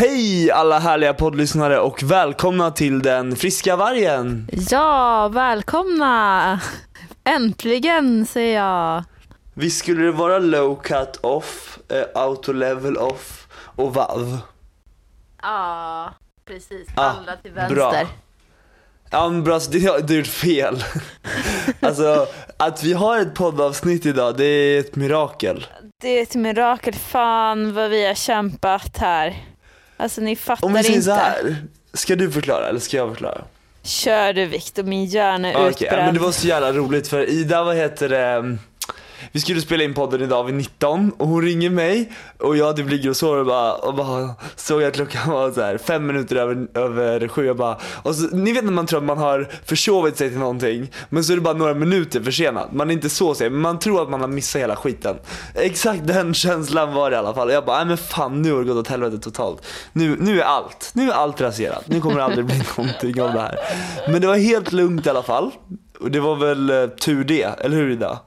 Hej 0.00 0.50
alla 0.50 0.78
härliga 0.78 1.14
poddlyssnare 1.14 1.78
och 1.78 2.02
välkomna 2.02 2.70
till 2.70 3.02
den 3.02 3.36
friska 3.36 3.76
vargen. 3.76 4.48
Ja, 4.70 5.28
välkomna! 5.28 6.60
Äntligen 7.24 8.26
säger 8.26 8.60
jag. 8.60 9.04
Visst 9.54 9.78
skulle 9.78 10.02
det 10.02 10.12
vara 10.12 10.38
low 10.38 10.82
cut 10.82 11.16
off, 11.20 11.78
eh, 11.88 12.22
auto 12.22 12.52
level 12.52 12.96
off 12.96 13.48
och 13.76 13.94
valv? 13.94 14.38
Ja, 15.42 16.12
precis. 16.44 16.88
Alla 16.94 17.36
till 17.42 17.52
vänster. 17.52 17.74
bra. 17.74 17.94
Ja 19.10 19.28
men 19.28 19.44
bra, 19.44 19.58
du 19.70 19.88
har 19.88 20.12
gjort 20.12 20.26
fel. 20.26 20.84
alltså 21.80 22.26
att 22.56 22.84
vi 22.84 22.92
har 22.92 23.18
ett 23.18 23.34
poddavsnitt 23.34 24.06
idag, 24.06 24.36
det 24.36 24.44
är 24.44 24.80
ett 24.80 24.96
mirakel. 24.96 25.66
Det 26.00 26.08
är 26.08 26.22
ett 26.22 26.34
mirakel. 26.34 26.94
Fan 26.94 27.74
vad 27.74 27.90
vi 27.90 28.06
har 28.06 28.14
kämpat 28.14 28.98
här. 28.98 29.47
Alltså 30.00 30.20
ni 30.20 30.36
fattar 30.36 30.66
Om 30.66 30.72
vi 30.74 30.82
säger 30.82 30.94
inte. 30.94 31.04
så 31.04 31.12
här, 31.12 31.56
ska 31.94 32.16
du 32.16 32.30
förklara 32.30 32.68
eller 32.68 32.80
ska 32.80 32.96
jag 32.96 33.08
förklara? 33.08 33.44
Kör 33.82 34.32
du 34.32 34.46
Viktor, 34.46 34.82
min 34.82 35.04
hjärna 35.04 35.48
är 35.48 35.54
Okej, 35.54 35.64
ja, 35.64 35.70
utbränd. 35.70 36.04
men 36.04 36.14
det 36.14 36.20
var 36.20 36.32
så 36.32 36.46
jävla 36.46 36.72
roligt 36.72 37.08
för 37.08 37.30
Ida, 37.30 37.64
vad 37.64 37.76
heter 37.76 38.08
det? 38.08 38.56
Vi 39.32 39.40
skulle 39.40 39.60
spela 39.60 39.84
in 39.84 39.94
podden 39.94 40.22
idag 40.22 40.44
vid 40.44 40.54
19 40.54 41.12
och 41.18 41.28
hon 41.28 41.42
ringer 41.42 41.70
mig 41.70 42.12
och 42.38 42.56
jag 42.56 42.76
typ 42.76 42.90
ligger 42.90 43.10
och 43.10 43.16
sover 43.16 43.38
och 43.38 43.46
bara, 43.46 43.72
och 43.74 43.94
bara 43.94 44.30
såg 44.56 44.82
att 44.82 44.94
klockan 44.94 45.30
var 45.32 45.50
så 45.50 45.60
här 45.60 45.78
fem 45.78 46.06
minuter 46.06 46.36
över, 46.36 46.68
över 46.74 47.28
sju. 47.28 47.46
Jag 47.46 47.56
bara, 47.56 47.78
och 48.02 48.14
så, 48.14 48.36
ni 48.36 48.52
vet 48.52 48.64
när 48.64 48.72
man 48.72 48.86
tror 48.86 48.98
att 48.98 49.04
man 49.04 49.18
har 49.18 49.48
försovit 49.64 50.16
sig 50.16 50.28
till 50.28 50.38
någonting 50.38 50.90
men 51.08 51.24
så 51.24 51.32
är 51.32 51.36
det 51.36 51.42
bara 51.42 51.54
några 51.54 51.74
minuter 51.74 52.22
försenat. 52.22 52.72
Man 52.72 52.90
är 52.90 52.94
inte 52.94 53.08
så 53.08 53.34
sen 53.34 53.52
men 53.52 53.60
man 53.60 53.78
tror 53.78 54.02
att 54.02 54.10
man 54.10 54.20
har 54.20 54.28
missat 54.28 54.62
hela 54.62 54.76
skiten. 54.76 55.16
Exakt 55.54 56.06
den 56.06 56.34
känslan 56.34 56.94
var 56.94 57.10
det 57.10 57.16
i 57.16 57.18
alla 57.18 57.34
fall. 57.34 57.50
Jag 57.50 57.64
bara, 57.64 57.76
nej 57.76 57.86
men 57.86 57.96
fan 57.96 58.42
nu 58.42 58.52
har 58.52 58.58
det 58.58 58.64
gått 58.64 58.76
åt 58.76 58.88
helvete 58.88 59.18
totalt. 59.18 59.62
Nu, 59.92 60.16
nu 60.20 60.40
är 60.40 60.44
allt, 60.44 60.90
nu 60.94 61.10
är 61.10 61.14
allt 61.14 61.40
raserat. 61.40 61.88
Nu 61.88 62.00
kommer 62.00 62.16
det 62.16 62.24
aldrig 62.24 62.44
bli 62.44 62.62
någonting 62.76 63.22
av 63.22 63.32
det 63.32 63.40
här. 63.40 63.58
Men 64.08 64.20
det 64.20 64.26
var 64.26 64.36
helt 64.36 64.72
lugnt 64.72 65.06
i 65.06 65.10
alla 65.10 65.22
fall. 65.22 65.50
Och 66.00 66.10
det 66.10 66.20
var 66.20 66.36
väl 66.36 66.70
eh, 66.70 66.86
tur 66.86 67.24
det, 67.24 67.42
eller 67.42 67.76
hur 67.76 67.90
Ida? 67.90 68.18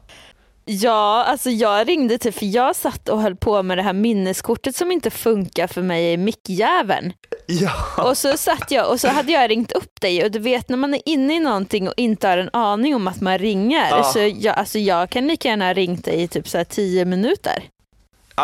Ja, 0.65 1.23
alltså 1.23 1.49
jag 1.49 1.87
ringde 1.87 2.17
typ 2.17 2.35
för 2.35 2.45
jag 2.45 2.75
satt 2.75 3.09
och 3.09 3.21
höll 3.21 3.35
på 3.35 3.63
med 3.63 3.77
det 3.77 3.81
här 3.81 3.93
minneskortet 3.93 4.75
som 4.75 4.91
inte 4.91 5.09
funkar 5.09 5.67
för 5.67 5.81
mig 5.81 6.13
i 6.13 6.17
mickjäveln. 6.17 7.13
Ja. 7.47 8.03
Och 8.09 8.17
så 8.17 8.37
satt 8.37 8.71
jag 8.71 8.89
och 8.91 8.99
så 8.99 9.07
hade 9.07 9.31
jag 9.31 9.49
ringt 9.49 9.71
upp 9.71 10.01
dig 10.01 10.23
och 10.23 10.31
du 10.31 10.39
vet 10.39 10.69
när 10.69 10.77
man 10.77 10.93
är 10.93 11.01
inne 11.05 11.35
i 11.35 11.39
någonting 11.39 11.87
och 11.87 11.93
inte 11.97 12.27
har 12.27 12.37
en 12.37 12.49
aning 12.53 12.95
om 12.95 13.07
att 13.07 13.21
man 13.21 13.37
ringer. 13.37 13.89
Ja. 13.89 14.03
Så 14.03 14.19
jag, 14.19 14.57
alltså 14.57 14.79
jag 14.79 15.09
kan 15.09 15.27
lika 15.27 15.49
gärna 15.49 15.65
ha 15.65 15.73
ringt 15.73 16.05
dig 16.05 16.21
i 16.21 16.27
typ 16.27 16.47
så 16.47 16.57
här 16.57 16.65
tio 16.65 17.05
minuter. 17.05 17.63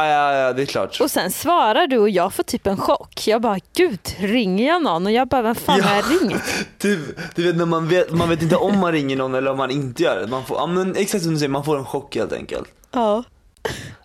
Ja, 0.05 0.07
ja, 0.07 0.37
ja, 0.37 0.53
det 0.53 0.61
är 0.61 0.65
klart. 0.65 1.01
Och 1.01 1.11
sen 1.11 1.31
svarar 1.31 1.87
du 1.87 1.97
och 1.97 2.09
jag 2.09 2.33
får 2.33 2.43
typ 2.43 2.67
en 2.67 2.77
chock. 2.77 3.27
Jag 3.27 3.41
bara 3.41 3.57
gud, 3.75 3.99
ringer 4.19 4.67
jag 4.67 4.83
någon? 4.83 5.05
Och 5.05 5.11
jag 5.11 5.27
bara 5.27 5.41
vem 5.41 5.55
fan 5.55 5.81
har 5.81 5.95
jag 5.95 6.05
ringt? 6.21 6.43
Typ, 6.77 6.99
du 7.35 7.43
vet 7.43 7.55
när 7.55 7.65
man 7.65 7.87
vet, 7.87 8.11
man 8.11 8.29
vet 8.29 8.41
inte 8.41 8.55
om 8.55 8.77
man 8.79 8.91
ringer 8.91 9.15
någon 9.15 9.35
eller 9.35 9.51
om 9.51 9.57
man 9.57 9.71
inte 9.71 10.03
gör 10.03 10.19
det. 10.21 10.27
Man 10.27 10.45
får, 10.45 10.57
ja, 10.57 10.65
men 10.67 10.95
exakt 10.95 11.23
som 11.23 11.33
du 11.33 11.37
säger, 11.39 11.49
man 11.49 11.63
får 11.63 11.77
en 11.77 11.85
chock 11.85 12.15
helt 12.15 12.33
enkelt. 12.33 12.67
Ja. 12.91 13.23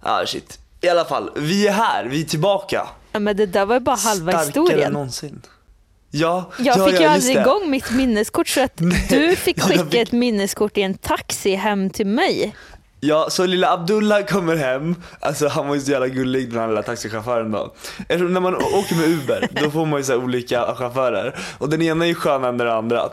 Ja 0.02 0.22
shit. 0.26 0.58
I 0.80 0.88
alla 0.88 1.04
fall, 1.04 1.30
vi 1.36 1.66
är 1.68 1.72
här, 1.72 2.04
vi 2.04 2.20
är 2.20 2.24
tillbaka. 2.24 2.86
ja 3.12 3.18
men 3.18 3.36
det 3.36 3.46
där 3.46 3.66
var 3.66 3.74
ju 3.74 3.80
bara 3.80 3.96
halva 3.96 4.32
Starkare 4.32 4.42
än 4.42 4.46
historien. 4.46 4.92
någonsin. 4.92 5.42
Ja, 6.14 6.50
Jag 6.58 6.76
ja, 6.78 6.86
fick 6.86 6.94
ja, 6.96 7.00
ju 7.00 7.06
aldrig 7.06 7.36
det. 7.36 7.40
igång 7.40 7.70
mitt 7.70 7.90
minneskort 7.90 8.48
så 8.48 8.60
att 8.64 8.72
Nej, 8.80 9.06
du 9.10 9.36
fick 9.36 9.60
skicka 9.62 9.84
fick- 9.84 9.94
ett 10.02 10.12
minneskort 10.12 10.78
i 10.78 10.82
en 10.82 10.94
taxi 10.94 11.54
hem 11.54 11.90
till 11.90 12.06
mig. 12.06 12.56
Ja, 13.04 13.26
så 13.30 13.46
lilla 13.46 13.72
Abdullah 13.72 14.24
kommer 14.24 14.56
hem, 14.56 14.94
alltså 15.20 15.48
han 15.48 15.68
var 15.68 15.74
ju 15.74 15.80
så 15.80 15.90
jävla 15.90 16.08
gullig 16.08 16.50
den 16.50 16.60
här 16.60 16.68
lilla 16.68 16.82
taxichauffören 16.82 17.50
då. 17.50 17.74
Eftersom 17.98 18.32
när 18.32 18.40
man 18.40 18.54
åker 18.54 18.96
med 18.96 19.08
Uber, 19.08 19.48
då 19.62 19.70
får 19.70 19.86
man 19.86 20.00
ju 20.00 20.04
så 20.04 20.12
här 20.12 20.24
olika 20.24 20.74
chaufförer. 20.74 21.38
Och 21.58 21.68
den 21.68 21.82
ena 21.82 22.04
är 22.04 22.08
ju 22.08 22.14
skönare 22.14 22.48
än 22.48 22.58
den 22.58 22.68
andra. 22.68 23.08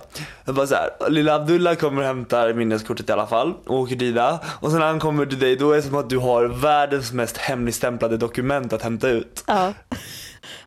Jag 0.45 0.55
bara 0.55 0.67
så 0.67 0.75
här, 0.75 1.09
lilla 1.09 1.35
Abdullah 1.35 1.75
kommer 1.75 2.01
och 2.01 2.07
hämtar 2.07 2.53
minneskortet 2.53 3.09
i 3.09 3.11
alla 3.11 3.27
fall, 3.27 3.53
och 3.66 3.79
åker 3.79 3.95
till 3.95 4.07
Ida. 4.07 4.39
Och 4.45 4.72
sen 4.72 4.79
när 4.79 4.88
han 4.88 5.00
kommer 5.00 5.25
till 5.25 5.39
dig, 5.39 5.55
då 5.55 5.72
är 5.72 5.75
det 5.75 5.81
som 5.81 5.95
att 5.95 6.09
du 6.09 6.17
har 6.17 6.45
världens 6.45 7.11
mest 7.11 7.38
hemligstämplade 7.38 8.17
dokument 8.17 8.73
att 8.73 8.81
hämta 8.81 9.09
ut. 9.09 9.44
Ja. 9.47 9.73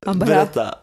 Han 0.06 0.18
bara, 0.18 0.26
Berätta. 0.26 0.74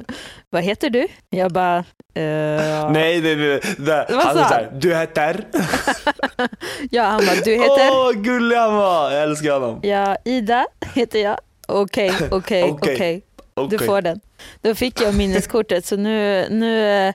vad 0.50 0.62
heter 0.62 0.90
du? 0.90 1.06
Jag 1.30 1.52
bara, 1.52 1.76
eh, 2.14 2.90
Nej, 2.90 3.20
nej, 3.20 3.36
nej. 3.36 3.60
nej. 3.78 4.06
Vad 4.08 4.24
Han 4.24 4.36
sa 4.36 4.48
sa 4.48 4.54
han? 4.54 4.80
du 4.80 4.94
heter? 4.94 5.44
ja 6.90 7.02
han 7.02 7.26
bara, 7.26 7.36
du 7.44 7.52
heter? 7.52 7.90
Åh, 7.90 8.12
gullig 8.12 8.56
han 8.56 8.74
var! 8.74 9.10
Jag 9.10 9.22
älskar 9.22 9.52
honom. 9.52 9.80
Ja, 9.82 10.16
Ida 10.24 10.66
heter 10.94 11.18
jag. 11.18 11.38
Okej, 11.68 12.10
okej, 12.10 12.28
Okej. 12.32 12.70
okej. 12.72 13.22
Okej. 13.54 13.78
Du 13.78 13.86
får 13.86 14.02
den. 14.02 14.20
Då 14.60 14.74
fick 14.74 15.00
jag 15.00 15.14
minneskortet 15.14 15.86
så 15.86 15.96
nu, 15.96 16.46
nu, 16.50 17.12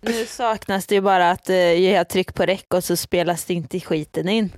nu 0.00 0.26
saknas 0.26 0.86
det 0.86 0.94
ju 0.94 1.00
bara 1.00 1.30
att 1.30 1.48
eh, 1.50 1.56
jag 1.56 2.08
tryck 2.08 2.34
på 2.34 2.42
räck 2.46 2.74
och 2.74 2.84
så 2.84 2.96
spelas 2.96 3.44
det 3.44 3.54
inte 3.54 3.80
skiten 3.80 4.28
in. 4.28 4.52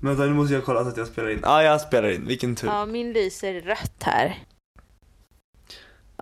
Vänta, 0.00 0.22
nu 0.22 0.34
måste 0.34 0.54
jag 0.54 0.64
kolla 0.64 0.82
så 0.82 0.88
att 0.88 0.96
jag 0.96 1.06
spelar 1.06 1.30
in. 1.30 1.40
Ja, 1.42 1.50
ah, 1.50 1.62
jag 1.62 1.80
spelar 1.80 2.08
in. 2.10 2.26
Vilken 2.26 2.56
tur. 2.56 2.68
Ja, 2.68 2.86
min 2.86 3.12
lyser 3.12 3.60
rött 3.60 4.02
här. 4.02 4.38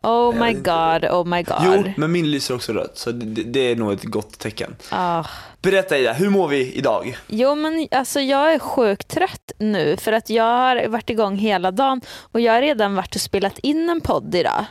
Oh 0.04 0.36
Jag 0.36 0.46
my 0.46 0.52
god, 0.52 1.04
oh 1.10 1.24
my 1.26 1.42
god. 1.42 1.56
Jo, 1.64 1.92
men 1.96 2.12
min 2.12 2.30
lyser 2.30 2.54
också 2.54 2.72
rött, 2.72 2.98
så 2.98 3.10
det, 3.12 3.42
det 3.42 3.60
är 3.60 3.76
nog 3.76 3.92
ett 3.92 4.04
gott 4.04 4.38
tecken. 4.38 4.76
Ah. 4.90 5.24
Berätta 5.62 5.98
Ida, 5.98 6.12
hur 6.12 6.30
mår 6.30 6.48
vi 6.48 6.72
idag? 6.72 7.18
Jo 7.26 7.54
men 7.54 7.88
alltså 7.90 8.20
jag 8.20 8.52
är 8.54 8.58
sjukt 8.58 9.08
trött 9.08 9.52
nu 9.58 9.96
för 9.96 10.12
att 10.12 10.30
jag 10.30 10.44
har 10.44 10.88
varit 10.88 11.10
igång 11.10 11.36
hela 11.36 11.70
dagen 11.70 12.00
och 12.32 12.40
jag 12.40 12.52
har 12.52 12.60
redan 12.60 12.94
varit 12.94 13.14
och 13.14 13.20
spelat 13.20 13.58
in 13.58 13.88
en 13.90 14.00
podd 14.00 14.34
idag. 14.34 14.64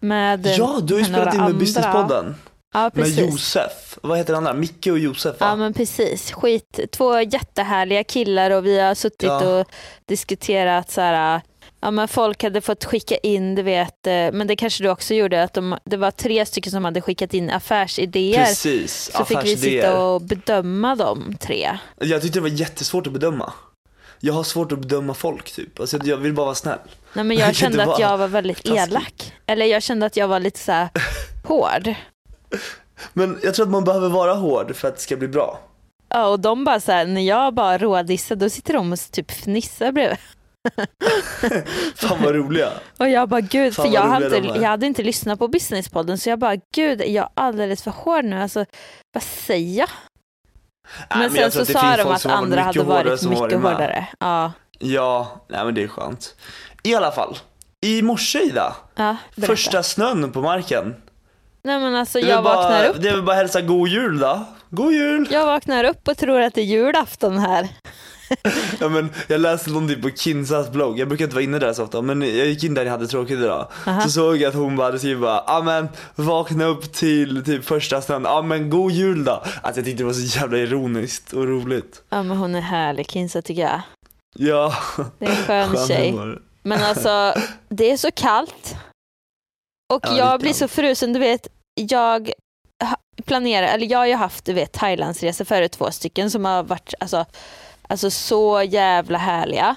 Med 0.00 0.46
Ja, 0.46 0.78
du 0.82 0.94
har 0.94 1.00
ju 1.00 1.06
med 1.08 1.16
spelat 1.20 1.34
in 1.34 1.40
med 1.40 1.46
andra. 1.46 1.58
Businesspodden. 1.58 2.34
Ja 2.74 2.82
Med 2.82 2.92
precis. 2.94 3.18
Josef. 3.18 3.98
Vad 4.02 4.18
heter 4.18 4.34
han 4.34 4.44
där? 4.44 4.54
Micke 4.54 4.86
och 4.86 4.98
Josef 4.98 5.40
va? 5.40 5.46
Ja 5.46 5.56
men 5.56 5.74
precis, 5.74 6.32
skit. 6.32 6.80
Två 6.92 7.20
jättehärliga 7.20 8.04
killar 8.04 8.50
och 8.50 8.66
vi 8.66 8.80
har 8.80 8.94
suttit 8.94 9.22
Ja. 9.22 9.58
och 9.60 9.66
diskuterat 10.08 10.90
så 10.90 11.00
här. 11.00 11.40
Ja 11.82 11.90
men 11.90 12.08
folk 12.08 12.42
hade 12.42 12.60
fått 12.60 12.84
skicka 12.84 13.16
in, 13.16 13.54
du 13.54 13.62
vet, 13.62 14.06
eh, 14.06 14.12
men 14.12 14.46
det 14.46 14.56
kanske 14.56 14.82
du 14.84 14.88
också 14.90 15.14
gjorde, 15.14 15.42
att 15.42 15.52
de, 15.52 15.78
det 15.84 15.96
var 15.96 16.10
tre 16.10 16.46
stycken 16.46 16.70
som 16.72 16.84
hade 16.84 17.00
skickat 17.00 17.34
in 17.34 17.50
affärsidéer. 17.50 18.44
Precis, 18.44 19.10
Så 19.16 19.24
fick 19.24 19.44
vi 19.44 19.56
sitta 19.56 20.00
och 20.04 20.22
bedöma 20.22 20.94
de 20.94 21.36
tre. 21.40 21.78
Jag 21.98 22.22
tyckte 22.22 22.38
det 22.38 22.42
var 22.42 22.48
jättesvårt 22.48 23.06
att 23.06 23.12
bedöma. 23.12 23.52
Jag 24.20 24.34
har 24.34 24.42
svårt 24.42 24.72
att 24.72 24.78
bedöma 24.78 25.14
folk 25.14 25.52
typ. 25.52 25.80
Alltså, 25.80 25.98
jag 26.04 26.16
vill 26.16 26.32
bara 26.32 26.44
vara 26.46 26.54
snäll. 26.54 26.78
Nej, 27.12 27.24
men 27.24 27.36
Jag 27.36 27.48
jag 27.48 27.54
kände 27.54 27.82
att 27.84 27.98
jag 27.98 28.18
var 28.18 28.28
väldigt 28.28 28.56
taskig. 28.56 28.76
elak. 28.76 29.32
Eller 29.46 29.66
jag 29.66 29.82
kände 29.82 30.06
att 30.06 30.16
jag 30.16 30.28
var 30.28 30.40
lite 30.40 30.58
så 30.58 30.72
här 30.72 30.88
hård. 31.44 31.94
Men 33.12 33.38
jag 33.42 33.54
tror 33.54 33.66
att 33.66 33.72
man 33.72 33.84
behöver 33.84 34.08
vara 34.08 34.34
hård 34.34 34.76
för 34.76 34.88
att 34.88 34.96
det 34.96 35.02
ska 35.02 35.16
bli 35.16 35.28
bra. 35.28 35.60
Ja, 36.08 36.26
och 36.26 36.40
de 36.40 36.64
bara 36.64 36.80
så 36.80 36.92
här, 36.92 37.06
när 37.06 37.20
jag 37.20 37.54
bara 37.54 37.78
rådissar 37.78 38.36
då 38.36 38.50
sitter 38.50 38.74
de 38.74 38.92
och 38.92 38.98
typ 39.12 39.30
fnissar 39.30 39.92
bredvid. 39.92 40.18
Fan 41.94 42.22
vad 42.22 42.34
roliga. 42.34 42.70
Och 42.98 43.08
jag 43.08 43.28
bara 43.28 43.40
gud, 43.40 43.74
Fan 43.74 43.86
för 43.86 43.94
jag, 43.94 44.02
hade, 44.02 44.28
de 44.28 44.48
är. 44.48 44.62
jag 44.62 44.68
hade 44.68 44.86
inte 44.86 45.02
lyssnat 45.02 45.38
på 45.38 45.48
businesspodden 45.48 46.18
så 46.18 46.28
jag 46.28 46.38
bara 46.38 46.56
gud, 46.74 47.00
är 47.00 47.10
jag 47.10 47.28
alldeles 47.34 47.82
för 47.82 47.90
hård 47.90 48.24
nu? 48.24 48.36
Alltså 48.42 48.64
vad 49.14 49.22
säger 49.22 49.78
jag? 49.78 49.88
Nej, 51.14 51.30
Men 51.30 51.30
sen 51.30 51.66
så 51.66 51.72
sa 51.72 51.96
de 51.96 52.02
att 52.02 52.26
andra 52.26 52.60
hade 52.62 52.82
varit 52.82 53.22
mycket 53.22 53.38
varit 53.38 53.52
hårdare. 53.52 54.06
Ja, 54.18 54.52
Ja, 54.82 55.44
nej 55.48 55.64
men 55.64 55.74
det 55.74 55.82
är 55.82 55.88
skönt. 55.88 56.34
I 56.82 56.94
alla 56.94 57.12
fall, 57.12 57.38
i 57.80 58.02
morse 58.02 58.38
Ida, 58.38 58.76
ja 58.94 59.16
första 59.46 59.82
snön 59.82 60.32
på 60.32 60.42
marken. 60.42 60.94
Nej 61.62 61.80
men 61.80 61.94
alltså 61.94 62.18
är 62.18 62.28
jag 62.28 62.42
vaknar 62.42 62.68
bara, 62.70 62.88
upp. 62.88 63.02
Det 63.02 63.08
är 63.08 63.12
väl 63.12 63.22
bara 63.22 63.36
hälsa 63.36 63.60
god 63.60 63.88
jul 63.88 64.18
då. 64.18 64.44
God 64.70 64.92
jul! 64.92 65.28
Jag 65.30 65.46
vaknar 65.46 65.84
upp 65.84 66.08
och 66.08 66.16
tror 66.18 66.40
att 66.40 66.54
det 66.54 66.60
är 66.60 66.64
julafton 66.64 67.38
här. 67.38 67.68
Ja, 68.80 68.88
men 68.88 69.10
jag 69.28 69.40
läste 69.40 69.70
någonting 69.70 70.02
på 70.02 70.10
Kinsas 70.10 70.70
blogg, 70.70 70.98
jag 70.98 71.08
brukar 71.08 71.24
inte 71.24 71.34
vara 71.34 71.44
inne 71.44 71.58
där 71.58 71.72
så 71.72 71.84
ofta 71.84 72.02
men 72.02 72.20
jag 72.22 72.46
gick 72.46 72.64
in 72.64 72.74
där 72.74 72.84
jag 72.84 72.90
hade 72.90 73.06
tråkigt 73.06 73.38
idag. 73.38 73.68
Aha. 73.86 74.00
Så 74.00 74.10
såg 74.10 74.36
jag 74.36 74.48
att 74.48 74.54
hon 74.54 74.76
bara 74.76 74.86
hade 74.86 74.98
skrivit 74.98 75.20
bara, 75.20 75.44
ja 75.46 75.62
men 75.62 75.88
vakna 76.14 76.64
upp 76.64 76.92
till 76.92 77.44
typ 77.44 77.64
första 77.64 78.02
snön, 78.02 78.22
ja 78.24 78.42
men 78.42 78.70
god 78.70 78.92
jul 78.92 79.24
då. 79.24 79.32
Alltså 79.32 79.78
jag 79.80 79.84
tyckte 79.84 80.02
det 80.02 80.04
var 80.06 80.12
så 80.12 80.38
jävla 80.38 80.58
ironiskt 80.58 81.32
och 81.32 81.46
roligt. 81.46 82.02
Ja 82.10 82.22
men 82.22 82.36
hon 82.36 82.54
är 82.54 82.60
härlig 82.60 83.10
Kinsa 83.10 83.42
tycker 83.42 83.62
jag. 83.62 83.80
Ja, 84.38 84.74
Det 85.18 85.26
är 85.26 85.30
en 85.30 85.36
skön 85.36 85.68
skön 85.76 85.86
tjej. 85.86 86.10
humor. 86.10 86.42
Men 86.62 86.82
alltså, 86.82 87.34
det 87.68 87.90
är 87.90 87.96
så 87.96 88.10
kallt. 88.10 88.76
Och 89.92 90.00
Ja, 90.06 90.16
jag 90.18 90.40
blir 90.40 90.52
så 90.52 90.68
frusen, 90.68 91.12
du 91.12 91.18
vet, 91.18 91.46
jag 91.74 92.32
planerar, 93.24 93.66
eller 93.66 93.86
jag 93.86 93.98
har 93.98 94.06
ju 94.06 94.14
haft 94.14 94.44
du 94.44 94.52
vet 94.52 94.72
Thailandsresor 94.72 95.44
förut, 95.44 95.72
två 95.72 95.90
stycken 95.90 96.30
som 96.30 96.44
har 96.44 96.62
varit 96.62 96.94
alltså, 97.00 97.24
alltså 97.90 98.10
så 98.10 98.62
jävla 98.62 99.18
härliga. 99.18 99.76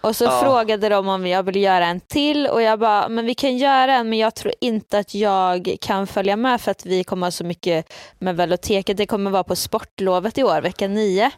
Och 0.00 0.16
så 0.16 0.24
Ja. 0.24 0.40
frågade 0.42 0.88
de 0.88 1.08
om 1.08 1.26
jag 1.26 1.42
ville 1.42 1.58
göra 1.58 1.86
en 1.86 2.00
till 2.00 2.46
och 2.46 2.62
jag 2.62 2.78
bara, 2.80 3.08
men 3.08 3.26
vi 3.26 3.34
kan 3.34 3.56
göra 3.58 3.94
en 3.94 4.08
men 4.08 4.18
jag 4.18 4.34
tror 4.34 4.54
inte 4.60 4.98
att 4.98 5.14
jag 5.14 5.76
kan 5.80 6.06
följa 6.06 6.36
med 6.36 6.60
för 6.60 6.70
att 6.70 6.86
vi 6.86 7.04
kommer 7.04 7.26
ha 7.26 7.30
så 7.30 7.44
mycket 7.44 7.92
med 8.18 8.36
veloteket. 8.36 8.96
Det 8.96 9.06
kommer 9.06 9.30
vara 9.30 9.44
på 9.44 9.56
sportlovet 9.56 10.38
i 10.38 10.42
år, 10.44 10.60
vecka 10.60 10.88
nio. 10.88 11.30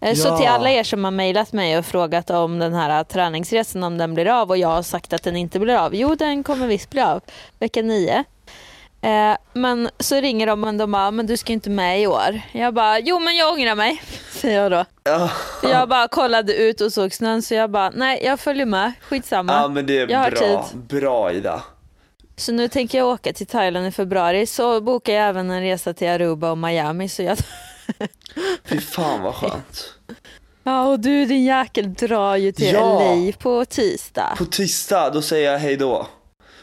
Eh, 0.00 0.14
Så 0.14 0.28
Ja. 0.28 0.36
till 0.38 0.46
alla 0.48 0.70
er 0.70 0.82
som 0.84 1.04
har 1.04 1.10
mejlat 1.10 1.52
mig 1.52 1.78
och 1.78 1.86
frågat 1.86 2.30
om 2.30 2.58
den 2.58 2.74
här 2.74 3.04
träningsresan, 3.04 3.82
om 3.82 3.98
den 3.98 4.14
blir 4.14 4.28
av 4.28 4.50
och 4.50 4.56
jag 4.58 4.68
har 4.68 4.82
sagt 4.82 5.12
att 5.12 5.22
den 5.22 5.36
inte 5.36 5.58
blir 5.58 5.74
av. 5.74 5.94
Jo, 5.94 6.14
den 6.14 6.42
kommer 6.44 6.66
visst 6.66 6.90
bli 6.90 7.00
av, 7.00 7.20
vecka 7.58 7.82
nio. 7.82 8.24
Eh, 9.02 9.36
men 9.52 9.90
så 9.98 10.20
ringer 10.20 10.46
de 10.46 10.64
och 10.64 10.74
de 10.74 10.92
bara, 10.92 11.10
men 11.10 11.26
du 11.26 11.36
ska 11.36 11.52
inte 11.52 11.70
med 11.70 12.02
i 12.02 12.06
år. 12.06 12.40
Jag 12.52 12.74
bara, 12.74 12.98
jo 12.98 13.18
men 13.18 13.36
jag 13.36 13.52
ångrar 13.52 13.74
mig, 13.74 14.02
säger 14.32 14.62
jag 14.62 14.70
då. 14.72 14.84
Ja. 15.04 15.30
Jag 15.62 15.88
bara 15.88 16.08
kollade 16.08 16.54
ut 16.54 16.80
och 16.80 16.92
såg 16.92 17.12
snön 17.14 17.42
så 17.42 17.54
jag 17.54 17.70
bara, 17.70 17.90
nej 17.90 18.20
jag 18.24 18.40
följer 18.40 18.66
med, 18.66 18.92
skitsamma. 19.00 19.52
ja 19.52 19.68
men 19.68 19.86
det 19.86 19.98
är 19.98 20.08
Jag 20.08 20.32
bra, 20.32 20.68
bra 20.74 21.32
Ida. 21.32 21.62
Så 22.36 22.52
nu 22.52 22.68
tänker 22.68 22.98
jag 22.98 23.08
åka 23.08 23.32
till 23.32 23.46
Thailand 23.46 23.86
i 23.86 23.90
februari, 23.92 24.46
så 24.46 24.80
bokar 24.80 25.12
jag 25.12 25.28
även 25.28 25.50
en 25.50 25.60
resa 25.60 25.94
till 25.94 26.08
Aruba 26.08 26.50
och 26.50 26.58
Miami. 26.58 27.08
Så 27.08 27.22
jag... 27.22 27.38
Fy 28.64 28.80
fan 28.80 29.22
vad 29.22 29.34
skönt. 29.34 29.94
Ja 30.62 30.82
och 30.88 31.00
du 31.00 31.24
din 31.24 31.44
jäkel 31.44 31.94
drar 31.94 32.36
ju 32.36 32.52
till 32.52 32.74
Ja. 32.74 33.14
LA 33.14 33.32
på 33.38 33.64
tisdag. 33.64 34.34
På 34.38 34.44
tisdag, 34.44 35.10
då 35.10 35.22
säger 35.22 35.52
jag 35.52 35.58
hej 35.58 35.76
då. 35.76 36.06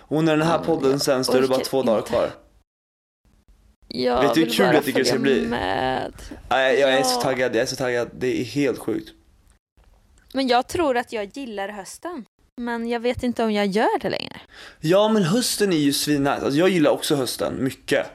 Och 0.07 0.23
när 0.23 0.37
den 0.37 0.47
här 0.47 0.59
podden 0.59 0.91
jag 0.91 1.01
sänds 1.01 1.29
då 1.29 1.37
är 1.37 1.41
det 1.41 1.47
bara 1.47 1.59
två 1.59 1.83
dagar 1.83 2.01
kvar. 2.01 2.29
Jag 3.87 4.21
Vet 4.21 4.33
du 4.33 4.39
hur 4.41 4.49
kul 4.49 4.65
jag 4.73 4.83
tycker 4.85 4.99
det 4.99 5.05
ska 5.05 5.19
bli? 5.19 5.47
Med. 5.47 6.13
Nej, 6.49 6.79
jag 6.79 6.89
är 6.93 6.97
Ja. 6.97 7.03
så 7.03 7.21
taggad, 7.21 7.55
jag 7.55 7.61
är 7.61 7.65
så 7.65 7.75
taggad. 7.75 8.09
Det 8.19 8.41
är 8.41 8.43
helt 8.43 8.79
sjukt. 8.79 9.09
Men 10.33 10.47
jag 10.47 10.67
tror 10.67 10.97
att 10.97 11.13
jag 11.13 11.37
gillar 11.37 11.69
hösten. 11.69 12.25
Men 12.61 12.89
jag 12.89 12.99
vet 12.99 13.23
inte 13.23 13.43
om 13.43 13.51
jag 13.51 13.65
gör 13.65 13.99
det 13.99 14.09
längre. 14.09 14.41
Ja 14.79 15.07
men 15.09 15.23
hösten 15.23 15.73
är 15.73 15.77
ju 15.77 15.93
svinnice, 15.93 16.31
alltså 16.31 16.59
jag 16.59 16.69
gillar 16.69 16.91
också 16.91 17.15
hösten 17.15 17.63
mycket. 17.63 18.05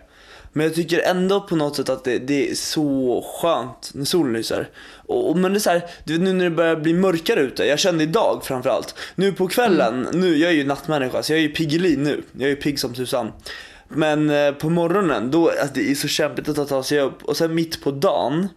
Men 0.52 0.66
jag 0.66 0.75
tycker 0.75 1.00
ändå 1.00 1.40
på 1.40 1.56
något 1.56 1.76
sätt 1.76 1.88
att 1.88 2.04
det, 2.04 2.19
det 2.19 2.50
är 2.50 2.54
så 2.54 3.25
skönt 3.40 3.90
när 3.94 4.04
solen 4.04 4.32
lyser. 4.32 4.69
Och, 5.06 5.31
och 5.31 5.37
men 5.37 5.52
det 5.52 5.58
är 5.58 5.60
så 5.60 5.70
här, 5.70 5.82
du 6.04 6.12
vet 6.12 6.22
nu 6.22 6.32
när 6.32 6.44
det 6.44 6.50
börjar 6.50 6.76
bli 6.76 6.94
mörkare 6.94 7.40
ute, 7.40 7.64
jag 7.64 7.78
kände 7.78 8.04
idag 8.04 8.40
framförallt. 8.44 8.94
Nu 9.14 9.32
på 9.32 9.49
kvällen, 9.49 10.08
nu, 10.12 10.37
jag 10.37 10.50
är 10.50 10.54
ju 10.54 10.64
nattmänniska 10.64 11.22
så 11.22 11.32
jag 11.32 11.38
är 11.38 11.43
ju 11.43 11.49
piggelin 11.49 12.02
nu. 12.02 12.22
Jag 12.32 12.43
är 12.43 12.49
ju 12.49 12.56
pigg 12.56 12.81
som 12.81 12.94
tusan. 12.94 13.32
Men 13.88 14.31
eh, 14.31 14.52
på 14.52 14.70
morgonen, 14.70 15.31
då, 15.31 15.49
alltså 15.49 15.75
det 15.75 15.90
är 15.90 15.94
så 15.94 16.08
kämpigt 16.08 16.49
att 16.58 16.69
ta 16.69 16.82
sig 16.82 17.00
upp. 17.00 17.22
Och 17.22 17.37
sen 17.37 17.55
mitt 17.55 17.84
på 17.84 17.90
dagen, 17.90 18.48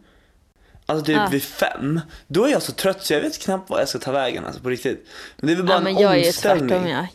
alltså 0.85 1.05
typ 1.05 1.15
Ja. 1.15 1.27
vid 1.31 1.43
fem, 1.43 2.01
då 2.27 2.45
är 2.45 2.49
jag 2.51 2.61
så 2.61 2.71
trött 2.71 3.05
så 3.05 3.13
jag 3.13 3.21
vet 3.21 3.39
knappt 3.39 3.69
vad 3.69 3.81
jag 3.81 3.89
ska 3.89 3.99
ta 3.99 4.11
vägen 4.11 4.45
alltså 4.45 4.61
på 4.61 4.69
riktigt. 4.69 5.07
Men 5.37 5.47
det 5.47 5.53
är 5.53 5.57
väl 5.57 5.65
bara 5.65 5.77
Ja, 5.77 5.79
men 5.83 5.95
en 5.95 6.01
jag 6.01 6.15
är 6.19 6.27
omställning. 6.27 6.69
tvärtom 6.69 6.87
jag. 6.87 7.07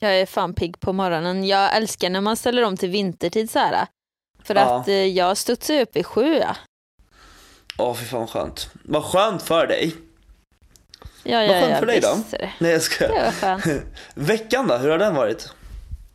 Jag 0.00 0.20
är 0.20 0.26
fan 0.26 0.54
pigg 0.54 0.80
på 0.80 0.92
morgonen. 0.92 1.44
Jag 1.46 1.76
älskar 1.76 2.10
när 2.10 2.20
man 2.20 2.36
ställer 2.36 2.62
om 2.62 2.76
till 2.76 2.90
vintertid 2.90 3.50
så 3.50 3.58
här. 3.58 3.86
För 4.44 4.54
Ja. 4.54 4.60
att 4.80 4.88
eh, 4.88 4.94
jag 4.94 5.36
studsar 5.36 5.80
upp 5.80 5.96
i 5.96 6.02
sju. 6.04 6.42
Åh 7.78 7.94
fy 7.94 8.04
fan 8.04 8.20
vad 8.20 8.30
skönt. 8.30 8.70
Vad 8.82 9.04
skönt 9.04 9.42
för 9.42 9.66
dig. 9.66 9.96
ja, 11.22 11.36
Vad 11.38 11.44
ja, 11.46 11.48
skönt 11.60 11.70
ja 11.72 11.78
för 11.78 11.86
dig 11.86 12.00
då? 12.00 12.18
det. 12.30 12.52
Nej 12.58 12.72
jag 12.72 12.82
skönt. 12.82 13.64
Veckan 14.14 14.66
då, 14.66 14.76
hur 14.76 14.90
har 14.90 14.98
den 14.98 15.14
varit? 15.14 15.52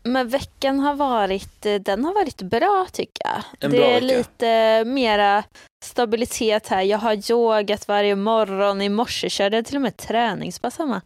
Men 0.04 0.30
veckan 0.30 0.80
har 0.80 0.94
varit, 0.96 1.66
eh, 1.66 1.76
den 1.76 2.06
har 2.06 2.14
varit 2.14 2.42
bra 2.42 2.88
tycker 2.92 3.28
jag. 3.28 3.44
En 3.60 3.72
det 3.72 3.78
bra 3.78 3.88
är 3.88 3.94
vecka. 4.02 4.06
lite 4.18 4.84
mera 4.86 5.44
stabilitet 5.86 6.68
här. 6.68 6.82
Jag 6.82 6.98
har 6.98 7.32
yogat 7.32 7.88
varje 7.88 8.16
morgon. 8.16 8.82
I 8.82 8.90
morse 8.90 9.30
körde 9.30 9.56
jag 9.58 9.66
till 9.66 9.76
och 9.76 9.82
med 9.82 9.98
träningspass 9.98 10.78
hemma. 10.78 11.02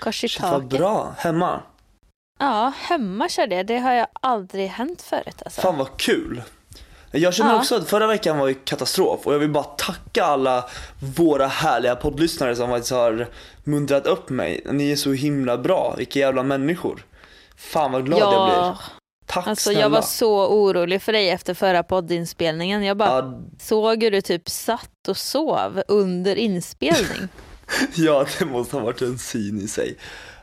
Kors 0.00 0.24
i 0.24 0.28
Shit 0.28 0.42
vad 0.42 0.50
taket. 0.62 0.78
bra, 0.78 1.14
hemma. 1.18 1.60
Ja, 2.38 2.72
hemma 2.76 3.28
körde 3.28 3.54
jag. 3.56 3.66
Det 3.66 3.78
har 3.78 3.92
jag 3.92 4.06
aldrig 4.20 4.68
hänt 4.68 5.02
förut 5.02 5.42
alltså. 5.44 5.60
Fan 5.60 5.78
vad 5.78 5.96
kul. 5.96 6.42
Jag 7.16 7.34
känner 7.34 7.50
Ja. 7.52 7.58
också 7.58 7.76
att 7.76 7.88
förra 7.88 8.06
veckan 8.06 8.38
var 8.38 8.48
ju 8.48 8.54
katastrof 8.54 9.26
och 9.26 9.34
jag 9.34 9.38
vill 9.38 9.50
bara 9.50 9.64
tacka 9.64 10.24
alla 10.24 10.64
våra 11.16 11.46
härliga 11.46 11.96
poddlyssnare 11.96 12.56
som 12.56 12.68
faktiskt 12.70 12.92
har 12.92 13.28
muntrat 13.64 14.06
upp 14.06 14.30
mig. 14.30 14.66
Ni 14.70 14.92
är 14.92 14.96
så 14.96 15.12
himla 15.12 15.58
bra, 15.58 15.94
vilka 15.98 16.18
jävla 16.18 16.42
människor. 16.42 17.06
Fan 17.56 17.92
vad 17.92 18.06
glad 18.06 18.20
jag 18.20 18.48
blir. 18.48 18.56
ja, 18.56 18.78
Tack 19.26 19.46
alltså 19.46 19.70
snälla. 19.70 19.80
jag 19.80 19.90
var 19.90 20.02
så 20.02 20.46
orolig 20.48 21.02
för 21.02 21.12
dig 21.12 21.30
efter 21.30 21.54
förra 21.54 21.82
poddinspelningen. 21.82 22.82
Jag 22.84 22.96
bara 22.96 23.08
ja, 23.18 23.38
såg 23.60 24.02
hur 24.02 24.10
du 24.10 24.20
typ 24.20 24.48
satt 24.48 25.08
och 25.08 25.16
sov 25.16 25.82
under 25.88 26.36
inspelning. 26.36 27.28
ja, 27.94 28.26
det 28.38 28.44
måste 28.44 28.76
ha 28.76 28.84
varit 28.84 29.02
en 29.02 29.18
syn 29.18 29.60
i 29.60 29.68
sig. 29.68 29.96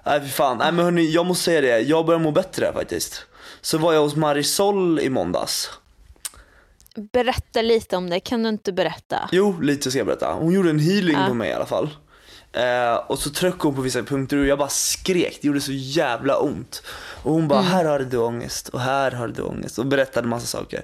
Nej 0.06 0.22
fy 0.22 0.28
fan, 0.30 0.58
nej 0.58 0.72
men 0.72 0.86
hörni, 0.86 1.12
jag 1.12 1.26
måste 1.26 1.44
säga 1.44 1.62
det, 1.62 1.80
jag 1.80 2.06
börjar 2.06 2.20
må 2.20 2.32
bättre 2.32 2.74
faktiskt. 2.74 3.26
Så 3.62 3.78
var 3.78 3.94
jag 3.94 4.02
hos 4.02 4.16
Marisol 4.16 5.00
i 5.00 5.10
måndags. 5.10 5.70
Berätta 6.96 7.62
lite 7.62 7.98
om 7.98 8.10
det, 8.10 8.20
kan 8.20 8.44
du 8.44 8.50
inte 8.50 8.74
berätta? 8.74 9.30
Jo, 9.32 9.62
lite 9.62 9.90
ska 9.92 9.98
jag 10.00 10.08
berätta. 10.08 10.34
Hon 10.34 10.54
gjorde 10.54 10.70
en 10.70 10.80
healing 10.80 11.18
Ja. 11.20 11.28
på 11.28 11.34
mig 11.34 11.50
i 11.50 11.54
alla 11.54 11.66
fall. 11.66 11.90
Eh, 12.54 12.94
och 12.96 13.20
så 13.20 13.30
tryckte 13.30 13.68
hon 13.68 13.76
på 13.76 13.82
vissa 13.82 14.04
punkter 14.04 14.38
och 14.38 14.46
jag 14.46 14.58
bara 14.60 14.70
skrek, 14.70 15.40
det 15.42 15.48
gjorde 15.48 15.62
så 15.62 15.72
jävla 15.72 16.38
ont. 16.38 16.84
Och 17.24 17.34
hon 17.34 17.48
bara, 17.48 17.60
Mm. 17.60 17.72
här 17.72 17.86
har 17.86 18.00
du 18.00 18.18
ångest 18.18 18.70
och 18.70 18.80
här 18.80 19.12
har 19.12 19.28
du 19.28 19.42
ångest 19.42 19.80
och 19.80 19.86
berättade 19.86 20.28
massa 20.28 20.46
saker. 20.46 20.82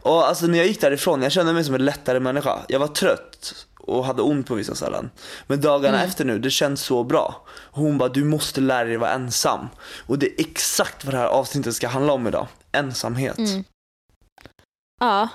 Och 0.00 0.28
alltså 0.28 0.46
när 0.46 0.58
jag 0.58 0.66
gick 0.66 0.80
därifrån, 0.80 1.22
jag 1.22 1.32
kände 1.32 1.52
mig 1.52 1.64
som 1.64 1.74
en 1.74 1.84
lättare 1.84 2.20
människa. 2.20 2.58
Jag 2.68 2.78
var 2.80 2.86
trött 2.88 3.54
och 3.78 4.04
hade 4.04 4.22
ont 4.22 4.46
på 4.46 4.54
vissa 4.54 4.74
ställen. 4.74 5.10
Men 5.46 5.60
dagarna 5.60 5.96
Mm. 5.96 6.08
efter 6.08 6.24
nu, 6.24 6.38
det 6.38 6.50
känns 6.50 6.80
så 6.82 7.04
bra. 7.04 7.46
Och 7.48 7.82
hon 7.82 7.98
bara, 7.98 8.08
du 8.08 8.24
måste 8.24 8.60
lära 8.60 8.84
dig 8.84 8.96
vara 8.96 9.10
ensam. 9.12 9.68
Och 10.06 10.18
det 10.18 10.26
är 10.26 10.40
exakt 10.40 11.04
vad 11.04 11.14
det 11.14 11.18
här 11.18 11.26
avsnittet 11.26 11.74
ska 11.74 11.88
handla 11.88 12.12
om 12.12 12.26
idag. 12.26 12.46
Ensamhet. 12.72 13.38
Mm. 13.38 13.64
Ja. 15.00 15.28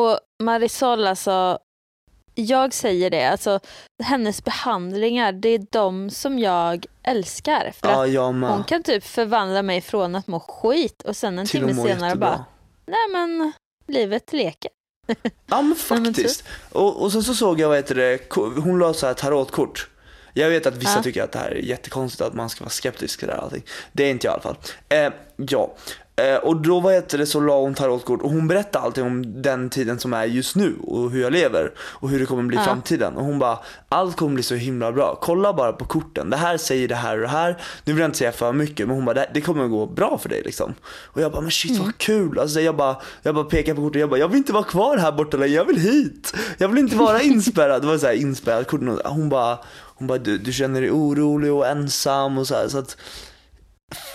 Och 0.00 0.18
Marisol 0.42 1.06
alltså, 1.06 1.58
jag 2.34 2.74
säger 2.74 3.10
det, 3.10 3.24
alltså 3.24 3.60
hennes 4.02 4.44
behandlingar, 4.44 5.32
det 5.32 5.48
är 5.48 5.66
de 5.70 6.10
som 6.10 6.38
jag 6.38 6.86
älskar. 7.02 7.72
För 7.80 7.88
Ja, 7.88 8.04
att 8.04 8.10
jag 8.12 8.32
hon 8.32 8.64
kan 8.64 8.82
typ 8.82 9.04
förvandla 9.04 9.62
mig 9.62 9.80
från 9.80 10.14
att 10.14 10.26
må 10.26 10.40
skit 10.40 11.02
och 11.02 11.16
sen 11.16 11.38
en 11.38 11.46
Till 11.46 11.60
timme 11.60 11.74
senare 11.74 12.06
jättebra. 12.06 12.14
bara, 12.30 12.44
nej 12.86 13.08
men 13.12 13.52
livet 13.88 14.32
leker. 14.32 14.70
Ja 15.46 15.62
men 15.62 15.66
men 15.68 15.76
faktiskt. 15.76 16.44
Och, 16.72 17.02
och 17.02 17.12
sen 17.12 17.22
så 17.22 17.34
såg 17.34 17.60
jag, 17.60 17.68
vad 17.68 17.76
heter 17.78 17.94
det, 17.94 18.18
hon 18.60 18.78
la 18.78 18.94
så 18.94 19.06
här 19.06 19.14
tarotkort. 19.14 19.88
Jag 20.34 20.50
vet 20.50 20.66
att 20.66 20.76
vissa 20.76 20.96
Ja. 20.96 21.02
tycker 21.02 21.22
att 21.22 21.32
det 21.32 21.38
här 21.38 21.50
är 21.50 21.54
jättekonstigt, 21.54 22.20
att 22.22 22.34
man 22.34 22.50
ska 22.50 22.64
vara 22.64 22.70
skeptisk 22.70 23.18
till 23.18 23.28
det 23.28 23.34
här 23.34 23.40
allting. 23.40 23.62
Det 23.92 24.04
är 24.04 24.10
inte 24.10 24.26
jag 24.26 24.32
i 24.32 24.34
alla 24.34 24.42
fall. 24.42 24.56
Eh, 24.88 25.12
ja. 25.36 25.74
Eh, 26.20 26.36
och 26.36 26.56
då 26.56 26.80
vad 26.80 26.92
heter 26.94 27.18
det, 27.18 27.26
så 27.26 27.40
la 27.40 27.60
hon 27.60 27.74
tarotkort 27.74 28.22
och 28.22 28.30
hon 28.30 28.48
berättade 28.48 28.84
allting 28.84 29.04
om 29.04 29.42
den 29.42 29.70
tiden 29.70 29.98
som 29.98 30.12
är 30.12 30.24
just 30.24 30.56
nu 30.56 30.76
och 30.82 31.10
hur 31.10 31.22
jag 31.22 31.32
lever 31.32 31.72
och 31.78 32.08
hur 32.08 32.18
det 32.20 32.26
kommer 32.26 32.42
bli 32.42 32.56
i 32.56 32.60
Ja. 32.60 32.64
framtiden. 32.64 33.16
Och 33.16 33.24
hon 33.24 33.38
bara, 33.38 33.58
allt 33.88 34.16
kommer 34.16 34.34
bli 34.34 34.42
så 34.42 34.54
himla 34.54 34.92
bra. 34.92 35.18
Kolla 35.20 35.52
bara 35.52 35.72
på 35.72 35.84
korten, 35.84 36.30
det 36.30 36.36
här 36.36 36.56
säger 36.56 36.88
det 36.88 36.94
här 36.94 37.14
och 37.16 37.22
det 37.22 37.28
här. 37.28 37.56
Nu 37.84 37.92
vill 37.92 38.00
jag 38.00 38.08
inte 38.08 38.18
säga 38.18 38.32
för 38.32 38.52
mycket 38.52 38.86
men 38.86 38.96
hon 38.96 39.04
bara, 39.04 39.24
det, 39.34 39.40
kommer 39.40 39.66
gå 39.68 39.86
bra 39.86 40.18
för 40.18 40.28
dig 40.28 40.42
liksom. 40.44 40.74
Och 41.06 41.20
jag 41.22 41.32
bara, 41.32 41.40
men 41.42 41.50
shit 41.50 41.70
Mm. 41.70 41.84
vad 41.84 41.98
kul. 41.98 42.38
Alltså 42.38 42.60
jag 42.60 42.76
bara, 42.76 42.96
jag 43.22 43.34
bara 43.34 43.44
pekar 43.44 43.74
på 43.74 43.80
korten, 43.80 44.00
jag 44.00 44.10
bara, 44.10 44.20
jag 44.20 44.28
vill 44.28 44.38
inte 44.38 44.52
vara 44.52 44.64
kvar 44.64 44.96
här 44.96 45.12
borta 45.12 45.36
längre, 45.36 45.54
jag 45.54 45.64
vill 45.64 45.78
hit. 45.80 46.34
Jag 46.58 46.68
vill 46.68 46.78
inte 46.78 46.96
vara 46.96 47.22
inspärrad. 47.22 47.82
Det 47.82 47.86
var 47.88 47.98
så 47.98 48.06
här 48.06 48.14
inspärrad 48.14 48.66
kort. 48.66 48.80
Hon 49.04 49.28
bara, 49.28 49.58
hon 49.94 50.06
bara 50.06 50.18
du, 50.18 50.38
du 50.38 50.52
känner 50.52 50.80
dig 50.80 50.90
orolig 50.90 51.52
och 51.52 51.66
ensam 51.66 52.38
och 52.38 52.46
så 52.46 52.54
här, 52.54 52.68
så 52.68 52.78
att 52.78 52.96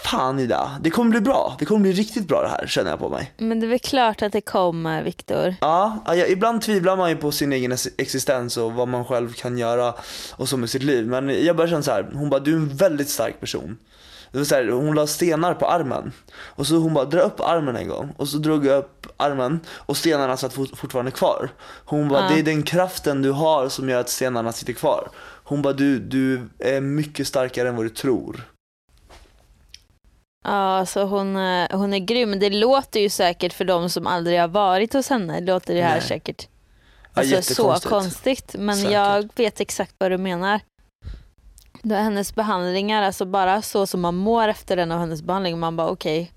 Fan 0.03 0.39
Ida, 0.39 0.71
det 0.81 0.89
kommer 0.89 1.11
bli 1.11 1.21
bra. 1.21 1.55
Det 1.59 1.65
kommer 1.65 1.81
bli 1.81 1.91
riktigt 1.91 2.27
bra 2.27 2.41
det 2.41 2.47
här 2.49 2.67
känner 2.67 2.89
jag 2.89 2.99
på 2.99 3.09
mig. 3.09 3.31
Men 3.37 3.59
det 3.59 3.65
är 3.65 3.69
väl 3.69 3.79
klart 3.79 4.21
att 4.21 4.31
det 4.31 4.41
kommer 4.41 5.03
Viktor. 5.03 5.55
Ja, 5.61 6.03
ja, 6.05 6.15
ibland 6.15 6.61
tvivlar 6.61 6.97
man 6.97 7.09
ju 7.09 7.15
på 7.15 7.31
sin 7.31 7.53
egen 7.53 7.71
ex- 7.71 7.87
existens 7.97 8.57
och 8.57 8.73
vad 8.73 8.87
man 8.87 9.05
själv 9.05 9.33
kan 9.33 9.57
göra 9.57 9.93
och 10.31 10.49
så 10.49 10.57
med 10.57 10.69
sitt 10.69 10.83
liv. 10.83 11.07
Men 11.07 11.45
jag 11.45 11.55
bara 11.55 11.67
känner 11.67 11.81
så 11.81 11.91
här, 11.91 12.09
hon 12.13 12.29
bara, 12.29 12.39
du 12.39 12.51
är 12.51 12.55
en 12.55 12.75
väldigt 12.75 13.09
stark 13.09 13.39
person. 13.39 13.77
Det 14.31 14.37
var 14.37 14.45
så 14.45 14.55
här, 14.55 14.67
hon 14.69 14.95
la 14.95 15.07
stenar 15.07 15.53
på 15.53 15.65
armen. 15.67 16.11
Och 16.37 16.67
så 16.67 16.75
hon 16.75 16.93
bara, 16.93 17.05
dra 17.05 17.19
upp 17.21 17.39
armen 17.41 17.75
en 17.75 17.87
gång. 17.87 18.13
Och 18.17 18.27
så 18.27 18.37
drog 18.37 18.65
jag 18.65 18.77
upp 18.77 19.07
armen 19.17 19.59
och 19.69 19.97
stenarna 19.97 20.37
satt 20.37 20.53
fort- 20.53 20.77
fortfarande 20.77 21.11
kvar. 21.11 21.49
Hon 21.85 22.07
bara, 22.09 22.21
Ja. 22.21 22.29
det 22.33 22.39
är 22.39 22.43
den 22.43 22.63
kraften 22.63 23.21
du 23.21 23.31
har 23.31 23.69
som 23.69 23.89
gör 23.89 23.99
att 23.99 24.09
stenarna 24.09 24.51
sitter 24.51 24.73
kvar. 24.73 25.09
Hon 25.43 25.61
bara, 25.61 25.73
du, 25.73 25.99
du 25.99 26.49
är 26.59 26.81
mycket 26.81 27.27
starkare 27.27 27.69
än 27.69 27.75
vad 27.75 27.85
du 27.85 27.89
tror. 27.89 28.43
Ja, 30.45 30.77
alltså 30.77 31.03
hon, 31.03 31.35
eh, 31.35 31.67
hon 31.71 31.93
är 31.93 31.99
grym. 31.99 32.39
Det 32.39 32.49
låter 32.49 32.99
ju 32.99 33.09
säkert 33.09 33.53
för 33.53 33.65
de 33.65 33.89
som 33.89 34.07
aldrig 34.07 34.39
har 34.39 34.47
varit 34.47 34.93
hos 34.93 35.09
henne, 35.09 35.41
låter 35.41 35.73
det 35.75 35.81
här 35.81 35.91
Nej. 35.97 36.01
säkert 36.07 36.47
Ja, 37.13 37.21
alltså, 37.21 37.41
så 37.41 37.51
jättekonstigt. 37.51 37.89
konstigt. 37.89 38.55
Men 38.59 38.75
Säkert. 38.75 38.91
jag 38.91 39.29
vet 39.35 39.59
exakt 39.59 39.95
vad 39.97 40.11
du 40.11 40.17
menar. 40.17 40.59
Är 41.83 42.01
hennes 42.03 42.35
behandlingar, 42.35 43.03
alltså 43.03 43.25
bara 43.25 43.61
så 43.61 43.87
som 43.87 44.01
man 44.01 44.15
mår 44.15 44.47
efter 44.47 44.75
den 44.75 44.91
av 44.91 44.99
hennes 44.99 45.21
behandling, 45.21 45.59
man 45.59 45.75
bara 45.75 45.87
okej, 45.89 46.31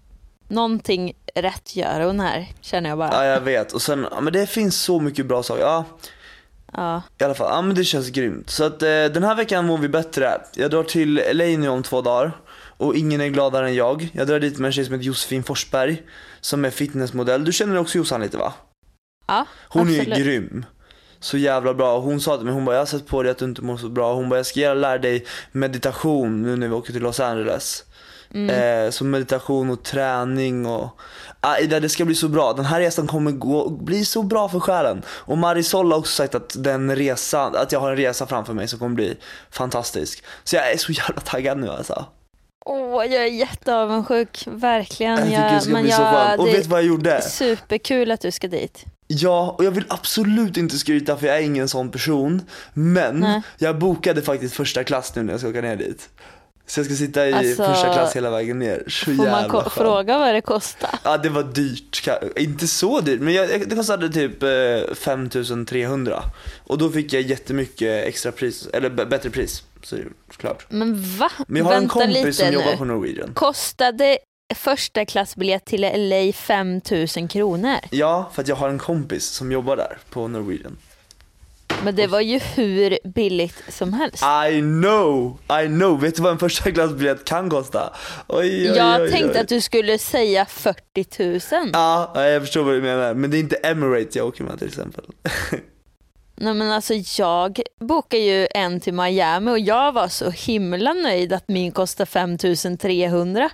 någonting 0.49 1.13
rätt 1.35 1.77
gör 1.77 2.01
hon 2.01 2.21
här, 2.21 2.47
känner 2.61 2.89
jag 2.89 2.99
bara. 2.99 3.11
Ja, 3.13 3.25
jag 3.25 3.41
vet. 3.41 3.73
Och 3.73 3.83
sen, 3.83 4.07
ja, 4.11 4.21
men 4.21 4.33
det 4.33 4.47
finns 4.47 4.83
så 4.83 5.01
mycket 5.01 5.27
bra 5.27 5.43
saker. 5.43 5.63
Ja, 5.63 5.85
Ja. 6.73 7.03
I 7.21 7.25
alla 7.25 7.35
fall, 7.35 7.49
ja 7.51 7.63
men 7.63 7.77
det 7.77 7.85
känns 7.85 8.09
grymt. 8.09 8.51
Så 8.51 8.65
att 8.65 8.83
eh, 8.83 8.89
den 8.89 9.25
här 9.25 9.35
veckan 9.35 9.67
mår 9.67 9.79
vi 9.79 9.89
bättre. 9.89 10.41
Jag 10.55 10.71
drar 10.71 10.83
till 10.83 11.23
LA 11.33 11.45
nu 11.45 11.69
om 11.69 11.83
två 11.83 12.01
dagar. 12.01 12.33
Och 12.79 12.97
ingen 12.97 13.21
är 13.21 13.29
gladare 13.29 13.67
än 13.69 13.75
jag. 13.75 14.09
Jag 14.13 14.27
drar 14.27 14.41
dit 14.41 14.59
med 14.59 14.67
en 14.69 14.73
tjej 14.73 14.85
som 14.85 14.95
heter 14.95 15.07
Josefin 15.07 15.43
Forsberg. 15.43 16.03
Som 16.41 16.65
är 16.65 16.71
fitnessmodell. 16.71 17.45
Du 17.45 17.53
känner 17.53 17.79
också 17.79 17.99
Jossan 17.99 18.21
lite 18.21 18.37
va? 18.37 18.53
Ja, 19.27 19.47
Hon 19.69 19.89
är 19.89 19.99
absolut. 19.99 20.19
ju 20.19 20.23
grym. 20.25 20.65
så 21.21 21.39
jävla 21.39 21.75
bra. 21.75 22.01
Hon 22.01 22.21
sa 22.21 22.37
till 22.37 22.45
mig, 22.45 22.55
hon 22.55 22.65
bara 22.65 22.77
jag 22.77 22.81
har 22.81 22.87
sett 22.87 23.07
på 23.07 23.23
dig 23.23 23.33
att 23.33 23.39
du 23.39 23.45
inte 23.45 23.63
mår 23.63 23.77
så 23.77 23.89
bra. 23.89 24.15
Hon 24.15 24.29
bara 24.29 24.37
jag 24.37 24.47
ska 24.47 24.75
lära 24.75 24.99
dig 24.99 25.27
meditation 25.53 26.43
nu 26.43 26.57
när 26.57 26.69
vi 26.69 26.75
åker 26.75 26.93
till 26.93 27.03
Los 27.03 27.21
Angeles. 27.21 27.85
Eh, 28.35 28.91
så 28.91 29.05
meditation 29.05 29.71
och 29.71 29.83
träning 29.83 30.67
och 30.67 31.01
Aida 31.41 31.81
det 31.81 31.89
ska 31.89 32.05
bli 32.05 32.15
så 32.15 32.29
bra. 32.29 32.53
Den 32.53 32.65
här 32.65 32.81
resan 32.81 33.07
kommer 33.07 33.31
gå, 33.33 33.69
bli 33.69 34.05
så 34.05 34.23
bra 34.23 34.49
för 34.49 34.61
själen. 34.61 35.03
Och 35.09 35.39
Marisol 35.39 35.93
har 35.93 35.99
också 35.99 36.13
sagt 36.13 36.35
att 36.35 36.55
den 36.59 36.97
resan, 36.97 37.57
att 37.57 37.73
jag 37.73 37.81
har 37.81 37.91
en 37.91 37.97
resa 37.97 38.27
framför 38.27 38.53
mig 38.53 38.69
som 38.69 38.79
kommer 38.79 38.95
bli 38.95 39.17
fantastisk. 39.51 40.25
Så 40.45 40.57
jag 40.57 40.73
är 40.73 40.77
så 40.77 40.93
jävla 40.93 41.21
taggad 41.21 41.59
nu 41.59 41.69
alltså. 41.69 42.05
Åh, 42.71 43.05
jag 43.05 43.23
är 43.23 43.31
jätteavundsjuk, 43.33 44.45
verkligen. 44.47 45.17
Jag 45.17 45.27
tycker 45.27 45.55
det 45.55 45.61
ska 45.61 45.73
men 45.73 45.83
bli 45.83 45.93
så 45.93 46.03
skönt. 46.03 46.41
Och 46.41 46.49
vet 46.49 46.67
vad 46.67 46.81
jag 46.81 46.87
gjorde? 46.87 47.13
är 47.13 47.21
superkul 47.21 48.11
att 48.11 48.21
du 48.21 48.31
ska 48.31 48.49
dit. 48.49 48.85
Ja, 49.07 49.55
och 49.59 49.65
jag 49.65 49.71
vill 49.71 49.85
absolut 49.89 50.57
inte 50.57 50.79
skryta 50.79 51.17
för 51.17 51.27
jag 51.27 51.37
är 51.37 51.43
ingen 51.43 51.69
sån 51.69 51.91
person. 51.91 52.43
Men 52.75 53.21
Nej. 53.21 53.43
jag 53.59 53.79
bokade 53.79 54.23
faktiskt 54.23 54.55
första 54.55 54.85
klass 54.85 55.13
nu 55.15 55.23
när 55.23 55.33
jag 55.33 55.41
ska 55.41 55.49
åka 55.49 55.61
ner 55.61 55.77
dit. 55.77 56.09
Så 56.67 56.81
jag 56.81 56.87
ska 56.87 56.95
sitta 56.95 57.29
i 57.29 57.33
Alltså, 57.33 57.65
första 57.65 57.93
klass 57.93 58.17
hela 58.17 58.31
vägen 58.31 58.59
ner. 58.59 58.85
Så 58.89 59.05
Får 59.05 59.13
man 59.13 59.27
jävla 59.27 59.49
skönt. 59.49 59.73
fråga 59.73 60.19
vad 60.19 60.35
det 60.35 60.41
kostar? 60.41 60.91
Ja 61.05 61.19
det 61.19 61.29
var 61.29 61.43
dyrt, 61.43 62.09
inte 62.37 62.67
så 62.67 63.01
dyrt 63.01 63.21
men 63.21 63.35
jag, 63.35 63.69
det 63.69 63.77
kostade 63.77 64.09
typ 64.09 64.43
eh, 64.43 64.95
5300 64.95 66.23
Och 66.67 66.79
då 66.79 66.91
fick 66.91 67.13
jag 67.13 67.23
jättemycket 67.23 68.05
extra 68.07 68.33
pris, 68.33 68.69
eller 68.73 68.91
bättre 68.91 69.31
pris 69.31 69.63
så 69.89 69.97
det 69.97 70.03
är 70.03 70.09
klart. 70.37 70.67
Men 70.69 71.03
va? 71.19 71.31
Men 71.47 71.57
jag 71.57 71.65
har 71.65 71.73
en 71.75 71.81
Vänta 71.81 71.93
kompis 71.95 72.15
lite 72.17 72.33
som 72.33 72.47
nu. 72.47 72.53
jobbar 72.53 72.77
på 72.77 72.85
Norwegian. 72.85 73.31
Kostade 73.35 74.19
första 74.55 75.05
klassbiljett 75.05 75.65
till 75.65 75.81
LA 75.81 76.33
5000 76.33 77.29
kronor? 77.29 77.77
Ja, 77.91 78.31
för 78.35 78.43
att 78.43 78.49
jag 78.49 78.57
har 78.57 78.69
en 78.69 78.79
kompis 78.79 79.25
som 79.27 79.53
jobbar 79.53 79.77
där 79.77 79.99
på 80.11 80.29
Norwegian. 80.29 80.77
Men 81.85 81.97
det 81.97 82.07
var 82.07 82.21
ju 82.21 82.39
hur 82.39 82.99
billigt 83.09 83.63
som 83.69 83.93
helst. 83.93 84.25
I 84.53 84.61
know, 84.61 85.39
I 85.63 85.67
know. 85.67 86.01
Vet 86.01 86.17
du 86.17 86.23
vad 86.23 86.33
en 86.33 86.39
första 86.39 86.71
klassbiljett 86.71 87.25
kan 87.25 87.51
kosta? 87.51 87.93
Oj, 88.27 88.39
oj, 88.71 88.77
Jag 88.77 89.01
oj, 89.03 89.11
tänkte 89.11 89.41
att 89.41 89.49
du 89.49 89.61
skulle 89.61 89.99
säga 89.99 90.47
40 90.47 91.55
000. 91.63 91.71
Ja, 91.73 92.13
jag 92.29 92.43
förstår 92.43 92.63
vad 92.65 92.75
du 92.75 92.83
menar. 92.83 93.15
Men 93.15 93.31
det 93.31 93.37
är 93.37 93.41
inte 93.41 93.57
Emirates 93.57 94.17
jag 94.17 94.27
åker 94.27 94.45
med 94.45 94.59
till 94.59 94.69
exempel. 94.69 95.05
Nej 96.41 96.55
men 96.55 96.71
alltså 96.71 96.95
jag 97.19 97.61
bokade 97.81 98.23
ju 98.23 98.49
en 98.55 98.81
till 98.81 98.95
Miami 98.95 99.51
och 99.51 99.59
jag 99.59 99.93
var 99.93 100.09
så 100.09 100.31
himla 100.31 100.93
nöjd 100.93 101.33
att 101.33 101.49
min 101.49 101.73
kostar 101.73 102.05
5300. 102.07 103.51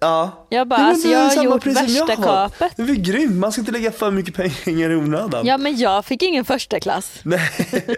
Ja. 0.00 0.46
Jag 0.48 0.68
bara, 0.68 0.80
Nej, 0.80 0.88
alltså 0.90 1.08
jag 1.08 1.18
har 1.18 1.44
gjort 1.44 1.66
jag 1.66 1.74
värsta 1.74 2.14
har. 2.14 2.48
kapet. 2.48 2.72
Det 2.76 2.82
är 2.82 2.86
väl 2.86 2.96
grymt, 3.00 3.34
man 3.36 3.52
ska 3.52 3.60
inte 3.60 3.72
lägga 3.72 3.92
för 3.92 4.10
mycket 4.10 4.34
pengar 4.64 4.90
i 4.90 4.96
onödan. 4.96 5.46
Ja 5.46 5.58
men 5.58 5.76
jag 5.78 6.04
fick 6.04 6.22
ingen 6.22 6.44
första 6.44 6.80
klass. 6.80 7.20
Nej. 7.22 7.50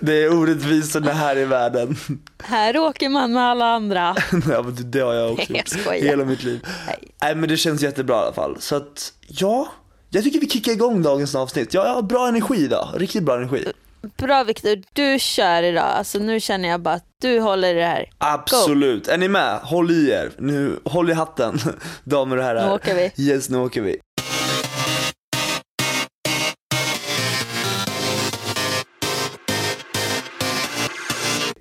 det 0.00 0.22
är 0.22 0.38
orättvisorna 0.38 1.12
här 1.12 1.36
i 1.38 1.44
världen. 1.44 1.96
Här 2.42 2.78
åker 2.78 3.08
man 3.08 3.32
med 3.32 3.42
alla 3.42 3.66
andra. 3.66 4.16
ja, 4.50 4.62
men 4.62 4.90
det 4.90 5.00
har 5.00 5.14
jag 5.14 5.32
också 5.32 5.46
Jag 5.48 5.58
gjort. 5.58 5.68
skojar. 5.68 6.02
Hela 6.04 6.24
mitt 6.24 6.42
liv. 6.44 6.60
Nej. 6.86 6.98
Nej 7.22 7.34
men 7.34 7.48
det 7.48 7.56
känns 7.56 7.82
jättebra 7.82 8.16
i 8.16 8.18
alla 8.18 8.32
fall. 8.32 8.56
Så 8.60 8.76
att, 8.76 9.12
ja. 9.28 9.68
Jag 10.14 10.24
tycker 10.24 10.40
vi 10.40 10.48
kickar 10.48 10.72
igång 10.72 11.02
dagens 11.02 11.34
avsnitt. 11.34 11.74
Jag 11.74 11.94
har 11.94 12.02
bra 12.02 12.28
energi 12.28 12.64
idag, 12.64 12.88
riktigt 12.96 13.22
bra 13.22 13.36
energi. 13.36 13.72
Bra 14.16 14.44
Viktor, 14.44 14.82
du 14.92 15.18
kör 15.18 15.62
idag. 15.62 15.84
Alltså 15.84 16.18
nu 16.18 16.40
känner 16.40 16.68
jag 16.68 16.80
bara 16.80 16.94
att 16.94 17.06
du 17.22 17.40
håller 17.40 17.74
i 17.74 17.78
det 17.78 17.86
här. 17.86 18.10
Absolut. 18.18 19.08
Är 19.08 19.18
ni 19.18 19.28
med? 19.28 19.58
Håll 19.58 19.90
i 19.90 20.10
er. 20.10 20.30
Nu, 20.38 20.78
håll 20.84 21.10
i 21.10 21.12
hatten, 21.12 21.58
damer 22.04 22.36
och 22.36 22.44
herrar. 22.44 22.66
Nu 22.66 22.72
åker 22.72 22.94
vi. 22.94 23.24
Yes, 23.24 23.50
nu 23.50 23.58
åker 23.58 23.80
vi. 23.82 23.96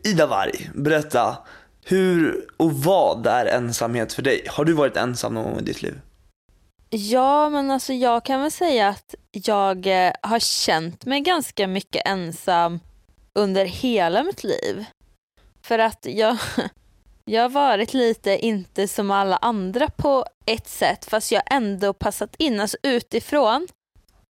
Ida 0.04 0.28
Warg, 0.28 0.70
berätta. 0.76 1.38
Hur 1.86 2.46
och 2.58 2.74
vad 2.74 3.28
är 3.28 3.46
ensamhet 3.46 4.14
för 4.14 4.22
dig? 4.22 4.46
Har 4.50 4.66
du 4.66 4.74
varit 4.74 4.98
ensam 4.98 5.34
någon 5.34 5.44
gång 5.44 5.60
i 5.60 5.64
ditt 5.64 5.82
liv? 5.82 5.94
Ja 6.94 7.50
men 7.50 7.72
alltså 7.72 7.94
jag 7.94 8.26
kan 8.26 8.42
väl 8.42 8.52
säga 8.52 8.88
att 8.88 9.16
jag 9.32 9.88
eh, 9.88 10.14
har 10.22 10.40
känt 10.40 11.06
mig 11.06 11.22
ganska 11.22 11.68
mycket 11.68 12.08
ensam 12.08 12.80
under 13.34 13.66
hela 13.66 14.24
mitt 14.24 14.44
liv. 14.44 14.86
För 15.64 15.80
att 15.80 16.06
jag, 16.06 16.38
jag 17.26 17.42
har 17.42 17.50
varit 17.50 17.94
lite 17.94 18.38
inte 18.46 18.88
som 18.88 19.12
alla 19.12 19.38
andra 19.38 19.88
på 19.88 20.26
ett 20.46 20.68
sätt 20.68 21.06
fast 21.06 21.32
jag 21.32 21.44
ändå 21.46 21.94
passat 21.94 22.36
in. 22.36 22.60
Alltså 22.60 22.78
utifrån 22.84 23.68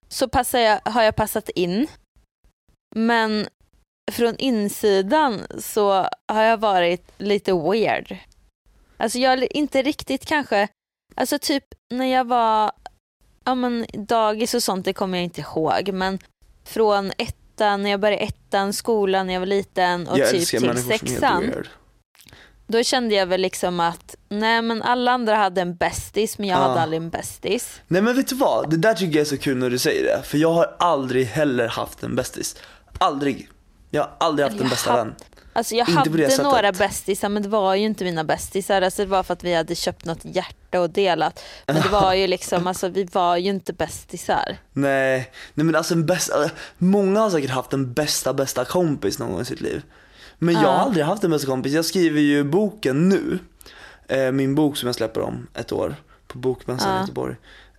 så 0.07 0.27
passar 0.27 0.59
jag, 0.59 0.79
har 0.85 1.03
jag 1.03 1.15
passat 1.15 1.49
in. 1.49 1.87
Men 2.95 3.47
från 4.11 4.37
insidan 4.37 5.41
så 5.59 5.91
har 6.27 6.43
jag 6.43 6.57
varit 6.57 7.11
lite 7.17 7.53
weird. 7.53 8.17
Alltså 8.97 9.19
jag 9.19 9.29
har 9.29 9.57
inte 9.57 9.81
riktigt 9.81 10.25
kanske, 10.25 10.67
alltså 11.15 11.39
typ 11.39 11.63
när 11.91 12.05
jag 12.05 12.27
var, 12.27 12.71
ja 13.45 13.55
men 13.55 13.85
dagis 13.93 14.53
och 14.53 14.63
sånt 14.63 14.85
det 14.85 14.93
kommer 14.93 15.17
jag 15.17 15.23
inte 15.23 15.41
ihåg 15.41 15.89
men 15.93 16.19
från 16.65 17.11
ettan, 17.17 17.83
när 17.83 17.89
jag 17.89 17.99
började 17.99 18.23
ettan, 18.23 18.73
skolan 18.73 19.27
när 19.27 19.33
jag 19.33 19.41
var 19.41 19.47
liten 19.47 20.07
och 20.07 20.19
jag 20.19 20.29
typ 20.29 20.47
till 20.47 20.83
sexan. 20.83 21.51
Då 22.67 22.83
kände 22.83 23.15
jag 23.15 23.25
väl 23.25 23.41
liksom 23.41 23.79
att 23.79 24.15
nej 24.29 24.61
men 24.61 24.81
alla 24.81 25.11
andra 25.11 25.35
hade 25.35 25.61
en 25.61 25.75
bästis 25.75 26.37
men 26.37 26.47
jag 26.49 26.59
Ja. 26.59 26.61
hade 26.67 26.81
aldrig 26.81 27.01
en 27.01 27.09
bästis. 27.09 27.81
Nej 27.87 28.01
men 28.01 28.15
vet 28.15 28.27
du 28.27 28.35
vad? 28.35 28.69
Det 28.69 28.77
där 28.77 28.93
tycker 28.93 29.15
jag 29.15 29.21
är 29.21 29.25
så 29.29 29.37
kul 29.37 29.57
när 29.57 29.69
du 29.69 29.77
säger 29.79 30.03
det. 30.03 30.23
För 30.23 30.37
jag 30.37 30.53
har 30.53 30.75
aldrig 30.79 31.25
heller 31.25 31.67
haft 31.67 32.03
en 32.03 32.15
bästis. 32.15 32.55
Aldrig. 32.97 33.49
Jag 33.89 34.01
har 34.01 34.11
aldrig 34.19 34.47
haft 34.49 34.61
en 34.61 34.69
bästa 34.69 34.95
vän. 34.95 35.15
Alltså 35.53 35.75
jag 35.75 35.89
Inte 35.89 35.99
hade 36.27 36.43
några 36.43 36.71
bästisar 36.71 37.29
men 37.29 37.43
det 37.43 37.49
var 37.49 37.75
ju 37.75 37.85
inte 37.85 38.03
mina 38.03 38.23
bästisar. 38.23 38.81
Alltså 38.81 39.01
det 39.01 39.07
var 39.09 39.23
för 39.23 39.33
att 39.33 39.43
vi 39.43 39.53
hade 39.55 39.75
köpt 39.75 40.05
något 40.05 40.19
hjärta 40.25 40.81
och 40.81 40.89
delat. 40.89 41.43
Men 41.67 41.75
det 41.81 41.89
var 41.89 42.13
ju 42.13 42.27
liksom, 42.27 42.67
alltså 42.67 42.87
vi 42.89 43.03
var 43.03 43.37
ju 43.37 43.49
inte 43.49 43.73
bästisar. 43.73 44.57
Nej, 44.73 45.31
nej 45.53 45.65
men 45.65 45.75
alltså 45.75 45.93
en 45.93 46.05
bästa, 46.05 46.49
många 46.77 47.19
har 47.19 47.29
säkert 47.29 47.49
haft 47.49 47.73
en 47.73 47.93
bästa 47.93 48.33
bästa 48.33 48.65
kompis 48.65 49.19
någon 49.19 49.31
gång 49.31 49.41
i 49.41 49.45
sitt 49.45 49.61
liv. 49.61 49.81
Men 50.39 50.53
jag 50.55 50.63
Ja. 50.63 50.67
har 50.69 50.77
aldrig 50.79 51.05
haft 51.05 51.23
en 51.23 51.31
bästa 51.31 51.47
kompis. 51.47 51.73
Jag 51.73 51.85
skriver 51.85 52.21
ju 52.21 52.43
boken 52.43 53.09
nu. 53.09 53.39
Eh, 54.07 54.31
min 54.31 54.55
bok 54.55 54.77
som 54.77 54.87
jag 54.87 54.95
släpper 54.95 55.21
om 55.21 55.47
ett 55.53 55.71
år 55.71 55.95
på 56.27 56.37
Bokmässan 56.37 56.89
i 56.91 56.95
Ja. 56.95 57.01
Göteborg. 57.01 57.35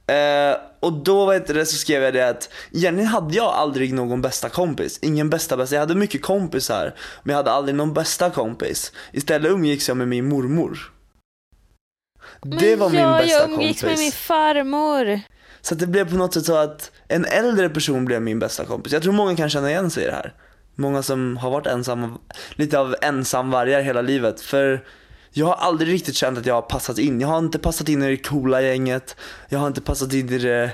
Eh, 0.07 0.57
och 0.81 0.93
då 0.93 1.27
vet 1.27 1.47
det, 1.47 1.67
så 1.67 1.77
skrev 1.77 2.03
jag 2.03 2.15
det 2.15 2.29
att 2.29 2.49
egentligen 2.73 3.09
hade 3.09 3.35
jag 3.35 3.47
aldrig 3.55 3.95
någon 3.95 4.23
bästa 4.23 4.49
kompis. 4.49 4.99
Ingen 5.03 5.31
bästa 5.31 5.57
bästa. 5.57 5.75
Jag 5.75 5.81
hade 5.81 5.95
mycket 5.95 6.23
kompisar 6.23 6.95
men 7.23 7.33
jag 7.33 7.37
hade 7.37 7.51
aldrig 7.51 7.75
någon 7.75 7.95
bästa 7.95 8.31
kompis. 8.31 8.93
Istället 9.13 9.51
umgicks 9.51 9.89
jag 9.89 9.97
med 9.97 10.09
min 10.09 10.29
mormor. 10.29 10.93
Det 12.43 12.77
var 12.77 12.91
min 12.91 13.13
bästa 13.13 13.39
jag 13.39 13.51
umgicks 13.51 13.81
kompis. 13.81 13.99
med 13.99 13.99
min 13.99 14.13
farmor. 14.13 15.21
Så 15.61 15.75
det 15.75 15.87
blev 15.87 16.11
på 16.11 16.17
något 16.17 16.35
sätt 16.35 16.45
så 16.45 16.57
att 16.57 16.91
en 17.09 17.25
äldre 17.25 17.69
person 17.69 18.05
blev 18.05 18.23
min 18.23 18.39
bästa 18.39 18.65
kompis. 18.65 18.93
Jag 18.93 19.03
tror 19.03 19.13
många 19.13 19.37
kan 19.37 19.51
känna 19.51 19.71
igen 19.71 19.91
sig 19.91 20.03
i 20.03 20.07
det 20.07 20.13
här. 20.13 20.35
Många 20.75 21.03
som 21.03 21.37
har 21.37 21.51
varit 21.51 21.67
ensamma, 21.67 22.19
lite 22.55 22.79
av 22.79 22.97
ensamvargar 23.03 23.81
hela 23.81 24.03
livet. 24.03 24.41
För 24.41 24.85
jag 25.33 25.47
har 25.47 25.55
aldrig 25.55 25.93
riktigt 25.95 26.17
känt 26.17 26.39
att 26.39 26.47
jag 26.47 26.55
har 26.55 26.63
passat 26.63 26.99
in. 26.99 27.21
Jag 27.21 27.29
har 27.29 27.39
inte 27.39 27.59
passat 27.59 27.89
in 27.89 28.03
i 28.03 28.09
det 28.11 28.17
coola 28.17 28.63
gänget. 28.63 29.17
Jag 29.49 29.59
har 29.59 29.67
inte 29.67 29.81
passat 29.81 30.13
in 30.13 30.29
i 30.33 30.39
det 30.39 30.71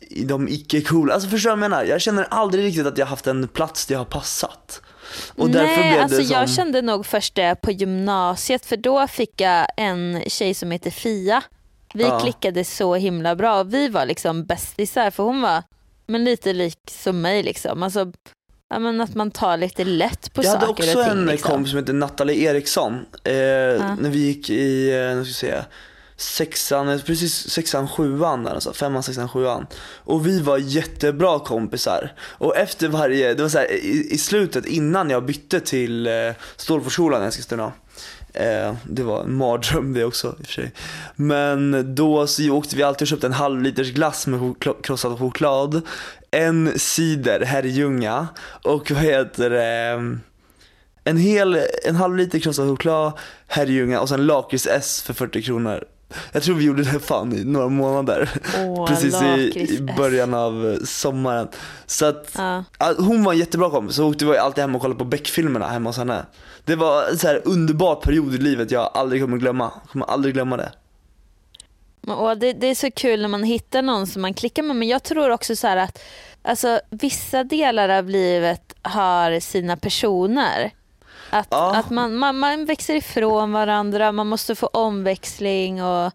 i- 0.00 0.24
de 0.24 0.48
icke-coola. 0.48 1.14
Alltså 1.14 1.28
förstår 1.28 1.50
du 1.50 1.56
vad 1.56 1.64
jag 1.64 1.70
menar? 1.70 1.84
Jag 1.84 2.00
känner 2.00 2.26
aldrig 2.30 2.64
riktigt 2.64 2.86
att 2.86 2.98
jag 2.98 3.06
har 3.06 3.10
haft 3.10 3.26
en 3.26 3.48
plats 3.48 3.86
där 3.86 3.94
jag 3.94 4.00
har 4.00 4.04
passat. 4.04 4.82
Och 5.36 5.50
Nej, 5.50 5.98
alltså 5.98 6.24
som... 6.24 6.36
jag 6.36 6.50
kände 6.50 6.82
nog 6.82 7.06
först 7.06 7.34
det 7.34 7.56
på 7.62 7.70
gymnasiet 7.70 8.66
för 8.66 8.76
då 8.76 9.06
fick 9.06 9.40
jag 9.40 9.66
en 9.76 10.22
tjej 10.26 10.54
som 10.54 10.70
heter 10.70 10.90
Fia. 10.90 11.42
Vi 11.94 12.04
Ja. 12.04 12.20
klickade 12.20 12.64
så 12.64 12.94
himla 12.94 13.36
bra 13.36 13.60
och 13.60 13.74
vi 13.74 13.88
var 13.88 14.06
liksom 14.06 14.44
bästisar 14.44 15.10
för 15.10 15.22
hon 15.22 15.40
var 15.40 15.62
men 16.06 16.24
lite 16.24 16.52
lik 16.52 16.78
som 16.90 17.20
mig 17.20 17.42
liksom. 17.42 17.82
Alltså, 17.82 18.12
ja, 18.70 18.78
men 18.78 19.00
att 19.00 19.14
man 19.14 19.30
tar 19.30 19.56
lite 19.56 19.84
lätt 19.84 20.32
på 20.34 20.42
Jag 20.44 20.50
hade 20.50 20.66
saker 20.66 20.82
också 20.82 20.98
och 20.98 21.04
ting. 21.04 21.12
en 21.12 21.26
liksom. 21.26 21.50
kompis 21.50 21.70
som 21.70 21.78
heter 21.78 21.92
Nathalie 21.92 22.50
Eriksson. 22.50 22.94
Eh, 23.24 23.32
När 23.98 24.10
vi 24.10 24.18
gick 24.18 24.50
i, 24.50 24.90
nu 25.14 25.24
ska 25.24 25.28
jag 25.46 25.54
säga, 25.54 25.64
sexan, 26.16 26.88
eh, 26.88 27.00
precis 27.00 27.50
sexan, 27.50 27.88
sjuan 27.88 28.44
där 28.44 28.54
alltså, 28.54 28.72
femman, 28.72 29.02
sexan, 29.02 29.28
sjuan. 29.28 29.66
Och 29.96 30.26
vi 30.26 30.40
var 30.40 30.58
jättebra 30.58 31.38
kompisar. 31.38 32.12
Och 32.20 32.56
efter 32.56 32.88
varje, 32.88 33.34
det 33.34 33.42
var 33.42 33.50
så 33.50 33.58
här, 33.58 33.72
i, 33.72 34.08
i 34.10 34.18
slutet 34.18 34.66
innan 34.66 35.10
jag 35.10 35.24
bytte 35.24 35.60
till 35.60 36.06
eh, 36.06 36.12
Stålforsskolan 36.56 37.24
i 37.24 37.26
Eskilstuna. 37.26 37.72
Eh, 38.32 38.74
det 38.84 39.02
var 39.02 39.22
en 39.22 39.34
mardröm 39.34 39.92
det 39.92 40.04
också 40.04 40.28
i 40.28 40.42
och 40.42 40.46
för 40.46 40.52
sig. 40.52 40.72
Men 41.16 41.94
då 41.94 42.26
så 42.26 42.50
åkte 42.50 42.76
vi 42.76 42.82
alltid 42.82 43.02
och 43.02 43.08
köpte 43.08 43.26
en 43.26 43.32
halv 43.32 43.62
liters 43.62 43.92
glass 43.92 44.26
med 44.26 44.40
chokla- 44.40 44.82
krossad 44.82 45.18
choklad. 45.18 45.82
En 46.30 46.78
cider 46.78 47.40
Herrljunga 47.40 48.28
och 48.62 48.90
vad 48.90 49.02
heter 49.02 49.50
det? 49.50 50.18
En 51.04 51.16
hel, 51.16 51.60
en 51.84 51.96
halv 51.96 52.16
liter 52.16 52.38
krossad 52.38 52.68
choklad, 52.68 53.12
Herrljunga 53.46 54.00
och 54.00 54.08
sen 54.08 54.26
lakrits 54.26 54.66
S 54.66 55.02
för 55.02 55.14
40 55.14 55.42
kronor. 55.42 55.84
Jag 56.32 56.42
tror 56.42 56.54
vi 56.56 56.64
gjorde 56.64 56.82
det 56.82 57.00
fan 57.00 57.32
i 57.32 57.44
några 57.44 57.68
månader. 57.68 58.30
Åh, 58.58 58.86
Precis 58.86 59.22
i, 59.22 59.60
i 59.60 59.80
början 59.96 60.34
av 60.34 60.70
eh, 60.70 60.84
sommaren. 60.84 61.48
Så 61.86 62.06
att 62.06 62.30
Ja. 62.36 62.64
Ja, 62.78 62.94
Hon 62.98 63.24
var 63.24 63.32
en 63.32 63.38
jättebra 63.38 63.70
kompis, 63.70 63.96
så 63.96 64.08
åkte 64.08 64.24
vi 64.24 64.38
alltid 64.38 64.62
hem 64.62 64.74
och 64.74 64.80
kollade 64.80 64.98
på 64.98 65.04
Beck-filmerna 65.04 65.68
hemma 65.68 65.88
hos 65.88 65.96
henne. 65.96 66.26
Det 66.64 66.76
var 66.76 67.08
en 67.10 67.18
så 67.18 67.26
här 67.26 67.42
underbar 67.44 67.94
period 67.94 68.34
i 68.34 68.38
livet 68.38 68.70
jag 68.70 68.90
aldrig 68.94 69.22
kommer 69.22 69.36
glömma. 69.36 69.72
Jag 69.82 69.90
kommer 69.90 70.06
aldrig 70.06 70.34
glömma 70.34 70.56
det. 70.56 70.72
Och 72.12 72.38
det, 72.38 72.52
det 72.52 72.66
är 72.66 72.74
så 72.74 72.90
kul 72.90 73.20
när 73.22 73.28
man 73.28 73.42
hittar 73.42 73.82
någon 73.82 74.06
som 74.06 74.22
man 74.22 74.34
klickar 74.34 74.62
med 74.62 74.76
men 74.76 74.88
jag 74.88 75.02
tror 75.02 75.30
också 75.30 75.56
så 75.56 75.66
att 75.68 76.02
alltså, 76.42 76.80
vissa 76.90 77.44
delar 77.44 77.88
av 77.88 78.08
livet 78.08 78.74
har 78.82 79.40
sina 79.40 79.76
personer. 79.76 80.70
Att, 81.34 81.46
Ja. 81.50 81.74
att 81.76 81.90
man, 81.90 82.14
man, 82.16 82.38
man 82.38 82.64
växer 82.64 82.94
ifrån 82.94 83.52
varandra, 83.52 84.12
man 84.12 84.26
måste 84.26 84.54
få 84.54 84.66
omväxling 84.66 85.82
och 85.82 85.88
ja, 85.88 86.10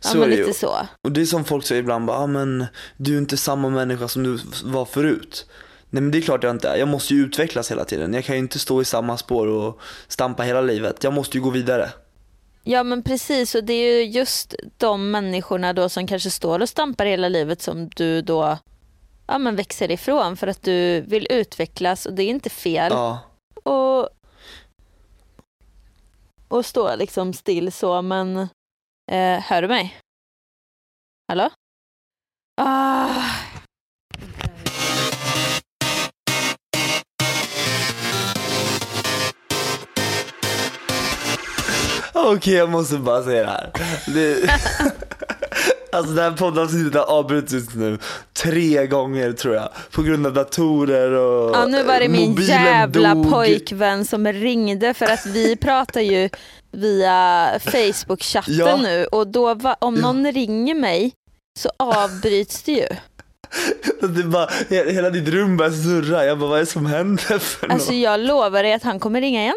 Så 0.00 0.16
men 0.16 0.22
är 0.26 0.30
det 0.30 0.36
lite 0.36 0.48
ju. 0.50 0.54
så. 0.54 0.76
Och 1.04 1.12
det 1.12 1.20
är 1.20 1.24
som 1.24 1.44
folk 1.44 1.66
säger 1.66 1.82
ibland, 1.82 2.06
bara, 2.06 2.16
ah, 2.18 2.26
men 2.26 2.66
du 2.96 3.14
är 3.14 3.18
inte 3.18 3.36
samma 3.36 3.68
människa 3.70 4.08
som 4.08 4.22
du 4.22 4.38
var 4.64 4.84
förut. 4.84 5.46
Nej 5.90 6.02
men 6.02 6.10
det 6.10 6.18
är 6.18 6.22
klart 6.22 6.42
jag 6.42 6.50
inte 6.50 6.68
är. 6.68 6.76
Jag 6.76 6.88
måste 6.88 7.14
ju 7.14 7.24
utvecklas 7.24 7.70
hela 7.70 7.84
tiden. 7.84 8.14
Jag 8.14 8.24
kan 8.24 8.34
ju 8.34 8.38
inte 8.38 8.58
stå 8.58 8.80
i 8.82 8.84
samma 8.84 9.16
spår 9.16 9.46
och 9.46 9.80
stampa 10.08 10.42
hela 10.42 10.60
livet. 10.60 11.04
Jag 11.04 11.12
måste 11.12 11.36
ju 11.36 11.42
gå 11.42 11.50
vidare. 11.50 11.90
Ja 12.64 12.82
men 12.82 13.02
precis 13.02 13.54
och 13.54 13.64
det 13.64 13.72
är 13.72 13.96
ju 13.96 14.04
just 14.04 14.54
de 14.76 15.10
människorna 15.10 15.72
då 15.72 15.88
som 15.88 16.06
kanske 16.06 16.30
står 16.30 16.60
och 16.62 16.68
stampar 16.68 17.04
hela 17.06 17.28
livet 17.28 17.62
som 17.62 17.88
du 17.88 18.22
då 18.22 18.58
ja, 19.26 19.38
men 19.38 19.56
växer 19.56 19.90
ifrån 19.90 20.36
för 20.36 20.46
att 20.46 20.62
du 20.62 21.00
vill 21.00 21.26
utvecklas 21.30 22.06
och 22.06 22.12
det 22.12 22.22
är 22.22 22.28
inte 22.30 22.50
fel. 22.50 22.92
Ja. 22.94 23.18
och, 23.64 24.08
och 26.52 26.66
stå 26.66 26.96
liksom 26.96 27.32
still 27.32 27.72
så 27.72 28.02
men 28.02 28.36
eh, 29.12 29.40
hör 29.40 29.62
du 29.62 29.68
mig? 29.68 29.98
Hallå? 31.28 31.50
Ah. 32.60 33.08
Okej 42.14 42.54
jag 42.54 42.70
måste 42.70 42.98
bara 42.98 43.22
säga 43.22 43.42
det 43.42 43.50
här. 43.50 43.72
Det... 44.14 44.50
Alltså 45.92 46.12
det 46.12 46.22
här 46.22 46.30
poddavsnittet 46.32 46.94
har 46.94 47.04
avbrutits 47.18 47.74
nu 47.74 47.98
tre 48.42 48.86
gånger 48.86 49.32
tror 49.32 49.54
jag. 49.54 49.68
På 49.90 50.02
grund 50.02 50.26
av 50.26 50.32
datorer 50.32 51.10
och 51.10 51.56
Ja, 51.56 51.66
nu 51.66 51.82
var 51.82 52.00
det 52.00 52.08
min 52.08 52.34
jävla 52.34 53.14
dog. 53.14 53.30
pojkvän 53.30 54.04
som 54.04 54.26
ringde 54.32 54.94
för 54.94 55.06
att 55.06 55.26
vi 55.26 55.56
pratar 55.60 56.00
ju 56.00 56.28
via 56.72 57.48
Facebook-chatten 57.64 58.54
Ja. 58.58 58.76
nu 58.76 59.04
och 59.04 59.26
då 59.26 59.54
va, 59.54 59.76
om 59.80 59.94
någon 59.94 60.32
ringer 60.32 60.74
mig 60.74 61.12
så 61.58 61.70
avbryts 61.78 62.62
det 62.62 62.72
ju. 62.72 62.86
Det 64.08 64.22
bara, 64.22 64.46
he- 64.46 64.90
hela 64.90 65.10
ditt 65.10 65.28
rum 65.28 65.56
börjar 65.56 65.72
snurra. 65.72 66.24
Jag 66.24 66.38
bara, 66.38 66.48
vad 66.50 66.56
är 66.58 66.60
det 66.60 66.66
som 66.70 66.86
händer 66.86 67.38
för 67.38 67.68
Alltså 67.68 67.92
något? 67.92 68.00
jag 68.00 68.20
lovar 68.20 68.62
dig 68.62 68.72
att 68.72 68.82
han 68.82 69.00
kommer 69.00 69.20
ringa 69.20 69.42
igen. 69.42 69.54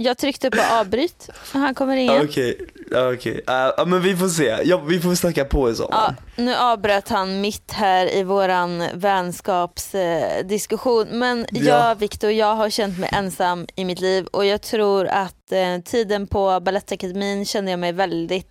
Jag 0.00 0.18
tryckte 0.18 0.50
på 0.50 0.60
avbryt 0.72 1.28
och 1.54 1.60
han 1.60 1.74
kommer 1.74 1.96
ringa. 1.96 2.14
Ja, 2.14 2.22
Okej, 2.24 2.66
ja, 2.90 3.12
okej. 3.12 3.40
Ja, 3.46 3.74
ja, 3.76 3.84
men 3.84 4.02
vi 4.02 4.16
får 4.16 4.28
se. 4.28 4.58
Ja, 4.64 4.76
vi 4.76 5.00
får 5.00 5.14
snacka 5.14 5.44
på 5.44 5.70
i 5.70 5.74
så 5.74 5.88
Ja, 5.90 6.14
nu 6.36 6.54
avbröt 6.54 7.08
han 7.08 7.40
mitt 7.40 7.72
här 7.72 8.14
i 8.14 8.22
våran 8.22 8.84
vänskapsdiskussion. 8.94 11.06
Men 11.10 11.46
Ja. 11.52 11.62
jag, 11.64 11.94
Viktor, 11.94 12.30
jag 12.30 12.54
har 12.54 12.70
känt 12.70 12.98
mig 12.98 13.10
ensam 13.12 13.66
i 13.74 13.84
mitt 13.84 14.00
liv 14.00 14.26
och 14.26 14.44
jag 14.46 14.62
tror 14.62 15.06
att 15.06 15.52
eh, 15.52 15.78
tiden 15.84 16.26
på 16.26 16.60
Balettakademin 16.60 17.44
kände 17.44 17.70
jag 17.70 17.80
mig 17.80 17.92
väldigt 17.92 18.48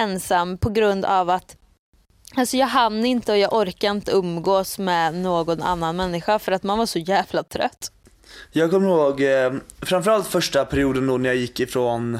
ensam 0.00 0.58
på 0.58 0.70
grund 0.70 1.04
av 1.04 1.30
att 1.30 1.56
Alltså 2.36 2.56
jag 2.56 2.66
hann 2.66 3.06
inte 3.06 3.32
och 3.32 3.38
jag 3.38 3.52
orkade 3.52 3.90
inte 3.96 4.12
umgås 4.12 4.78
med 4.78 5.14
någon 5.14 5.62
annan 5.62 5.96
människa 5.96 6.38
för 6.38 6.52
att 6.52 6.62
man 6.62 6.78
var 6.78 6.86
så 6.86 6.98
jävla 6.98 7.42
trött. 7.42 7.92
Jag 8.50 8.70
kommer 8.70 8.88
ihåg, 8.88 9.22
eh, 9.22 9.52
framförallt 9.82 10.26
första 10.26 10.64
perioden 10.64 11.06
då 11.06 11.18
när 11.18 11.28
jag 11.28 11.36
gick 11.36 11.60
ifrån 11.60 12.18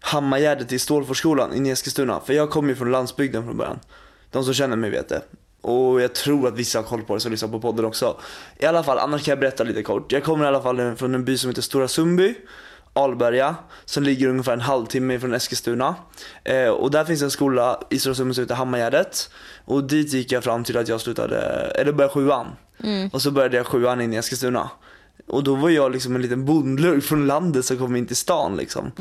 Hammargärdet 0.00 0.68
till 0.68 0.80
Stålforsskolan 0.80 1.66
i 1.66 1.70
Eskilstuna. 1.70 2.20
För 2.24 2.32
jag 2.32 2.50
kommer 2.50 2.68
ju 2.68 2.74
från 2.74 2.90
landsbygden 2.90 3.44
från 3.44 3.56
början. 3.56 3.78
De 4.30 4.44
som 4.44 4.54
känner 4.54 4.76
mig 4.76 4.90
vet 4.90 5.08
det. 5.08 5.22
Och 5.60 6.00
jag 6.00 6.14
tror 6.14 6.48
att 6.48 6.54
vissa 6.54 6.78
har 6.78 6.82
koll 6.82 7.02
på 7.02 7.14
det 7.14 7.20
som 7.20 7.32
lyssnar 7.32 7.48
på 7.48 7.60
podden 7.60 7.84
också. 7.84 8.20
I 8.58 8.66
alla 8.66 8.82
fall, 8.82 8.98
annars 8.98 9.24
kan 9.24 9.32
jag 9.32 9.40
berätta 9.40 9.64
lite 9.64 9.82
kort. 9.82 10.12
Jag 10.12 10.24
kommer 10.24 10.44
i 10.44 10.48
alla 10.48 10.62
fall 10.62 10.96
från 10.96 11.14
en 11.14 11.24
by 11.24 11.38
som 11.38 11.50
heter 11.50 11.62
Stora 11.62 11.88
Sundby. 11.88 12.34
Alberga, 12.92 13.54
som 13.84 14.02
ligger 14.02 14.28
ungefär 14.28 14.52
en 14.52 14.60
halvtimme 14.60 15.20
från 15.20 15.34
Eskilstuna. 15.34 15.94
Eh, 16.44 16.68
och 16.68 16.90
där 16.90 17.04
finns 17.04 17.22
en 17.22 17.30
skola 17.30 17.80
i 17.90 17.98
Stora 17.98 18.14
Sundby 18.14 18.34
som 18.34 18.44
heter 18.44 18.54
Hammargärdet. 18.54 19.30
Och 19.64 19.84
dit 19.84 20.12
gick 20.12 20.32
jag 20.32 20.44
fram 20.44 20.64
till 20.64 20.76
att 20.76 20.88
jag 20.88 21.00
slutade, 21.00 21.36
eller 21.74 21.92
började 21.92 22.14
sjuan. 22.14 22.46
Och 23.12 23.22
så 23.22 23.30
började 23.30 23.56
jag 23.56 23.66
sjuan 23.66 24.00
in 24.00 24.12
i 24.12 24.16
Eskilstuna. 24.16 24.70
Och 25.30 25.44
då 25.44 25.54
var 25.54 25.70
jag 25.70 25.92
liksom 25.92 26.14
en 26.16 26.22
liten 26.22 26.44
bondlurk 26.44 27.04
från 27.04 27.26
landet 27.26 27.64
som 27.64 27.78
kom 27.78 27.96
in 27.96 28.06
till 28.06 28.16
stan 28.16 28.56
liksom. 28.56 28.92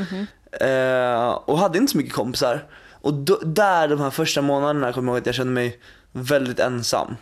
Eh, 0.51 1.29
och 1.29 1.57
hade 1.59 1.77
inte 1.77 1.91
så 1.91 1.97
mycket 1.97 2.13
kompisar. 2.13 2.65
Och 3.01 3.13
då, 3.13 3.39
där 3.45 3.87
de 3.87 3.99
här 3.99 4.09
första 4.09 4.41
månaderna 4.41 4.93
kommer 4.93 5.11
jag 5.11 5.15
ihåg 5.15 5.21
att 5.21 5.25
jag 5.25 5.35
kände 5.35 5.53
mig 5.53 5.79
väldigt 6.11 6.59
ensam. 6.59 7.15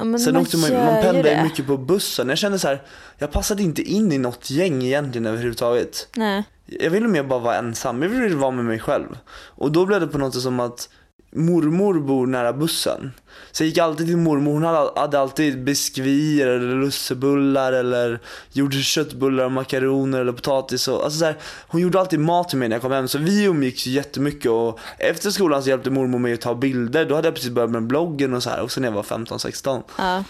Ja, 0.00 0.18
Sen 0.18 0.36
åkte 0.36 0.56
man, 0.56 0.70
gör 0.70 0.84
man 0.84 0.96
ju 0.96 1.02
pendlade 1.02 1.36
det. 1.36 1.42
mycket 1.42 1.66
på 1.66 1.76
bussen. 1.76 2.28
Jag 2.28 2.38
kände 2.38 2.58
så 2.58 2.68
här, 2.68 2.82
jag 3.18 3.30
passade 3.32 3.62
inte 3.62 3.82
in 3.82 4.12
i 4.12 4.18
något 4.18 4.50
gäng 4.50 4.82
egentligen 4.82 5.26
överhuvudtaget. 5.26 6.08
Nej. 6.16 6.44
Jag 6.66 6.90
ville 6.90 7.08
mer 7.08 7.22
bara 7.22 7.38
vara 7.38 7.56
ensam, 7.56 8.02
jag 8.02 8.08
ville 8.08 8.36
vara 8.36 8.50
med 8.50 8.64
mig 8.64 8.78
själv. 8.78 9.18
Och 9.32 9.72
då 9.72 9.86
blev 9.86 10.00
det 10.00 10.06
på 10.06 10.18
något 10.18 10.34
sätt 10.34 10.42
som 10.42 10.60
att 10.60 10.88
mormor 11.32 12.00
bor 12.00 12.26
nära 12.26 12.52
bussen. 12.52 13.12
Så 13.52 13.62
jag 13.62 13.68
gick 13.68 13.78
alltid 13.78 14.06
till 14.06 14.16
mormor, 14.16 14.52
hon 14.52 14.64
hade, 14.64 15.00
hade 15.00 15.20
alltid 15.20 15.64
biskvier 15.64 16.46
eller 16.46 16.76
lussebullar 16.76 17.72
eller 17.72 18.20
gjorde 18.52 18.76
köttbullar 18.76 19.44
och 19.44 19.52
makaroner 19.52 20.20
eller 20.20 20.32
potatis 20.32 20.88
och 20.88 21.04
alltså 21.04 21.18
så 21.18 21.24
här, 21.24 21.36
Hon 21.68 21.80
gjorde 21.80 22.00
alltid 22.00 22.20
mat 22.20 22.48
till 22.48 22.58
mig 22.58 22.68
när 22.68 22.76
jag 22.76 22.82
kom 22.82 22.92
hem 22.92 23.08
så 23.08 23.18
vi 23.18 23.44
umgicks 23.44 23.86
ju 23.86 23.90
jättemycket 23.90 24.50
och 24.50 24.78
efter 24.98 25.30
skolan 25.30 25.62
så 25.62 25.68
hjälpte 25.68 25.90
mormor 25.90 26.18
mig 26.18 26.32
att 26.32 26.40
ta 26.40 26.54
bilder. 26.54 27.04
Då 27.04 27.14
hade 27.14 27.28
jag 27.28 27.34
precis 27.34 27.50
börjat 27.50 27.70
med 27.70 27.82
bloggen 27.82 28.34
och 28.34 28.42
så 28.42 28.50
här 28.50 28.62
också 28.62 28.80
när 28.80 28.88
jag 28.88 28.94
var 28.94 29.02
15-16. 29.02 29.82
Ja. 29.98 30.24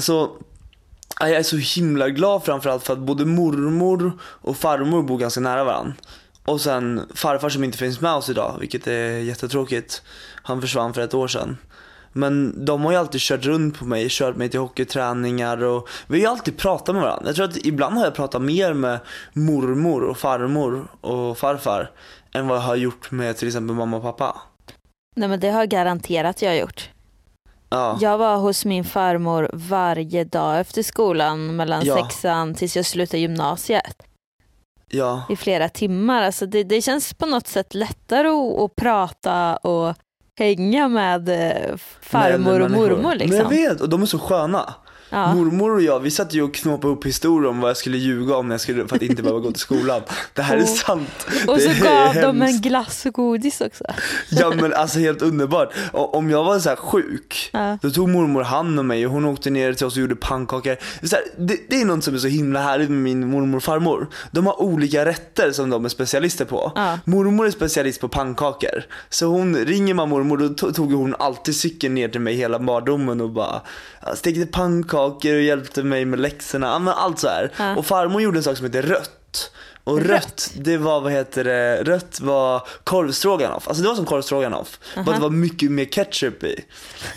Så 0.00 0.36
ja, 1.20 1.28
jag 1.28 1.38
är 1.38 1.42
så 1.42 1.56
himla 1.56 2.08
glad 2.08 2.44
framförallt 2.44 2.82
för 2.82 2.92
att 2.92 2.98
både 2.98 3.24
mormor 3.24 4.12
och 4.22 4.56
farmor 4.56 5.02
bor 5.02 5.18
ganska 5.18 5.40
nära 5.40 5.64
varandra. 5.64 5.94
Och 6.44 6.60
sen 6.60 7.06
farfar 7.14 7.48
som 7.48 7.64
inte 7.64 7.78
finns 7.78 8.00
med 8.00 8.12
oss 8.14 8.28
idag, 8.28 8.56
vilket 8.60 8.86
är 8.86 9.10
jättetråkigt. 9.18 10.02
Han 10.42 10.60
försvann 10.60 10.94
för 10.94 11.00
ett 11.00 11.14
år 11.14 11.28
sedan. 11.28 11.58
Men 12.12 12.64
de 12.64 12.84
har 12.84 12.92
ju 12.92 12.98
alltid 12.98 13.20
kört 13.20 13.44
runt 13.44 13.78
på 13.78 13.84
mig, 13.84 14.06
kört 14.10 14.36
mig 14.36 14.48
till 14.48 14.60
hockeyträningar 14.60 15.62
och 15.64 15.88
vi 16.06 16.14
har 16.14 16.20
ju 16.20 16.26
alltid 16.26 16.56
pratat 16.58 16.94
med 16.94 17.02
varandra. 17.04 17.26
Jag 17.26 17.36
tror 17.36 17.44
att 17.44 17.56
ibland 17.56 17.96
har 17.96 18.04
jag 18.04 18.14
pratat 18.14 18.42
mer 18.42 18.72
med 18.74 18.98
mormor 19.32 20.02
och 20.02 20.18
farmor 20.18 20.86
och 21.00 21.38
farfar 21.38 21.90
än 22.34 22.48
vad 22.48 22.56
jag 22.58 22.62
har 22.62 22.76
gjort 22.76 23.10
med 23.10 23.36
till 23.36 23.48
exempel 23.48 23.76
mamma 23.76 23.96
och 23.96 24.02
pappa. 24.02 24.40
Nej 25.16 25.28
men 25.28 25.40
det 25.40 25.50
har 25.50 25.66
garanterat 25.66 26.42
jag 26.42 26.58
gjort. 26.58 26.88
Ja, 27.68 27.98
Jag 28.00 28.18
var 28.18 28.36
hos 28.36 28.64
min 28.64 28.84
farmor 28.84 29.50
varje 29.52 30.24
dag 30.24 30.60
efter 30.60 30.82
skolan 30.82 31.56
mellan 31.56 31.84
Ja. 31.84 31.96
sexan 31.96 32.54
tills 32.54 32.76
jag 32.76 32.86
slutade 32.86 33.18
gymnasiet 33.18 34.02
ja. 34.92 35.22
i 35.28 35.36
flera 35.36 35.68
timmar. 35.68 36.22
Alltså 36.22 36.46
det, 36.46 36.64
det 36.64 36.82
känns 36.82 37.14
på 37.14 37.26
något 37.26 37.46
sätt 37.46 37.74
lättare 37.74 38.28
att, 38.28 38.58
att 38.60 38.76
prata 38.76 39.56
och 39.56 39.94
hänga 40.38 40.88
med 40.88 41.28
eh, 41.28 41.76
farmor 42.00 42.52
Med 42.52 42.62
och 42.62 42.70
mormor. 42.70 42.96
Men 42.96 43.10
jag 43.10 43.18
Liksom. 43.18 43.48
vet, 43.48 43.80
och 43.80 43.88
de 43.88 44.02
är 44.02 44.06
så 44.06 44.18
sköna. 44.18 44.74
Ja. 45.12 45.34
Mormor 45.34 45.70
och 45.74 45.82
jag, 45.82 46.00
vi 46.00 46.10
satt 46.10 46.34
ju 46.34 46.42
och 46.42 46.54
knåpade 46.54 46.92
upp 46.94 47.06
historier 47.06 47.50
om 47.50 47.60
vad 47.60 47.70
jag 47.70 47.76
skulle 47.76 47.96
ljuga 47.98 48.36
om 48.36 48.48
när 48.48 48.54
jag 48.54 48.60
skulle, 48.60 48.88
för 48.88 48.96
att 48.96 49.02
inte 49.02 49.22
behöva 49.22 49.40
gå 49.40 49.50
till 49.50 49.60
skolan. 49.60 50.00
Det 50.34 50.42
här 50.42 50.56
är 50.56 50.62
Och- 50.62 50.68
sant. 50.68 51.26
Och 51.46 51.56
det 51.56 51.62
så 51.62 51.70
är 51.70 52.14
gav 52.14 52.14
de 52.14 52.42
en 52.42 52.60
glass 52.60 53.06
och 53.06 53.12
godis 53.14 53.60
också. 53.60 53.84
Ja 54.30 54.52
men 54.60 54.72
alltså 54.74 54.98
helt 54.98 55.22
underbart. 55.22 55.72
Och, 55.92 56.14
om 56.14 56.30
jag 56.30 56.44
var 56.44 56.58
så 56.58 56.68
här 56.68 56.76
sjuk, 56.76 57.50
Ja. 57.52 57.78
då 57.82 57.90
tog 57.90 58.08
mormor 58.08 58.42
hand 58.42 58.80
om 58.80 58.86
mig 58.86 59.06
och 59.06 59.12
hon 59.12 59.24
åkte 59.24 59.50
ner 59.50 59.72
till 59.72 59.86
oss 59.86 59.94
och 59.96 60.00
gjorde 60.00 60.16
pannkakor. 60.16 60.76
Så 61.06 61.16
här, 61.16 61.24
det, 61.38 61.56
det 61.68 61.80
är 61.80 61.84
något 61.84 62.04
som 62.04 62.14
är 62.14 62.18
så 62.18 62.26
himla 62.28 62.60
härligt 62.62 62.90
med 62.90 62.98
min 63.00 63.28
mormor 63.30 63.56
och 63.56 63.62
farmor. 63.64 64.08
De 64.30 64.46
har 64.46 64.62
olika 64.62 65.04
rätter 65.04 65.50
som 65.52 65.70
de 65.70 65.84
är 65.84 65.88
specialister 65.88 66.44
på. 66.44 66.72
Ja. 66.74 66.98
Mormor 67.04 67.46
är 67.46 67.50
specialist 67.50 68.00
på 68.00 68.08
pannkakor. 68.08 68.84
Så 69.10 69.26
hon 69.26 69.56
ringer 69.56 69.94
man 69.94 70.08
mormor 70.08 70.36
då 70.36 70.44
to- 70.46 70.72
tog 70.72 70.92
hon 70.92 71.14
alltid 71.18 71.56
cykeln 71.56 71.94
ner 71.94 72.08
till 72.08 72.20
mig 72.20 72.34
hela 72.34 72.58
barndomen 72.58 73.20
och 73.20 73.30
bara 73.30 73.60
stekte 74.14 74.46
pannkakor 74.46 75.01
och 75.04 75.24
hjälpte 75.24 75.82
mig 75.82 76.04
med 76.04 76.20
läxorna. 76.20 76.94
Allt 76.94 77.18
så 77.18 77.28
här. 77.28 77.52
Ja. 77.56 77.76
Och 77.76 77.86
farmor 77.86 78.22
gjorde 78.22 78.38
en 78.38 78.42
sak 78.42 78.56
som 78.56 78.66
heter 78.66 78.82
rött. 78.82 79.10
Och 79.84 79.98
rött, 80.00 80.08
Rött? 80.10 80.52
det 80.54 80.76
var 80.76 81.00
vad 81.00 81.12
heter 81.12 81.44
det, 81.44 81.82
rött 81.84 82.20
var 82.20 82.62
korvstroganoff. 82.84 83.68
Alltså 83.68 83.82
det 83.82 83.88
var 83.88 83.96
som 83.96 84.04
korvstroganoff. 84.06 84.78
Bara 85.06 85.16
det 85.16 85.22
var 85.22 85.30
mycket 85.30 85.70
mer 85.70 85.84
ketchup 85.84 86.44
i. 86.44 86.64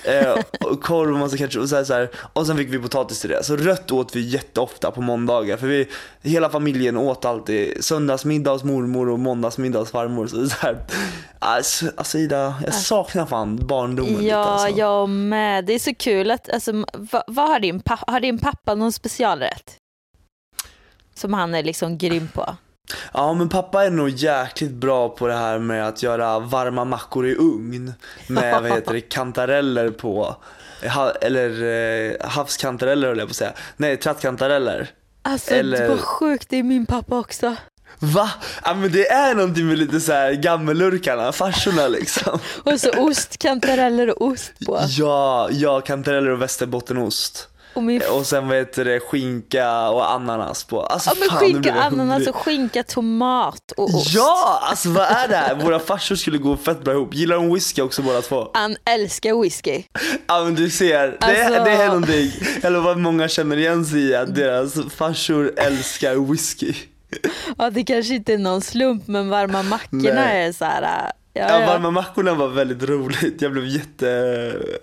Eh, 0.03 0.35
och 0.59 0.83
korv 0.83 1.13
och 1.13 1.19
massa 1.19 1.37
ketchup 1.37 1.61
och 1.61 1.69
så 1.69 1.75
här, 1.75 1.83
så 1.83 1.93
här. 1.93 2.09
Och 2.33 2.47
sen 2.47 2.57
fick 2.57 2.69
vi 2.69 2.79
potatis 2.79 3.21
till 3.21 3.29
det. 3.29 3.43
Så 3.43 3.55
rött 3.55 3.91
åt 3.91 4.15
vi 4.15 4.21
jätteofta 4.21 4.91
på 4.91 5.01
måndagar. 5.01 5.57
För 5.57 5.67
vi, 5.67 5.87
hela 6.21 6.49
familjen 6.49 6.97
åt 6.97 7.25
alltid 7.25 7.83
söndagsmiddag 7.83 8.51
hos 8.51 8.63
mormor 8.63 9.09
och 9.09 9.19
måndagsmiddag 9.19 9.79
hos 9.79 9.91
farmor. 9.91 10.27
Så 10.27 10.47
så 10.47 10.55
här, 10.59 10.77
alltså, 11.39 11.85
alltså 11.97 12.17
Ida, 12.17 12.53
jag 12.65 12.73
saknar 12.73 13.25
fan 13.25 13.67
barndomen 13.67 14.13
lite 14.13 14.25
Ja, 14.25 14.37
alltså. 14.37 14.79
jag 14.79 15.09
med. 15.09 15.65
Det 15.65 15.73
är 15.73 15.79
så 15.79 15.95
kul 15.95 16.31
att, 16.31 16.49
alltså, 16.49 16.71
vad, 16.93 17.23
vad 17.27 17.49
har, 17.49 17.59
din 17.59 17.79
pappa, 17.81 18.11
har 18.11 18.19
din 18.19 18.39
pappa 18.39 18.75
någon 18.75 18.91
specialrätt? 18.91 19.77
Som 21.19 21.33
han 21.33 21.55
är 21.55 21.63
liksom 21.63 21.97
grym 21.97 22.27
på? 22.33 22.55
Ja 23.13 23.33
men 23.33 23.49
pappa 23.49 23.85
är 23.85 23.89
nog 23.89 24.09
jäkligt 24.09 24.71
bra 24.71 25.09
på 25.09 25.27
det 25.27 25.33
här 25.33 25.59
med 25.59 25.87
att 25.87 26.03
göra 26.03 26.39
varma 26.39 26.85
mackor 26.85 27.27
i 27.27 27.35
ugn 27.35 27.93
med 28.27 28.61
vad 28.61 28.71
heter 28.71 28.93
det, 28.93 29.01
kantareller 29.01 29.89
på. 29.89 30.35
Ha, 30.95 31.11
eller 31.11 31.63
eh, 31.63 32.27
havskantareller 32.27 33.07
höll 33.07 33.17
jag 33.17 33.27
på 33.27 33.31
att 33.31 33.35
säga. 33.35 33.53
Nej, 33.77 33.97
trattkantareller. 33.97 34.89
Alltså 35.21 35.53
Eller- 35.53 35.87
vad 35.89 35.99
sjukt, 35.99 36.49
det 36.49 36.57
är 36.59 36.63
min 36.63 36.85
pappa 36.85 37.17
också. 37.17 37.55
Va? 37.99 38.29
Ja 38.63 38.73
men 38.73 38.91
det 38.91 39.07
är 39.11 39.35
någonting 39.35 39.67
med 39.67 39.77
lite 39.77 39.99
så 39.99 40.11
här 40.11 40.33
gammellurkarna, 40.33 41.31
farsorna 41.31 41.87
liksom. 41.87 42.39
Och 42.63 42.79
så 42.79 42.89
ost, 42.91 43.37
kantareller 43.37 44.09
och 44.09 44.27
ost 44.27 44.51
på. 44.65 44.79
Ja, 44.87 45.49
ja 45.51 45.81
kantareller 45.81 46.29
och 46.29 46.41
västerbottenost. 46.41 47.47
Och 47.75 47.83
min 47.83 48.01
Och 48.11 48.25
sen 48.25 48.47
vad 48.47 48.57
heter 48.57 48.85
det, 48.85 48.99
skinka 48.99 49.89
och 49.89 50.11
ananas 50.11 50.63
på. 50.63 50.81
Alltså, 50.81 51.09
Ja 51.09 51.15
men 51.19 51.29
fan, 51.29 51.39
skinka, 51.39 51.73
ananas 51.73 52.27
och 52.27 52.35
skinka, 52.35 52.83
tomat 52.83 53.71
och 53.77 53.83
ost. 53.83 54.13
Ja, 54.13 54.59
alltså 54.63 54.89
vad 54.89 55.03
är 55.03 55.27
det 55.27 55.35
här? 55.35 55.55
Våra 55.55 55.79
farsor 55.79 56.15
skulle 56.15 56.37
gå 56.37 56.57
fett 56.57 56.83
bra 56.83 56.93
ihop. 56.93 57.13
Gillar 57.15 57.35
de 57.35 57.53
whisky 57.53 57.81
också 57.81 58.01
båda 58.01 58.21
två? 58.21 58.47
Han 58.53 58.75
älskar 58.85 59.41
whisky. 59.41 59.83
Ja 60.27 60.43
men 60.43 60.55
du 60.55 60.69
ser, 60.69 61.07
det, 61.07 61.17
Alltså- 61.19 61.63
det 61.63 61.71
är 61.71 61.87
någonting, 61.87 62.31
eller 62.63 62.79
vad 62.79 62.97
många 62.97 63.27
känner 63.27 63.57
igen 63.57 63.85
sig 63.85 63.99
i, 63.99 64.15
att 64.15 64.35
deras 64.35 64.73
farsor 64.95 65.53
älskar 65.59 66.31
whisky. 66.31 66.73
Ja 67.57 67.69
det 67.69 67.83
kanske 67.83 68.15
inte 68.15 68.33
är 68.33 68.37
någon 68.37 68.61
slump 68.61 69.07
men 69.07 69.29
varma 69.29 69.63
mackorna 69.63 70.13
Nej. 70.13 70.45
är 70.45 70.51
så 70.51 70.65
här. 70.65 71.11
Äh, 71.35 71.41
Ja, 71.41 71.59
Ja, 71.61 71.67
varma 71.67 71.91
mackorna 71.91 72.33
var 72.33 72.47
väldigt 72.47 72.83
roligt, 72.89 73.41
jag 73.41 73.51
blev 73.51 73.65
jätte, 73.65 74.07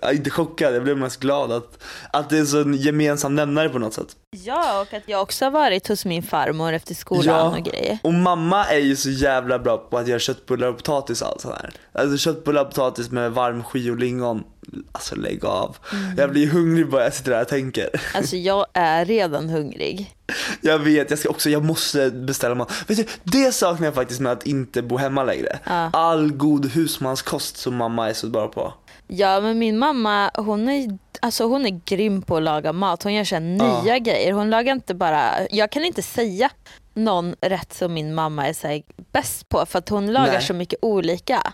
ja, 0.01 0.11
inte 0.11 0.29
chockad, 0.29 0.75
jag 0.75 0.83
blev 0.83 0.97
mest 0.97 1.19
glad 1.19 1.51
att, 1.51 1.83
att 2.11 2.29
det 2.29 2.37
är 2.37 2.45
så 2.45 2.61
en 2.61 2.73
gemensam 2.73 3.35
nämnare 3.35 3.69
på 3.69 3.79
något 3.79 3.93
sätt. 3.93 4.15
ja 4.45 4.81
och 4.81 4.93
att 4.93 5.03
jag 5.05 5.21
också 5.21 5.45
har 5.45 5.51
varit 5.51 5.87
hos 5.87 6.05
min 6.05 6.23
farmor 6.23 6.73
efter 6.73 6.95
skolan 6.95 7.25
Ja. 7.25 7.57
och 7.57 7.63
grejer. 7.65 7.97
Och 8.03 8.13
mamma 8.13 8.65
är 8.65 8.79
ju 8.79 8.95
så 8.95 9.09
jävla 9.09 9.59
bra 9.59 9.77
på 9.77 9.97
att 9.97 10.07
göra 10.07 10.19
köttbullar 10.19 10.67
och 10.67 10.77
potatis 10.77 11.21
och 11.21 11.27
allt 11.27 11.41
sånt 11.41 11.55
här. 11.55 11.71
Alltså 12.01 12.17
köttbullar 12.17 12.61
och 12.61 12.67
potatis 12.69 13.11
med 13.11 13.31
varm 13.31 13.63
ski 13.63 13.89
och 13.91 13.97
lingon. 13.97 14.43
Alltså 14.91 15.15
lägg 15.15 15.45
av. 15.45 15.77
Mm. 15.91 16.17
Jag 16.17 16.31
blir 16.31 16.47
hungrig 16.47 16.89
bara 16.89 17.03
jag 17.03 17.13
sitter 17.13 17.31
där 17.31 17.41
och 17.41 17.47
tänker. 17.47 17.89
Alltså 18.15 18.35
jag 18.35 18.65
är 18.73 19.05
redan 19.05 19.49
hungrig. 19.49 20.15
Jag 20.61 20.79
vet, 20.79 21.09
jag 21.09 21.19
ska 21.19 21.29
också, 21.29 21.49
jag 21.49 21.65
måste 21.65 22.11
beställa 22.11 22.55
mat. 22.55 22.71
Vet 22.87 22.97
du, 22.97 23.05
det 23.23 23.51
saknar 23.51 23.87
jag 23.87 23.95
faktiskt 23.95 24.19
med 24.19 24.31
att 24.31 24.45
inte 24.45 24.81
bo 24.81 24.97
hemma 24.97 25.23
längre. 25.23 25.59
Ja. 25.63 25.89
All 25.93 26.31
god 26.31 26.65
husmanskost 26.65 27.57
som 27.57 27.75
mamma 27.75 28.09
är 28.09 28.13
så 28.13 28.27
bra 28.27 28.47
på. 28.47 28.73
Ja 29.07 29.41
men 29.41 29.59
min 29.59 29.77
mamma 29.77 30.31
hon 30.35 30.69
är, 30.69 30.97
alltså, 31.19 31.47
hon 31.47 31.65
är 31.65 31.81
grym 31.85 32.21
på 32.21 32.37
att 32.37 32.43
laga 32.43 32.73
mat. 32.73 33.03
Hon 33.03 33.13
gör 33.13 33.23
så 33.23 33.39
nya 33.39 33.99
grejer. 33.99 34.31
Hon 34.31 34.49
lagar 34.49 34.73
inte 34.73 34.93
bara, 34.93 35.31
jag 35.51 35.71
kan 35.71 35.83
inte 35.83 36.01
säga 36.01 36.49
någon 36.93 37.35
rätt 37.41 37.73
som 37.73 37.93
min 37.93 38.13
mamma 38.13 38.47
är 38.47 38.53
så 38.53 38.81
bäst 39.11 39.49
på 39.49 39.65
för 39.65 39.79
att 39.79 39.89
hon 39.89 40.13
lagar 40.13 40.33
Nej. 40.33 40.41
så 40.41 40.53
mycket 40.53 40.79
olika. 40.81 41.53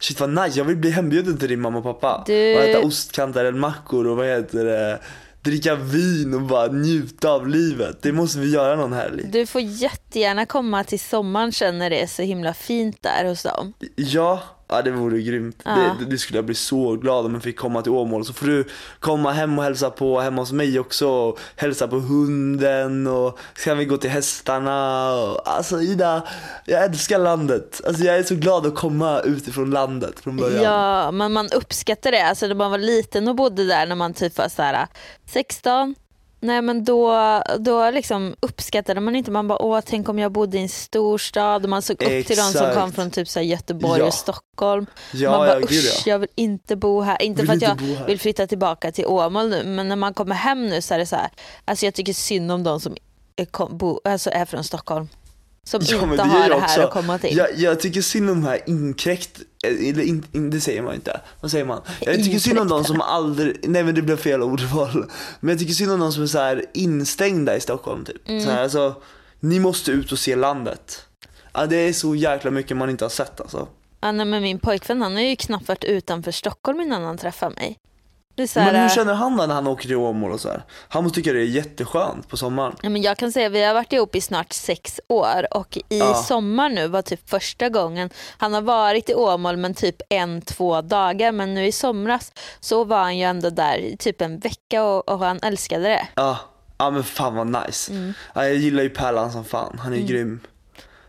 Shit 0.00 0.20
vad 0.20 0.30
nice, 0.30 0.58
jag 0.58 0.64
vill 0.64 0.76
bli 0.76 0.90
hembjuden 0.90 1.38
till 1.38 1.48
din 1.48 1.60
mamma 1.60 1.78
och 1.78 1.84
pappa. 1.84 2.22
Du- 2.26 2.56
Och 2.56 2.62
äta 2.62 2.80
ostkantarellmackor 2.86 4.06
och 4.06 4.16
vad 4.16 4.26
heter 4.26 4.64
det, 4.64 4.98
dricka 5.42 5.74
vin 5.74 6.34
och 6.34 6.40
bara 6.42 6.66
njuta 6.72 7.30
av 7.30 7.48
livet. 7.48 8.02
Det 8.02 8.12
måste 8.12 8.38
vi 8.38 8.50
göra 8.50 8.76
någon 8.76 8.92
helg. 8.92 9.22
Du 9.32 9.46
får 9.46 9.60
jättegärna 9.60 10.46
komma 10.46 10.84
till 10.84 11.00
sommaren 11.00 11.52
sen 11.52 11.78
när 11.78 11.90
det 11.90 12.02
är 12.02 12.06
så 12.06 12.22
himla 12.22 12.54
fint 12.54 12.96
där 13.02 13.24
hos 13.24 13.42
dem. 13.42 13.72
Ja, 13.96 14.42
ja 14.68 14.82
det 14.82 14.90
vore 14.90 15.20
grymt. 15.20 15.62
Ja. 15.64 15.96
Det, 15.98 16.04
det 16.04 16.18
skulle 16.18 16.38
jag 16.38 16.44
bli 16.44 16.54
så 16.54 16.96
glad 16.96 17.26
om 17.26 17.34
jag 17.34 17.42
fick 17.42 17.56
komma 17.56 17.82
till 17.82 17.92
Åmål. 17.92 18.24
Så 18.24 18.32
får 18.32 18.46
du 18.46 18.64
komma 19.00 19.32
hem 19.32 19.58
och 19.58 19.64
hälsa 19.64 19.90
på 19.90 20.20
hemma 20.20 20.42
hos 20.42 20.52
mig 20.52 20.78
också. 20.78 21.08
Och 21.08 21.38
hälsa 21.56 21.88
på 21.88 21.96
hunden 21.96 23.06
och 23.06 23.38
så 23.56 23.64
kan 23.64 23.78
vi 23.78 23.84
gå 23.84 23.96
till 23.96 24.10
hästarna. 24.10 25.10
Och, 25.12 25.48
alltså 25.48 25.80
Ida, 25.80 26.22
jag 26.64 26.84
älskar 26.84 27.18
landet. 27.18 27.80
Alltså 27.86 28.04
jag 28.04 28.18
är 28.18 28.22
så 28.22 28.34
glad 28.34 28.66
att 28.66 28.74
komma 28.74 29.20
utifrån 29.20 29.70
landet 29.70 30.20
från 30.20 30.36
början. 30.36 30.62
Ja, 30.62 31.10
men 31.10 31.32
man 31.32 31.48
uppskattar 31.52 32.10
det. 32.10 32.26
Alltså 32.26 32.46
när 32.46 32.54
man 32.54 32.70
var 32.70 32.78
liten 32.78 33.28
och 33.28 33.36
bodde 33.36 33.64
där 33.64 33.86
när 33.86 33.96
man 33.96 34.14
typ 34.14 34.38
var 34.38 34.48
så 34.48 34.62
här 34.62 34.86
16. 35.26 35.94
Nej 36.40 36.62
men 36.62 36.84
då, 36.84 37.14
då 37.58 37.90
liksom 37.90 38.36
uppskattade 38.40 39.00
man 39.00 39.16
inte, 39.16 39.30
man 39.30 39.48
bara 39.48 39.62
åh 39.62 39.80
tänk 39.86 40.08
om 40.08 40.18
jag 40.18 40.32
bodde 40.32 40.58
i 40.58 40.62
en 40.62 40.68
storstad 40.68 41.64
och 41.64 41.70
man 41.70 41.82
såg 41.82 42.02
upp 42.02 42.26
till 42.26 42.36
de 42.36 42.42
som 42.42 42.48
Exakt. 42.48 42.74
kom 42.74 42.92
från 42.92 43.10
typ 43.10 43.28
så 43.28 43.40
Göteborg 43.40 44.00
Ja. 44.00 44.06
och 44.06 44.14
Stockholm. 44.14 44.86
Ja, 45.12 45.30
man 45.30 45.38
bara 45.38 45.48
ja, 45.48 45.58
gud, 45.58 45.70
usch 45.70 46.02
ja. 46.06 46.12
jag 46.12 46.18
vill 46.18 46.28
inte 46.34 46.76
bo 46.76 47.00
här. 47.00 47.22
Inte 47.22 47.42
Vill 47.42 47.46
för 47.46 47.56
att 47.56 47.62
inte 47.78 47.84
jag 47.98 48.06
vill 48.06 48.20
flytta 48.20 48.46
tillbaka 48.46 48.92
till 48.92 49.06
Åmål 49.06 49.48
nu 49.48 49.64
men 49.64 49.88
när 49.88 49.96
man 49.96 50.14
kommer 50.14 50.34
hem 50.34 50.66
nu 50.66 50.82
så 50.82 50.94
är 50.94 50.98
det 50.98 51.06
så 51.06 51.16
här, 51.16 51.30
alltså 51.64 51.84
jag 51.84 51.94
tycker 51.94 52.12
synd 52.12 52.52
om 52.52 52.64
de 52.64 52.80
som 52.80 52.96
är, 53.36 53.44
kom, 53.44 53.78
bo, 53.78 54.00
alltså 54.04 54.30
är 54.30 54.44
från 54.44 54.64
Stockholm. 54.64 55.08
Som 55.68 55.80
Ja, 55.84 56.02
inte 56.02 56.22
har 56.22 56.48
det 56.48 56.54
här 56.54 56.62
också. 56.64 56.80
att 56.80 56.90
komma 56.90 57.18
till. 57.18 57.36
Jag, 57.36 57.48
jag 57.56 57.80
tycker 57.80 58.02
synd 58.02 58.30
om 58.30 58.40
de 58.40 58.48
här 58.48 58.60
inkräkt, 58.66 59.40
eller 59.64 60.02
in, 60.02 60.24
in, 60.32 60.50
det 60.50 60.60
säger 60.60 60.82
man 60.82 60.94
inte. 60.94 61.20
Vad 61.40 61.50
säger 61.50 61.64
man? 61.64 61.82
Jag 62.00 62.24
tycker 62.24 62.38
synd 62.38 62.58
om 62.58 62.68
de 62.68 62.84
som 62.84 63.00
aldrig, 63.00 63.56
nej 63.68 63.84
men 63.84 63.94
det 63.94 64.02
blev 64.02 64.16
fel 64.16 64.42
ordval. 64.42 65.10
Men 65.40 65.50
jag 65.50 65.58
tycker 65.58 65.72
synd 65.72 65.92
om 65.92 66.00
de 66.00 66.12
som 66.12 66.22
är 66.22 66.26
så 66.26 66.38
här 66.38 66.64
instängda 66.74 67.56
i 67.56 67.60
Stockholm 67.60 68.04
typ. 68.04 68.28
Mm. 68.28 68.44
Så 68.44 68.50
här, 68.50 68.62
alltså, 68.62 68.94
ni 69.40 69.60
måste 69.60 69.90
ut 69.90 70.12
och 70.12 70.18
se 70.18 70.36
landet. 70.36 71.04
Ja, 71.52 71.66
det 71.66 71.76
är 71.76 71.92
så 71.92 72.14
jäkla 72.14 72.50
mycket 72.50 72.76
man 72.76 72.90
inte 72.90 73.04
har 73.04 73.10
sett 73.10 73.40
alltså. 73.40 73.68
Ja, 74.00 74.12
nej, 74.12 74.26
men 74.26 74.42
min 74.42 74.58
pojkvän 74.58 75.02
han 75.02 75.14
har 75.14 75.22
ju 75.22 75.36
knappt 75.36 75.68
varit 75.68 75.84
utanför 75.84 76.30
Stockholm 76.32 76.80
innan 76.80 77.02
han 77.04 77.18
träffade 77.18 77.54
mig. 77.54 77.78
Det 78.38 78.42
är 78.44 78.46
så 78.46 78.60
här, 78.60 78.72
Men 78.72 78.80
hur 78.80 78.88
äh, 78.90 78.94
känner 78.94 79.14
han 79.14 79.36
när 79.36 79.46
han 79.46 79.66
åker 79.66 79.86
till 79.88 79.96
Åmål 79.96 80.32
och 80.32 80.40
så 80.40 80.48
här? 80.48 80.62
Han 80.88 81.02
måste 81.02 81.16
tycka 81.16 81.32
det 81.32 81.40
är 81.40 81.44
jätteskönt 81.44 82.28
på 82.28 82.36
sommaren. 82.36 82.76
ja, 82.82 82.88
men 82.88 83.02
jag 83.02 83.16
kan 83.16 83.32
säga 83.32 83.48
vi 83.48 83.64
har 83.64 83.74
varit 83.74 83.92
ihop 83.92 84.14
i 84.16 84.20
snart 84.20 84.52
sex 84.52 85.00
år 85.08 85.46
och 85.50 85.76
i 85.76 85.82
Ja. 85.98 86.14
sommar 86.14 86.68
nu 86.70 86.88
var 86.88 87.02
typ 87.02 87.30
första 87.30 87.68
gången 87.68 88.10
han 88.38 88.54
har 88.54 88.60
varit 88.62 89.10
i 89.10 89.14
Åmål 89.14 89.56
men 89.56 89.74
typ 89.74 89.96
en, 90.08 90.42
två 90.42 90.80
dagar 90.82 91.32
men 91.32 91.54
nu 91.54 91.66
i 91.66 91.72
somras 91.72 92.32
så 92.60 92.84
var 92.84 92.98
han 93.02 93.16
ju 93.18 93.24
ändå 93.24 93.50
där 93.50 93.78
i 93.78 93.96
typ 93.96 94.20
en 94.20 94.38
vecka 94.38 94.84
och, 94.84 95.08
och 95.08 95.18
han 95.18 95.38
älskade 95.42 95.84
det. 95.84 96.08
Ja, 96.14 96.38
ja 96.78 96.90
men 96.90 97.04
fan 97.04 97.34
vad 97.34 97.46
nice. 97.66 97.92
Mm. 97.92 98.12
Ja, 98.34 98.44
jag 98.44 98.54
gillar 98.56 98.82
ju 98.82 98.90
Pärlan 98.90 99.32
som 99.32 99.44
fan, 99.44 99.78
han 99.82 99.94
är 99.94 99.98
grym. 99.98 100.40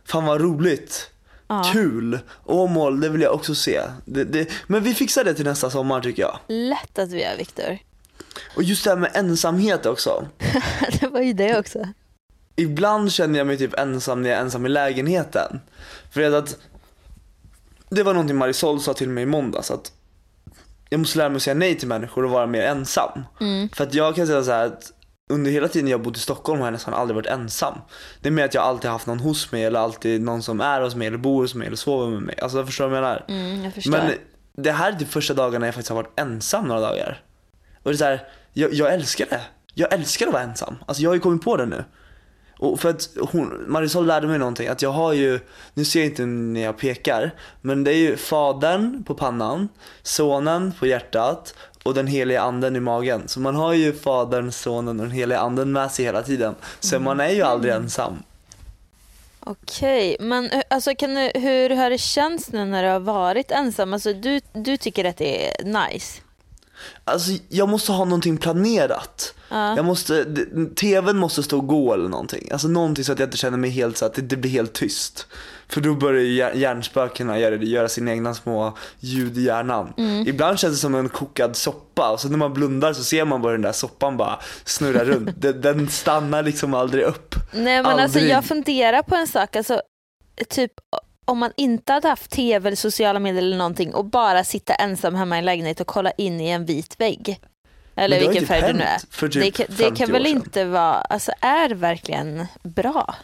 Fan 0.05 0.25
vad 0.25 0.41
roligt. 0.41 1.09
Ja. 1.49 1.69
Kul! 1.73 2.19
Åmål, 2.45 2.99
det 2.99 3.09
vill 3.09 3.21
jag 3.21 3.33
också 3.33 3.55
se. 3.55 3.81
Det, 4.05 4.23
det, 4.23 4.49
men 4.67 4.83
vi 4.83 4.93
fixar 4.93 5.23
det 5.23 5.33
till 5.33 5.45
nästa 5.45 5.69
sommar 5.69 6.01
tycker 6.01 6.21
jag. 6.21 6.39
Lätt 6.47 6.99
att 6.99 7.11
vi 7.11 7.23
gör 7.23 7.37
Viktor. 7.37 7.77
Och 8.55 8.63
just 8.63 8.83
det 8.83 8.89
här 8.89 8.97
med 8.97 9.11
ensamhet 9.13 9.85
också. 9.85 10.27
det 10.99 11.07
var 11.07 11.21
ju 11.21 11.33
det 11.33 11.59
också. 11.59 11.87
Ibland 12.55 13.11
känner 13.11 13.37
jag 13.37 13.47
mig 13.47 13.57
typ 13.57 13.79
ensam 13.79 14.21
när 14.21 14.29
jag 14.29 14.37
är 14.39 14.41
ensam 14.41 14.65
i 14.65 14.69
lägenheten. 14.69 15.59
För 16.11 16.21
jag 16.21 16.31
vet 16.31 16.43
att 16.43 16.57
det 17.89 18.03
var 18.03 18.13
någonting 18.13 18.37
Marisol 18.37 18.81
sa 18.81 18.93
till 18.93 19.09
mig 19.09 19.23
i 19.23 19.25
måndags 19.25 19.71
att 19.71 19.91
jag 20.89 20.99
måste 20.99 21.17
lära 21.17 21.29
mig 21.29 21.35
att 21.35 21.41
säga 21.41 21.53
nej 21.53 21.75
till 21.75 21.87
människor 21.87 22.25
och 22.25 22.31
vara 22.31 22.47
mer 22.47 22.61
ensam. 22.61 23.23
Mm. 23.41 23.69
För 23.69 23.83
att 23.83 23.93
jag 23.93 24.15
kan 24.15 24.27
säga 24.27 24.43
så 24.43 24.51
här 24.51 24.65
att 24.65 24.91
under 25.29 25.51
hela 25.51 25.67
tiden 25.67 25.87
jag 25.87 26.01
bott 26.01 26.17
i 26.17 26.19
Stockholm 26.19 26.59
har 26.59 26.67
jag 26.67 26.71
nästan 26.71 26.93
aldrig 26.93 27.15
varit 27.15 27.27
ensam. 27.27 27.73
Det 28.21 28.29
är 28.29 28.31
mer 28.31 28.45
att 28.45 28.53
jag 28.53 28.63
alltid 28.63 28.91
haft 28.91 29.07
någon 29.07 29.19
hos 29.19 29.51
mig 29.51 29.65
eller 29.65 29.79
alltid 29.79 30.21
någon 30.21 30.43
som 30.43 30.61
är 30.61 30.81
hos 30.81 30.95
mig 30.95 31.07
eller 31.07 31.17
bor 31.17 31.41
hos 31.41 31.55
mig 31.55 31.67
eller 31.67 31.77
sover 31.77 32.07
med 32.11 32.21
mig. 32.21 32.35
Alltså 32.41 32.57
jag 32.57 32.65
förstår 32.65 32.87
vad 32.87 32.97
jag 32.97 33.03
menar? 33.03 33.25
Mm, 33.27 33.63
jag 33.63 33.73
förstår. 33.73 33.91
Men 33.91 34.11
det 34.57 34.71
här 34.71 34.91
är 34.91 34.95
typ 34.95 35.09
första 35.09 35.33
dagarna 35.33 35.65
jag 35.65 35.75
faktiskt 35.75 35.89
har 35.89 35.95
varit 35.95 36.19
ensam 36.19 36.65
några 36.67 36.81
dagar. 36.81 37.21
Och 37.83 37.91
det 37.91 37.95
är 37.95 37.97
så 37.97 38.05
här, 38.05 38.27
jag, 38.53 38.73
jag 38.73 38.93
älskar 38.93 39.25
det. 39.29 39.41
Jag 39.73 39.93
älskar 39.93 40.27
att 40.27 40.33
vara 40.33 40.43
ensam. 40.43 40.75
Alltså 40.85 41.03
jag 41.03 41.09
har 41.09 41.15
ju 41.15 41.19
kommit 41.21 41.43
på 41.43 41.57
det 41.57 41.65
nu. 41.65 41.83
Och 42.59 42.79
för 42.79 42.89
att 42.89 43.09
hon, 43.31 43.65
Marisol 43.67 44.05
lärde 44.05 44.27
mig 44.27 44.39
någonting, 44.39 44.67
att 44.67 44.81
jag 44.81 44.91
har 44.91 45.13
ju, 45.13 45.39
nu 45.73 45.85
ser 45.85 45.99
jag 45.99 46.07
inte 46.07 46.25
när 46.25 46.61
jag 46.61 46.77
pekar, 46.77 47.31
men 47.61 47.83
det 47.83 47.93
är 47.93 47.97
ju 47.97 48.17
fadern 48.17 49.03
på 49.03 49.15
pannan, 49.15 49.69
sonen 50.03 50.73
på 50.79 50.87
hjärtat 50.87 51.55
och 51.83 51.93
den 51.93 52.07
heliga 52.07 52.41
anden 52.41 52.75
i 52.75 52.79
magen. 52.79 53.27
Så 53.27 53.39
man 53.39 53.55
har 53.55 53.73
ju 53.73 53.93
fadern, 53.93 54.51
sonen 54.51 54.99
och 54.99 55.05
den 55.05 55.15
heliga 55.15 55.39
anden 55.39 55.71
med 55.71 55.91
sig 55.91 56.05
hela 56.05 56.23
tiden. 56.23 56.55
Så 56.79 56.99
man 56.99 57.19
är 57.19 57.29
ju 57.29 57.41
aldrig 57.41 57.73
ensam. 57.73 58.23
Okej, 59.39 60.17
men 60.19 60.49
alltså, 60.69 60.95
kan 60.95 61.15
du, 61.15 61.31
hur 61.35 61.69
har 61.69 61.89
det 61.89 61.97
känts 61.97 62.51
nu 62.51 62.65
när 62.65 62.83
du 62.83 62.89
har 62.89 62.99
varit 62.99 63.51
ensam? 63.51 63.93
Alltså, 63.93 64.13
du, 64.13 64.41
du 64.53 64.77
tycker 64.77 65.05
att 65.05 65.17
det 65.17 65.47
är 65.47 65.63
nice? 65.63 66.21
Alltså 67.03 67.31
jag 67.49 67.69
måste 67.69 67.91
ha 67.91 68.05
någonting 68.05 68.37
planerat. 68.37 69.33
Ja. 69.49 69.75
Jag 69.75 69.85
måste, 69.85 70.25
tvn 70.75 71.17
måste 71.17 71.43
stå 71.43 71.57
och 71.57 71.67
gå 71.67 71.93
eller 71.93 72.09
någonting. 72.09 72.49
Alltså 72.51 72.67
någonting 72.67 73.03
så 73.03 73.11
att 73.11 73.19
jag 73.19 73.27
inte 73.27 73.37
känner 73.37 73.57
mig 73.57 73.69
helt 73.69 73.97
så 73.97 74.05
att 74.05 74.13
det, 74.13 74.21
det 74.21 74.37
blir 74.37 74.51
helt 74.51 74.73
tyst. 74.73 75.27
För 75.67 75.81
då 75.81 75.93
börjar 75.93 76.21
ju 76.23 76.33
hjär- 76.33 76.53
hjärnspökena 76.55 77.39
göra, 77.39 77.55
göra 77.55 77.89
sina 77.89 78.11
egna 78.11 78.33
små 78.33 78.77
ljud 78.99 79.37
i 79.37 79.41
hjärnan. 79.41 79.93
Mm. 79.97 80.27
Ibland 80.27 80.59
känns 80.59 80.73
det 80.75 80.79
som 80.79 80.95
en 80.95 81.09
kokad 81.09 81.55
soppa 81.55 82.11
och 82.11 82.19
så 82.19 82.29
när 82.29 82.37
man 82.37 82.53
blundar 82.53 82.93
så 82.93 83.03
ser 83.03 83.25
man 83.25 83.41
bara 83.41 83.51
den 83.51 83.61
där 83.61 83.71
soppan 83.71 84.17
bara 84.17 84.39
snurra 84.65 85.05
runt. 85.05 85.29
Den, 85.41 85.61
den 85.61 85.89
stannar 85.89 86.43
liksom 86.43 86.73
aldrig 86.73 87.03
upp. 87.03 87.35
Nej 87.51 87.63
men 87.63 87.85
alltså 87.85 88.17
Aldrig. 88.19 88.29
jag 88.29 88.45
funderar 88.45 89.01
på 89.01 89.15
en 89.15 89.27
sak, 89.27 89.55
alltså, 89.55 89.81
typ 90.49 90.71
om 91.29 91.37
man 91.37 91.51
inte 91.57 91.93
hade 91.93 92.07
haft 92.07 92.31
tv 92.31 92.67
eller 92.67 92.75
sociala 92.75 93.19
medier 93.19 93.41
eller 93.41 93.57
någonting 93.57 93.93
och 93.93 94.05
bara 94.05 94.43
sitta 94.43 94.73
ensam 94.73 95.15
hemma 95.15 95.35
i 95.35 95.39
en 95.39 95.45
lägenhet 95.45 95.79
och 95.79 95.87
kolla 95.87 96.11
in 96.11 96.41
i 96.41 96.49
en 96.49 96.65
vit 96.65 97.01
vägg. 97.01 97.39
Eller 97.95 98.19
vilken 98.19 98.37
typ 98.37 98.47
färg 98.47 98.61
det 98.61 98.73
nu 98.73 98.83
är. 98.83 98.99
för 99.09 99.29
typ 99.29 99.43
det 99.43 99.51
kan, 99.51 99.65
det 99.69 99.83
50 99.83 99.97
kan 99.97 100.11
väl 100.11 100.25
inte 100.25 100.65
vara, 100.65 100.93
alltså 100.93 101.31
är 101.39 101.69
det 101.69 101.75
verkligen 101.75 102.45
bra? 102.63 103.15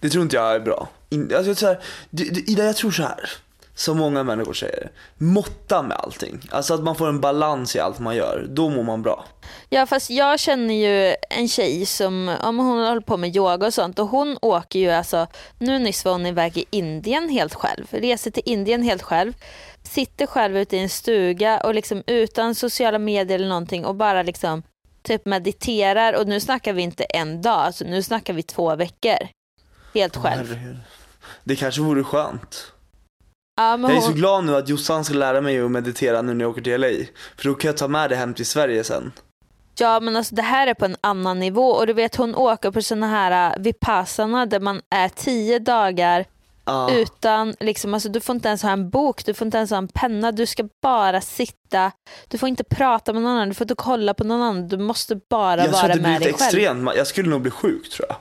Det 0.00 0.10
tror 0.10 0.22
inte 0.22 0.36
jag 0.36 0.54
är 0.54 0.60
bra. 0.60 0.88
In, 1.08 1.22
alltså, 1.22 1.50
jag, 1.50 1.56
så 1.56 1.66
här, 1.66 1.80
det, 2.10 2.24
det, 2.24 2.50
Ida, 2.50 2.64
jag 2.64 2.76
tror 2.76 2.90
så 2.90 3.02
här. 3.02 3.30
Som 3.78 3.98
många 3.98 4.22
människor 4.22 4.52
säger. 4.52 4.90
Måtta 5.16 5.82
med 5.82 5.96
allting. 5.96 6.40
Alltså 6.50 6.74
att 6.74 6.82
man 6.82 6.96
får 6.96 7.08
en 7.08 7.20
balans 7.20 7.76
i 7.76 7.80
allt 7.80 7.98
man 7.98 8.16
gör. 8.16 8.46
Då 8.48 8.68
mår 8.68 8.82
man 8.82 9.02
bra. 9.02 9.24
Ja 9.68 9.86
fast 9.86 10.10
jag 10.10 10.40
känner 10.40 10.74
ju 10.74 11.16
en 11.30 11.48
tjej 11.48 11.86
som, 11.86 12.36
om 12.42 12.58
hon 12.58 12.86
håller 12.86 13.00
på 13.00 13.16
med 13.16 13.36
yoga 13.36 13.66
och 13.66 13.74
sånt 13.74 13.98
och 13.98 14.08
hon 14.08 14.38
åker 14.42 14.78
ju 14.78 14.90
alltså, 14.90 15.26
nu 15.58 15.78
nyss 15.78 16.04
var 16.04 16.12
hon 16.12 16.26
iväg 16.26 16.58
i 16.58 16.64
Indien 16.70 17.28
helt 17.28 17.54
själv, 17.54 17.86
reser 17.90 18.30
till 18.30 18.42
Indien 18.46 18.82
helt 18.82 19.02
själv, 19.02 19.32
sitter 19.82 20.26
själv 20.26 20.56
ute 20.56 20.76
i 20.76 20.82
en 20.82 20.88
stuga 20.88 21.60
och 21.60 21.74
liksom 21.74 22.02
utan 22.06 22.54
sociala 22.54 22.98
medier 22.98 23.38
eller 23.38 23.48
någonting 23.48 23.84
och 23.84 23.94
bara 23.94 24.22
liksom 24.22 24.62
typ 25.02 25.26
mediterar 25.26 26.12
och 26.20 26.26
nu 26.26 26.40
snackar 26.40 26.72
vi 26.72 26.82
inte 26.82 27.04
en 27.04 27.42
dag, 27.42 27.52
alltså 27.52 27.84
nu 27.84 28.02
snackar 28.02 28.32
vi 28.32 28.42
två 28.42 28.76
veckor. 28.76 29.28
Helt 29.94 30.16
själv. 30.16 30.48
Herregud. 30.48 30.76
Det 31.44 31.56
kanske 31.56 31.80
vore 31.80 32.04
skönt. 32.04 32.72
Ja, 33.56 33.78
Jag 33.78 33.96
är 33.96 34.00
så 34.00 34.06
hon, 34.06 34.14
glad 34.14 34.44
nu 34.44 34.56
att 34.56 34.68
Jossan 34.68 35.04
ska 35.04 35.14
lära 35.14 35.40
mig 35.40 35.60
att 35.60 35.70
meditera 35.70 36.22
nu 36.22 36.34
när 36.34 36.44
jag 36.44 36.50
åker 36.50 36.62
till 36.62 36.80
LA. 36.80 36.88
För 37.36 37.48
då 37.48 37.54
kan 37.54 37.68
jag 37.68 37.76
ta 37.76 37.88
med 37.88 38.10
det 38.10 38.16
hem 38.16 38.34
till 38.34 38.46
Sverige 38.46 38.84
sen. 38.84 39.12
ja 39.78 40.00
men 40.00 40.16
alltså 40.16 40.34
det 40.34 40.42
här 40.42 40.66
är 40.66 40.74
på 40.74 40.84
en 40.84 40.96
annan 41.00 41.38
nivå 41.38 41.68
och 41.70 41.86
du 41.86 41.92
vet 41.92 42.16
hon 42.16 42.34
åker 42.34 42.70
på 42.70 42.82
sådana 42.82 43.06
här 43.08 43.56
uh, 43.56 43.62
vipassana 43.62 44.46
där 44.46 44.60
man 44.60 44.80
är 44.90 45.08
tio 45.08 45.58
dagar 45.58 46.24
Ja. 46.68 46.90
Utan, 46.92 47.54
liksom, 47.60 47.94
alltså, 47.94 48.08
du 48.08 48.20
får 48.20 48.34
inte 48.34 48.48
ens 48.48 48.62
ha 48.62 48.70
en 48.70 48.90
bok, 48.90 49.24
du 49.24 49.34
får 49.34 49.46
inte 49.46 49.58
ens 49.58 49.70
ha 49.70 49.78
en 49.78 49.88
penna, 49.88 50.32
du 50.32 50.46
ska 50.46 50.68
bara 50.82 51.20
sitta, 51.20 51.92
du 52.28 52.38
får 52.38 52.48
inte 52.48 52.64
prata 52.64 53.12
med 53.12 53.22
någon 53.22 53.32
annan, 53.32 53.48
du 53.48 53.54
får 53.54 53.64
inte 53.64 53.74
kolla 53.74 54.14
på 54.14 54.24
någon 54.24 54.42
annan, 54.42 54.68
du 54.68 54.78
måste 54.78 55.20
bara 55.30 55.64
jag 55.64 55.72
vara 55.72 55.94
med 55.96 56.20
dig 56.20 56.32
själv. 56.32 56.34
extremt. 56.34 56.90
Jag 56.96 57.06
skulle 57.06 57.28
nog 57.28 57.40
bli 57.40 57.50
sjuk 57.50 57.90
tror 57.90 58.06
jag. 58.08 58.16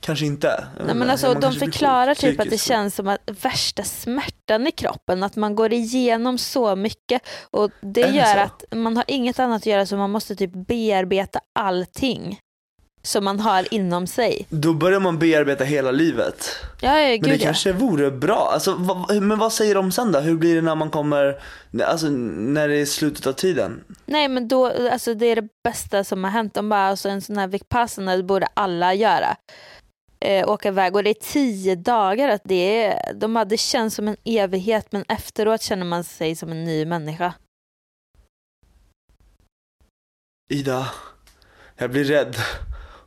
Kanske 0.00 0.26
inte. 0.26 0.66
Nej, 0.76 0.86
men 0.86 0.96
inte. 0.96 1.12
alltså, 1.12 1.34
de 1.34 1.52
förklarar 1.52 2.14
typ 2.14 2.40
att 2.40 2.50
det 2.50 2.60
känns 2.60 2.94
som 2.94 3.08
att 3.08 3.30
värsta 3.42 3.82
smärtan 3.82 4.66
i 4.66 4.72
kroppen, 4.72 5.22
att 5.22 5.36
man 5.36 5.54
går 5.54 5.72
igenom 5.72 6.38
så 6.38 6.76
mycket 6.76 7.22
och 7.50 7.70
det 7.80 8.02
det 8.02 8.08
gör 8.08 8.34
så? 8.34 8.38
att 8.38 8.64
man 8.72 8.96
har 8.96 9.04
inget 9.08 9.38
annat 9.38 9.56
att 9.56 9.66
göra 9.66 9.86
så 9.86 9.96
man 9.96 10.10
måste 10.10 10.36
typ 10.36 10.50
bearbeta 10.52 11.40
allting 11.58 12.40
som 13.02 13.24
man 13.24 13.40
har 13.40 13.74
inom 13.74 14.06
sig. 14.06 14.46
Då 14.48 14.74
börjar 14.74 15.00
man 15.00 15.18
bearbeta 15.18 15.64
hela 15.64 15.90
livet. 15.90 16.56
Ja, 16.80 17.00
ja 17.00 17.08
Men 17.08 17.22
det 17.22 17.30
gud 17.30 17.40
ja. 17.40 17.44
kanske 17.44 17.72
vore 17.72 18.10
bra. 18.10 18.50
Alltså, 18.52 18.74
vad, 18.78 19.22
men 19.22 19.38
vad 19.38 19.52
säger 19.52 19.74
de 19.74 19.92
sen 19.92 20.12
då? 20.12 20.20
Hur 20.20 20.36
blir 20.36 20.54
det 20.54 20.62
när 20.62 20.74
man 20.74 20.90
kommer, 20.90 21.40
alltså 21.84 22.08
när 22.08 22.68
det 22.68 22.76
är 22.76 22.86
slutet 22.86 23.26
av 23.26 23.32
tiden? 23.32 23.84
Nej 24.06 24.28
men 24.28 24.48
då, 24.48 24.90
alltså 24.92 25.14
det 25.14 25.26
är 25.26 25.36
det 25.36 25.48
bästa 25.64 26.04
som 26.04 26.24
har 26.24 26.30
hänt. 26.30 26.54
De 26.54 26.68
bara, 26.68 26.88
alltså 26.88 27.08
en 27.08 27.22
sån 27.22 27.36
här 27.36 27.46
vipassana 27.46 28.22
borde 28.22 28.46
alla 28.54 28.94
göra. 28.94 29.36
Eh, 30.20 30.48
åka 30.48 30.68
iväg 30.68 30.96
och 30.96 31.02
det 31.04 31.10
är 31.10 31.32
tio 31.32 31.74
dagar. 31.74 32.28
Att 32.28 32.42
det, 32.44 32.84
är, 32.84 33.14
de 33.14 33.34
bara, 33.34 33.44
det 33.44 33.56
känns 33.56 33.94
som 33.94 34.08
en 34.08 34.16
evighet 34.24 34.86
men 34.90 35.04
efteråt 35.08 35.62
känner 35.62 35.84
man 35.84 36.04
sig 36.04 36.36
som 36.36 36.50
en 36.50 36.64
ny 36.64 36.84
människa. 36.84 37.34
Ida, 40.50 40.88
jag 41.76 41.90
blir 41.90 42.04
rädd. 42.04 42.36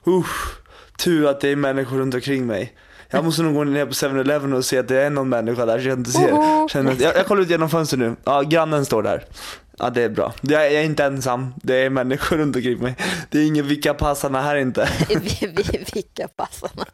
Usch, 0.08 0.60
tur 0.97 1.28
att 1.28 1.41
det 1.41 1.50
är 1.50 1.56
människor 1.56 1.97
runt 1.97 2.13
omkring 2.13 2.47
mig. 2.47 2.74
Jag 3.10 3.26
måste 3.26 3.43
nog 3.43 3.54
gå 3.54 3.63
ner 3.63 3.86
på 3.86 3.91
7-Eleven 3.91 4.54
och 4.54 4.65
se 4.65 4.78
att 4.78 4.88
det 4.88 5.02
är 5.02 5.10
någon 5.10 5.30
människa 5.30 5.65
där 5.65 5.80
så 5.80 5.88
jag 5.88 5.97
inte 6.00 6.12
ser. 6.12 6.67
Känner, 6.67 6.95
jag, 7.00 7.15
jag 7.15 7.26
kollar 7.26 7.41
ut 7.41 7.50
genom 7.50 7.69
fönstret 7.69 8.00
nu. 8.00 8.15
Ja, 8.24 8.41
grannen 8.41 8.86
står 8.86 9.04
där. 9.04 9.26
Ja, 9.78 9.89
det 9.89 10.02
är 10.02 10.10
bra. 10.10 10.34
Jag 10.41 10.65
är, 10.65 10.69
jag 10.69 10.82
är 10.82 10.86
inte 10.86 11.04
ensam. 11.04 11.54
Det 11.63 11.76
är 11.76 11.89
människor 11.89 12.38
runt 12.38 12.56
omkring 12.56 12.80
mig. 12.80 12.95
Det 13.30 13.39
är 13.39 13.47
ingen 13.47 13.67
vilka 13.67 13.93
passarna 13.93 14.41
här 14.41 14.56
inte. 14.56 14.89
vi, 15.10 15.54
vi, 15.58 15.86
vilka 15.93 16.28
passarna. 16.28 16.86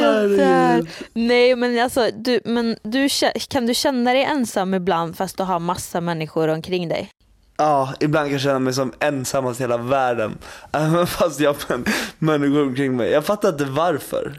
Jag 0.00 0.30
dör. 0.30 0.86
Nej 1.12 1.56
men 1.56 1.78
alltså, 1.78 2.10
du, 2.14 2.40
men 2.44 2.76
du, 2.82 3.08
kan 3.48 3.66
du 3.66 3.74
känna 3.74 4.12
dig 4.12 4.22
ensam 4.22 4.74
ibland 4.74 5.16
fast 5.16 5.36
du 5.36 5.42
har 5.42 5.58
massa 5.58 6.00
människor 6.00 6.48
omkring 6.48 6.88
dig? 6.88 7.10
Ja, 7.56 7.94
ibland 8.00 8.26
kan 8.26 8.32
jag 8.32 8.40
känna 8.40 8.58
mig 8.58 8.72
som 8.72 8.92
ensammast 9.00 9.60
i 9.60 9.62
hela 9.62 9.76
världen. 9.76 10.38
Även 10.72 11.06
fast 11.06 11.40
jag 11.40 11.54
har 11.68 11.82
människor 12.18 12.62
omkring 12.62 12.96
mig. 12.96 13.10
Jag 13.10 13.24
fattar 13.24 13.48
inte 13.48 13.64
varför. 13.64 14.38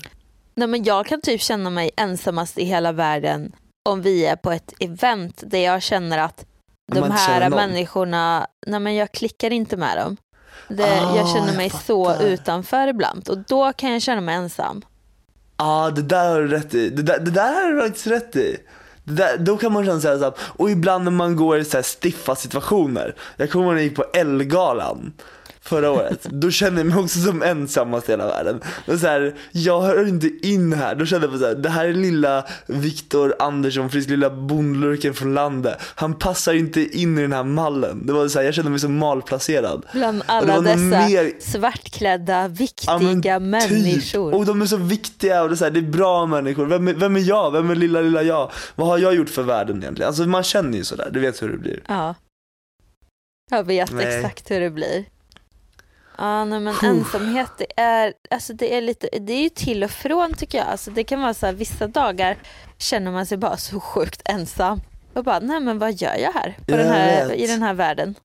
Nej, 0.55 0.67
men 0.67 0.83
jag 0.83 1.05
kan 1.05 1.21
typ 1.21 1.41
känna 1.41 1.69
mig 1.69 1.91
ensammast 1.97 2.57
i 2.57 2.63
hela 2.65 2.91
världen 2.91 3.51
om 3.89 4.01
vi 4.01 4.25
är 4.25 4.35
på 4.35 4.51
ett 4.51 4.73
event 4.79 5.43
där 5.45 5.59
jag 5.59 5.81
känner 5.81 6.17
att 6.17 6.45
de 6.91 7.11
här 7.11 7.49
människorna, 7.49 8.47
nej 8.67 8.79
men 8.79 8.95
jag 8.95 9.11
klickar 9.11 9.51
inte 9.51 9.77
med 9.77 9.97
dem. 9.97 10.17
Det, 10.77 10.83
Ah, 10.83 11.15
jag 11.15 11.29
känner 11.29 11.47
jag 11.47 11.57
mig 11.57 11.69
så 11.69 12.05
fattar. 12.05 12.25
utanför 12.25 12.87
ibland 12.87 13.29
och 13.29 13.37
då 13.37 13.73
kan 13.73 13.91
jag 13.91 14.01
känna 14.01 14.21
mig 14.21 14.35
ensam. 14.35 14.81
Ja, 15.57 15.91
det 15.95 16.01
där 16.01 16.29
har 16.29 16.41
du 16.41 16.47
rätt 16.47 16.73
i. 16.73 16.89
Det 16.89 17.01
där, 17.01 17.19
det 17.19 17.31
där 17.31 17.53
har 17.63 17.69
du 17.73 17.81
faktiskt 17.81 18.07
rätt 18.07 18.35
i. 18.35 18.57
Där, 19.03 19.37
då 19.37 19.57
kan 19.57 19.71
man 19.73 19.85
känna 19.85 19.99
sig 20.01 20.17
så 20.17 20.23
här, 20.23 20.33
och 20.39 20.69
ibland 20.71 21.03
när 21.03 21.11
man 21.11 21.35
går 21.35 21.57
i 21.59 21.65
så 21.65 21.77
här 21.77 21.83
stiffa 22.01 22.35
situationer. 22.35 23.15
Jag 23.37 23.51
kommer 23.51 23.65
ihåg 23.65 23.73
när 23.73 23.81
jag 23.81 23.87
gick 23.87 23.95
på 23.95 24.03
Ellegalan 24.13 25.13
förra 25.63 25.91
året. 25.91 26.23
Då 26.23 26.51
kände 26.51 26.79
jag 26.81 26.87
mig 26.87 26.97
också 26.97 27.19
som 27.19 27.43
ensammast 27.43 28.09
i 28.09 28.11
hela 28.11 28.25
världen. 28.27 28.61
Och 28.87 28.99
så 28.99 29.07
här, 29.07 29.35
jag 29.51 29.81
hör 29.81 30.07
inte 30.07 30.29
in 30.47 30.73
här. 30.73 30.95
Då 30.95 31.05
kände 31.05 31.27
jag 31.27 31.39
så 31.39 31.45
här, 31.45 31.55
det 31.55 31.69
här 31.69 31.85
är 31.85 31.93
lilla 31.93 32.45
Viktor 32.65 33.35
Andersson, 33.39 33.89
frisk 33.89 34.09
lilla 34.09 34.29
bondlurken 34.29 35.13
från 35.13 35.33
landet. 35.33 35.77
Han 35.95 36.13
passar 36.13 36.53
inte 36.53 36.81
in 36.97 37.17
i 37.17 37.21
den 37.21 37.33
här 37.33 37.43
mallen. 37.43 38.05
Det 38.05 38.13
var 38.13 38.27
så 38.27 38.39
här, 38.39 38.45
jag 38.45 38.53
kände 38.53 38.71
mig 38.71 38.79
så 38.79 38.89
malplacerad. 38.89 39.85
Bland 39.93 40.23
alla 40.25 40.61
dessa 40.61 40.75
mer- 40.77 41.39
svartklädda, 41.39 42.47
viktiga 42.47 42.91
Ja, 42.91 43.39
men 43.39 43.49
människor. 43.49 44.31
Typ. 44.31 44.39
Och 44.39 44.45
de 44.45 44.61
är 44.61 44.65
så 44.65 44.77
viktiga 44.77 45.41
och 45.41 45.49
det 45.49 45.53
är, 45.53 45.57
så 45.57 45.63
här, 45.63 45.71
det 45.71 45.79
är 45.79 45.91
bra 45.91 46.25
människor. 46.25 46.65
Vem 46.65 46.87
är, 46.87 46.93
vem 46.93 47.15
är 47.15 47.19
jag? 47.19 47.51
Vem 47.51 47.69
är 47.69 47.75
lilla, 47.75 48.01
lilla 48.01 48.23
jag? 48.23 48.51
Vad 48.75 48.87
har 48.87 48.97
jag 48.97 49.15
gjort 49.15 49.29
för 49.29 49.43
världen 49.43 49.77
egentligen? 49.81 50.07
Alltså 50.07 50.23
man 50.23 50.43
känner 50.43 50.77
ju 50.77 50.83
sådär, 50.83 51.09
du 51.13 51.19
vet 51.19 51.41
hur 51.41 51.49
det 51.49 51.57
blir. 51.57 51.79
Ja. 51.87 52.15
Jag 53.51 53.63
vet 53.63 53.91
Nej. 53.91 54.17
exakt 54.17 54.51
hur 54.51 54.59
det 54.59 54.69
blir. 54.69 55.05
Ja, 56.17 56.45
nej, 56.45 56.59
men 56.59 56.73
Puh. 56.75 56.89
ensamhet 56.89 57.51
det 57.57 57.81
är, 57.81 58.13
alltså 58.29 58.53
det 58.53 58.77
är 58.77 58.81
lite, 58.81 59.09
det 59.19 59.33
är 59.33 59.41
ju 59.41 59.49
till 59.49 59.83
och 59.83 59.91
från 59.91 60.33
tycker 60.33 60.57
jag. 60.57 60.67
Alltså 60.67 60.91
det 60.91 61.03
kan 61.03 61.21
vara 61.21 61.33
så 61.33 61.45
här, 61.45 61.53
vissa 61.53 61.87
dagar 61.87 62.37
känner 62.77 63.11
man 63.11 63.25
sig 63.25 63.37
bara 63.37 63.57
så 63.57 63.79
sjukt 63.79 64.21
ensam. 64.25 64.81
Och 65.13 65.23
bara, 65.23 65.39
nej 65.39 65.59
men 65.59 65.79
vad 65.79 65.93
gör 65.93 66.15
jag 66.15 66.31
här, 66.33 66.57
på 66.65 66.71
Jag 66.71 66.79
den 66.79 66.87
här 66.87 67.27
vet. 67.27 67.37
i 67.39 67.47
den 67.47 67.61
här 67.63 67.73
världen? 67.73 68.15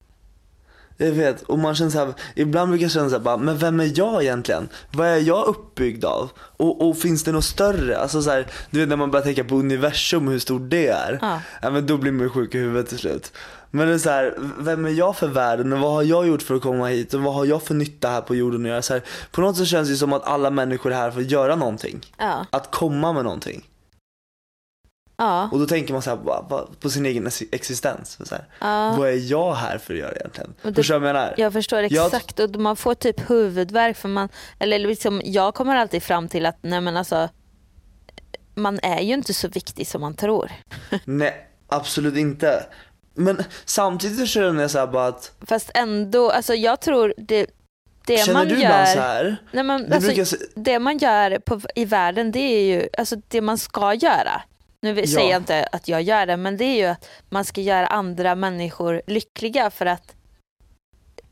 Jag 0.97 1.13
vet, 1.13 1.43
och 1.43 1.59
man 1.59 1.75
känner 1.75 1.91
så 1.91 1.99
här, 1.99 2.15
ibland 2.35 2.69
brukar 2.71 2.85
jag 2.85 2.93
känna 2.93 3.09
så 3.09 3.15
här, 3.17 3.23
bara, 3.23 3.37
men 3.37 3.59
vem 3.59 3.81
är 3.81 3.93
jag 3.99 4.23
egentligen? 4.23 4.69
Vad 4.93 5.07
är 5.07 5.17
jag 5.17 5.47
uppbyggd 5.47 6.05
av? 6.05 6.31
Och, 6.39 6.89
och 6.89 6.97
finns 6.99 7.25
det 7.25 7.33
något 7.33 7.45
större? 7.45 7.99
Alltså 7.99 8.23
så 8.23 8.31
här, 8.31 8.47
du 8.71 8.81
vet 8.81 8.89
när 8.89 8.97
man 8.97 9.11
börjar 9.11 9.25
tänka 9.25 9.45
på 9.45 9.55
universum 9.55 10.27
och 10.27 10.33
hur 10.33 10.39
stort 10.39 10.63
det 10.71 10.87
är. 10.89 11.19
Ja. 11.23 11.41
Ja, 11.63 11.71
men 11.71 11.87
då 11.87 11.97
blir 11.97 12.13
man 12.13 12.23
ju 12.23 12.31
sjuk 12.31 12.55
i 12.55 12.59
huvudet 12.59 12.89
till 12.89 12.99
slut. 12.99 13.33
Men 13.71 13.89
det 13.89 13.95
är 13.95 13.99
så 13.99 14.11
här, 14.11 14.35
vem 14.59 14.85
är 14.87 14.91
jag 14.91 15.17
för 15.17 15.29
världen 15.29 15.73
och 15.73 15.79
vad 15.79 15.93
har 15.93 16.03
jag 16.03 16.27
gjort 16.27 16.43
för 16.43 16.55
att 16.55 16.63
komma 16.63 16.87
hit 16.87 17.15
och 17.15 17.21
vad 17.21 17.35
har 17.35 17.45
jag 17.45 17.63
för 17.63 17.75
nytta 17.75 18.09
här 18.09 18.21
på 18.21 18.35
jorden 18.35 18.61
att 18.63 18.69
göra? 18.69 18.83
Så 18.83 18.93
här, 18.93 19.03
på 19.31 19.41
något 19.41 19.57
sätt 19.57 19.67
känns 19.67 19.89
det 19.89 19.97
som 19.97 20.13
att 20.13 20.25
alla 20.25 20.51
människor 20.51 20.93
är 20.93 20.97
här 20.97 21.11
för 21.11 21.21
att 21.21 21.31
göra 21.31 21.57
någonting. 21.57 22.01
Ja, 22.19 22.47
Att 22.51 22.71
komma 22.71 23.13
med 23.13 23.25
någonting. 23.25 23.65
Ja, 25.17 25.49
Och 25.53 25.59
då 25.59 25.67
tänker 25.67 25.93
man 25.93 26.03
så 26.03 26.11
här, 26.11 26.17
va- 26.17 26.47
va- 26.51 26.69
på 26.81 26.91
sin 26.91 27.07
egen 27.07 27.27
ex- 27.27 27.43
existens. 27.53 28.19
Så 28.29 28.35
här, 28.35 28.45
ja. 28.61 28.95
Vad 28.99 29.09
är 29.09 29.31
jag 29.31 29.55
här 29.55 29.79
för 29.79 29.95
att 29.95 30.01
göra 30.01 30.13
egentligen? 30.13 30.55
Och 30.63 30.69
det- 30.73 30.75
Förstår 30.75 30.95
jag 30.95 31.03
menar? 31.03 31.35
Jag 31.37 31.53
förstår 31.53 31.81
Jag- 31.81 32.07
exakt 32.07 32.41
och 32.41 32.57
man 32.57 32.77
får 32.77 32.95
typ 32.95 33.31
huvudvärk 33.31 33.97
för 33.97 34.09
man, 34.09 34.29
eller 34.59 34.79
liksom, 34.79 35.23
jag 35.25 35.55
kommer 35.55 35.77
alltid 35.77 36.03
fram 36.03 36.29
till 36.29 36.47
att 36.47 36.57
nej 36.63 36.81
men 36.81 36.97
alltså 36.97 37.29
man 38.55 38.79
är 38.83 39.01
ju 39.01 39.15
inte 39.15 39.35
så 39.35 39.49
viktig 39.49 39.87
som 39.87 40.01
man 40.01 40.15
tror. 40.15 40.51
Nej, 41.05 41.47
absolut 41.69 42.17
inte. 42.17 42.67
Men 43.15 43.43
samtidigt 43.65 44.19
så 44.19 44.27
känner 44.27 44.61
jag 44.63 44.71
så 44.71 44.79
här 44.79 44.87
bara 44.87 45.07
att, 45.07 45.33
Fast 45.47 45.71
ändå, 45.75 46.31
alltså 46.31 46.55
jag 46.55 46.81
tror 46.81 47.15
det, 47.17 47.47
det 48.07 48.17
känner 48.17 48.33
man 48.39 48.49
du 48.49 48.55
gör, 48.55 48.63
ibland 48.65 48.89
så 48.89 49.01
här? 49.01 49.37
nej 49.53 49.65
men, 49.65 49.89
Du 49.89 49.95
alltså, 49.95 50.07
brukar 50.37 50.39
det 50.55 50.79
man 50.79 50.99
gör 50.99 51.39
på, 51.39 51.61
i 51.75 51.85
världen 51.85 52.33
det 52.33 52.39
är 52.39 52.65
ju 52.65 52.89
alltså 52.99 53.17
det 53.29 53.41
man 53.41 53.59
ska 53.59 53.95
göra. 53.95 54.43
Nu 54.95 55.01
Ja. 55.01 55.07
säger 55.07 55.31
jag 55.31 55.41
inte 55.41 55.69
att 55.73 55.89
jag 55.89 56.03
gör 56.03 56.27
det, 56.27 56.37
men 56.37 56.57
det 56.57 56.65
är 56.65 56.77
ju 56.77 56.87
att 56.87 57.09
man 57.31 57.45
ska 57.45 57.61
göra 57.61 57.87
andra 57.87 58.35
människor 58.35 59.03
lyckliga 59.07 59.71
för 59.71 59.87
att 59.87 60.15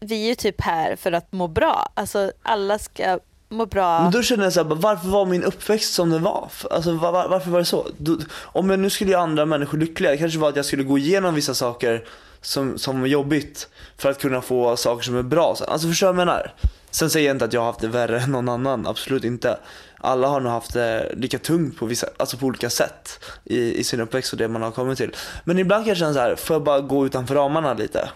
vi 0.01 0.25
är 0.25 0.29
ju 0.29 0.35
typ 0.35 0.61
här 0.61 0.97
för 0.97 1.13
att 1.13 1.33
må 1.33 1.49
bra. 1.49 1.89
Alltså 1.95 2.33
alla 2.43 2.79
ska 2.79 3.19
må 3.49 3.67
bra. 3.67 4.03
Men 4.03 4.13
då 4.13 4.23
känner 4.23 4.45
jag 4.45 4.53
så 4.53 4.61
här, 4.61 4.65
bara, 4.65 4.79
varför 4.79 5.09
var 5.09 5.27
min 5.27 5.45
uppväxt 5.45 5.95
som 5.95 6.11
den 6.11 6.23
var? 6.23 6.51
Alltså 6.71 6.93
var, 6.93 7.13
var, 7.13 7.29
varför 7.29 7.51
var 7.51 7.59
det 7.59 7.65
så? 7.65 7.87
Då, 7.99 8.19
om 8.43 8.71
jag 8.71 8.79
nu 8.79 8.91
skulle 8.91 9.11
göra 9.11 9.23
andra 9.23 9.47
människor 9.47 9.79
lyckliga, 9.79 10.11
det 10.11 10.17
kanske 10.17 10.39
var 10.39 10.49
att 10.49 10.57
jag 10.57 10.65
skulle 10.65 10.83
gå 10.83 10.99
igenom 10.99 11.35
vissa 11.35 11.55
saker 11.55 12.05
som, 12.41 12.79
som 12.79 13.01
var 13.01 13.07
jobbigt 13.07 13.69
för 13.97 14.11
att 14.11 14.21
kunna 14.21 14.41
få 14.41 14.77
saker 14.77 15.03
som 15.03 15.17
är 15.17 15.23
bra. 15.23 15.57
Alltså 15.69 15.89
förstår 15.89 16.07
du 16.07 16.13
vad 16.13 16.21
jag 16.21 16.27
menar? 16.27 16.53
Sen 16.91 17.11
säger 17.11 17.27
jag 17.27 17.35
inte 17.35 17.45
att 17.45 17.53
jag 17.53 17.61
har 17.61 17.67
haft 17.67 17.81
det 17.81 17.89
värre 17.89 18.21
än 18.21 18.33
någon 18.33 18.49
annan, 18.49 18.87
absolut 18.87 19.25
inte. 19.25 19.59
Alla 19.99 20.29
har 20.29 20.41
nog 20.41 20.53
haft 20.53 20.73
det 20.73 21.13
lika 21.17 21.39
tungt 21.39 21.79
på, 21.79 21.87
vissa, 21.87 22.07
alltså 22.17 22.37
på 22.37 22.47
olika 22.47 22.71
sätt 22.71 23.25
i, 23.45 23.75
i 23.79 23.85
sin 23.85 24.01
uppväxt 24.01 24.33
och 24.33 24.39
det 24.39 24.49
man 24.49 24.63
har 24.63 24.71
kommit 24.71 24.99
till. 24.99 25.15
Men 25.45 25.59
ibland 25.59 25.85
kan 25.85 25.89
jag 25.89 25.97
känna 25.97 26.13
så 26.13 26.19
här, 26.19 26.37
får 26.37 26.55
jag 26.55 26.63
bara 26.65 26.81
gå 26.81 27.07
utanför 27.07 27.35
ramarna 27.35 27.75
lite? 27.75 28.11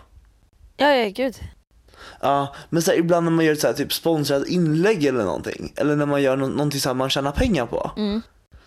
Ja, 0.77 0.95
ja 0.95 1.09
gud. 1.09 1.37
Ja, 2.21 2.55
men 2.71 2.83
så 2.83 2.91
här, 2.91 2.99
ibland 2.99 3.25
när 3.25 3.31
man 3.31 3.45
gör 3.45 3.53
ett 3.53 3.61
så 3.61 3.67
här, 3.67 3.75
typ 3.75 3.93
sponsrat 3.93 4.47
inlägg 4.47 5.05
eller 5.05 5.25
någonting, 5.25 5.73
eller 5.77 5.97
när 5.97 6.07
man 6.07 6.23
gör 6.23 6.37
nå- 6.37 6.49
någonting 6.49 6.81
så 6.81 6.89
här 6.89 6.95
man 6.95 7.11
tjänar 7.11 7.33
pengar 7.33 7.67
på. 7.67 7.91
Mm. 7.97 8.23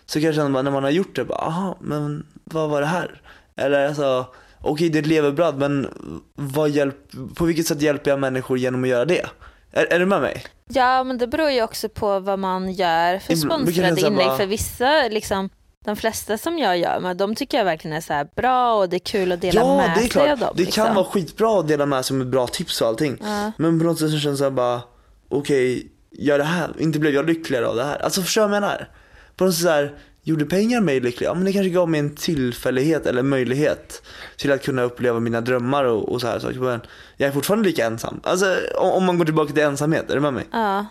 Så 0.06 0.12
kan 0.12 0.22
jag 0.22 0.34
känna 0.34 0.50
bara, 0.50 0.62
när 0.62 0.70
man 0.70 0.82
har 0.82 0.90
gjort 0.90 1.16
det, 1.16 1.24
bara, 1.24 1.38
aha, 1.38 1.76
men 1.80 2.26
vad 2.44 2.70
var 2.70 2.80
det 2.80 2.86
här? 2.86 3.20
Eller 3.56 3.86
alltså, 3.88 4.26
okej 4.60 4.88
det 4.88 4.98
är 4.98 5.00
ett 5.02 5.06
levebröd, 5.06 5.58
men 5.58 5.88
vad 6.34 6.70
hjälp, 6.70 6.96
på 7.34 7.44
vilket 7.44 7.66
sätt 7.66 7.82
hjälper 7.82 8.10
jag 8.10 8.20
människor 8.20 8.58
genom 8.58 8.82
att 8.82 8.88
göra 8.88 9.04
det? 9.04 9.26
Är, 9.72 9.92
är 9.92 9.98
du 9.98 10.06
med 10.06 10.20
mig? 10.20 10.44
Ja, 10.68 11.04
men 11.04 11.18
det 11.18 11.26
beror 11.26 11.50
ju 11.50 11.62
också 11.62 11.88
på 11.88 12.18
vad 12.20 12.38
man 12.38 12.72
gör 12.72 13.18
för 13.18 13.34
sponsrade 13.36 14.00
inlägg. 14.00 14.26
bara- 14.26 14.36
För 14.36 14.46
vissa, 14.46 15.08
liksom, 15.10 15.48
de 15.84 15.96
flesta 15.96 16.38
som 16.38 16.58
jag 16.58 16.78
gör 16.78 17.00
med, 17.00 17.16
de 17.16 17.34
tycker 17.34 17.58
jag 17.58 17.64
verkligen 17.64 17.96
är 17.96 18.00
så 18.00 18.28
bra 18.36 18.74
och 18.74 18.88
det 18.88 18.96
är 18.96 18.98
kul 18.98 19.32
att 19.32 19.40
dela 19.40 19.60
ja, 19.60 19.76
med 19.76 19.90
det 19.90 19.92
är 19.92 20.00
sig 20.00 20.08
klart. 20.08 20.28
av 20.30 20.38
dem. 20.38 20.48
det 20.56 20.64
liksom. 20.64 20.84
kan 20.86 20.94
vara 20.94 21.04
skitbra 21.04 21.60
att 21.60 21.68
dela 21.68 21.86
med 21.86 22.04
sig 22.04 22.16
med 22.16 22.30
bra 22.30 22.46
tips 22.46 22.80
och 22.80 22.88
allting. 22.88 23.18
Ja. 23.22 23.52
Men 23.58 23.78
på 23.78 23.84
något 23.84 23.98
sätt 23.98 24.10
så 24.10 24.18
känns 24.18 24.40
det 24.40 24.50
bara, 24.50 24.80
okej, 25.28 25.88
gör 26.10 26.38
det 26.38 26.44
här. 26.44 26.70
Inte 26.78 26.98
blev 26.98 27.14
jag 27.14 27.26
lyckligare 27.26 27.66
av 27.66 27.76
det 27.76 27.84
här. 27.84 27.98
Alltså 28.02 28.22
förstår 28.22 28.42
du 28.42 28.48
vad 28.48 28.56
jag 28.56 28.60
menar? 28.62 28.88
På 29.36 29.44
något 29.44 29.54
sätt 29.54 29.62
så 29.62 29.68
här, 29.68 29.94
gjorde 30.22 30.44
pengar 30.44 30.80
mig 30.80 31.00
lycklig? 31.00 31.26
Ja 31.26 31.34
men 31.34 31.44
det 31.44 31.52
kanske 31.52 31.70
gav 31.70 31.88
mig 31.88 32.00
en 32.00 32.14
tillfällighet 32.14 33.06
eller 33.06 33.22
möjlighet 33.22 34.02
till 34.36 34.52
att 34.52 34.62
kunna 34.62 34.82
uppleva 34.82 35.20
mina 35.20 35.40
drömmar 35.40 35.84
och, 35.84 36.08
och 36.08 36.20
så 36.20 36.26
här 36.26 36.38
saker. 36.38 36.60
Men 36.60 36.80
jag 37.16 37.28
är 37.28 37.32
fortfarande 37.32 37.68
lika 37.68 37.86
ensam. 37.86 38.20
Alltså 38.22 38.56
om, 38.76 38.90
om 38.90 39.04
man 39.04 39.18
går 39.18 39.24
tillbaka 39.24 39.52
till 39.52 39.62
ensamhet, 39.62 40.10
är 40.10 40.14
du 40.14 40.20
med 40.20 40.34
mig? 40.34 40.46
Ja. 40.52 40.86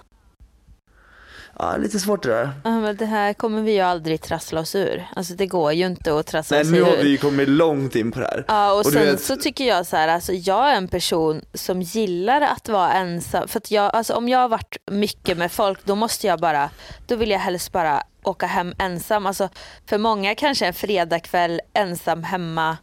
Ja, 1.59 1.77
lite 1.77 1.99
svårt 1.99 2.23
det 2.23 2.29
där. 2.29 2.49
Ja, 2.63 2.79
men 2.79 2.95
det 2.97 3.05
här 3.05 3.33
kommer 3.33 3.61
vi 3.61 3.71
ju 3.73 3.79
aldrig 3.79 4.21
trassla 4.21 4.59
oss 4.59 4.75
ur. 4.75 5.05
Alltså 5.15 5.33
det 5.33 5.47
går 5.47 5.73
ju 5.73 5.85
inte 5.85 6.19
att 6.19 6.27
trassla 6.27 6.57
Nej 6.57 6.65
sig 6.65 6.73
nu 6.73 6.81
har 6.81 6.91
ur. 6.91 7.03
vi 7.03 7.09
ju 7.09 7.17
kommit 7.17 7.49
långt 7.49 7.95
in 7.95 8.11
på 8.11 8.19
det 8.19 8.25
här. 8.25 8.45
Ja 8.47 8.71
och, 8.71 8.79
Och 8.79 8.85
sen 8.85 9.05
vet- 9.05 9.21
så 9.23 9.35
tycker 9.35 9.63
jag 9.67 9.85
så 9.85 9.95
här, 9.97 10.07
alltså 10.07 10.33
jag 10.33 10.71
är 10.71 10.75
en 10.75 10.87
person 10.87 11.41
som 11.53 11.81
gillar 11.81 12.41
att 12.41 12.69
vara 12.69 12.91
ensam. 12.93 13.47
För 13.47 13.57
att 13.57 13.71
jag, 13.71 13.95
alltså 13.95 14.13
om 14.13 14.29
jag 14.29 14.39
har 14.39 14.49
varit 14.49 14.77
mycket 14.91 15.37
med 15.37 15.51
folk 15.51 15.79
då 15.85 15.95
måste 15.95 16.27
jag 16.27 16.39
bara, 16.39 16.69
då 17.07 17.15
vill 17.15 17.29
jag 17.31 17.39
helst 17.39 17.71
bara 17.71 18.03
åka 18.23 18.45
hem 18.45 18.73
ensam. 18.79 19.25
Alltså 19.25 19.49
för 19.85 19.97
många 19.97 20.35
kanske 20.35 20.67
en 20.67 20.73
fredagkväll 20.73 21.61
ensam 21.73 22.23
hemma 22.23 22.77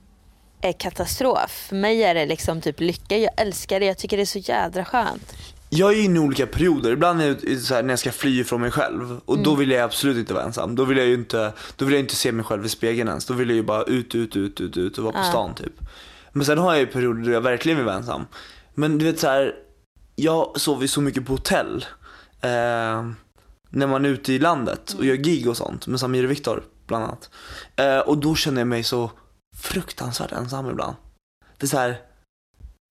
är 0.61 0.73
katastrof. 0.73 1.51
För 1.69 1.77
mig 1.77 2.03
är 2.05 2.15
det 2.15 2.27
liksom 2.27 2.61
typ 2.61 2.81
lycka, 2.81 3.17
jag 3.17 3.31
älskar 3.37 3.81
det, 3.81 3.87
jag 3.87 3.99
tycker 3.99 4.17
det 4.17 4.23
är 4.23 4.25
så 4.25 4.39
jädra 4.39 4.85
skönt. 4.85 5.33
Jag 5.71 5.93
är 5.93 6.03
inne 6.03 6.17
i 6.17 6.23
olika 6.23 6.47
perioder. 6.47 6.93
Ibland 6.93 7.23
är 7.23 7.37
det 7.43 7.57
så 7.57 7.75
här, 7.75 7.83
när 7.83 7.91
jag 7.91 7.99
ska 7.99 8.13
fly 8.13 8.45
från 8.45 8.61
mig 8.61 8.71
själv. 8.71 9.21
Och 9.25 9.39
då 9.39 9.55
vill 9.55 9.71
jag 9.71 9.83
absolut 9.83 10.17
inte 10.17 10.35
vara 10.35 10.45
ensam. 10.45 10.75
Då 10.75 10.85
vill 10.85 10.99
jag 10.99 11.07
ju 11.07 11.15
inte, 11.15 11.53
då 11.77 11.85
vill 11.85 11.95
jag 11.95 12.01
inte 12.01 12.17
se 12.17 12.33
mig 12.33 12.45
själv 12.45 12.67
i 12.67 12.69
spegeln 12.69 13.09
ens. 13.09 13.27
Då 13.27 13.35
vill 13.35 13.49
jag 13.49 13.57
ju 13.57 13.63
bara 13.63 13.83
ut, 13.83 14.15
ut, 14.15 14.37
ut, 14.37 14.61
ut, 14.61 14.77
ut 14.77 14.99
och 14.99 15.05
vara 15.05 15.15
på 15.15 15.23
stan 15.23 15.55
typ. 15.55 15.73
Men 16.33 16.47
sen 16.47 16.59
har 16.59 16.73
jag 16.73 16.81
ju 16.81 16.87
perioder 16.87 17.23
då 17.23 17.31
jag 17.31 17.41
verkligen 17.41 17.79
vill 17.79 17.87
vara 17.87 17.97
ensam. 17.97 18.27
Men 18.75 18.99
du 18.99 19.05
vet 19.05 19.21
så 19.21 19.27
här, 19.27 19.55
jag 20.17 20.61
sover 20.61 20.83
ju 20.83 20.89
så 20.89 21.01
mycket 21.01 21.27
på 21.27 21.33
hotell. 21.33 21.87
Eh, 22.41 23.11
när 23.71 23.87
man 23.87 24.05
är 24.05 24.09
ute 24.09 24.33
i 24.33 24.39
landet 24.39 24.95
och 24.99 25.05
gör 25.05 25.15
gig 25.15 25.49
och 25.49 25.57
sånt 25.57 25.87
med 25.87 26.01
Samir 26.01 26.25
och 26.25 26.31
Viktor 26.31 26.65
bland 26.87 27.05
annat. 27.05 27.31
Eh, 27.77 27.99
och 27.99 28.19
då 28.19 28.35
känner 28.35 28.61
jag 28.61 28.69
mig 28.69 28.83
så 28.83 29.11
fruktansvärt 29.57 30.33
ensam 30.33 30.71
ibland. 30.71 30.97
Det 31.59 31.67
är 31.67 31.69
så 31.69 31.79
här, 31.79 32.01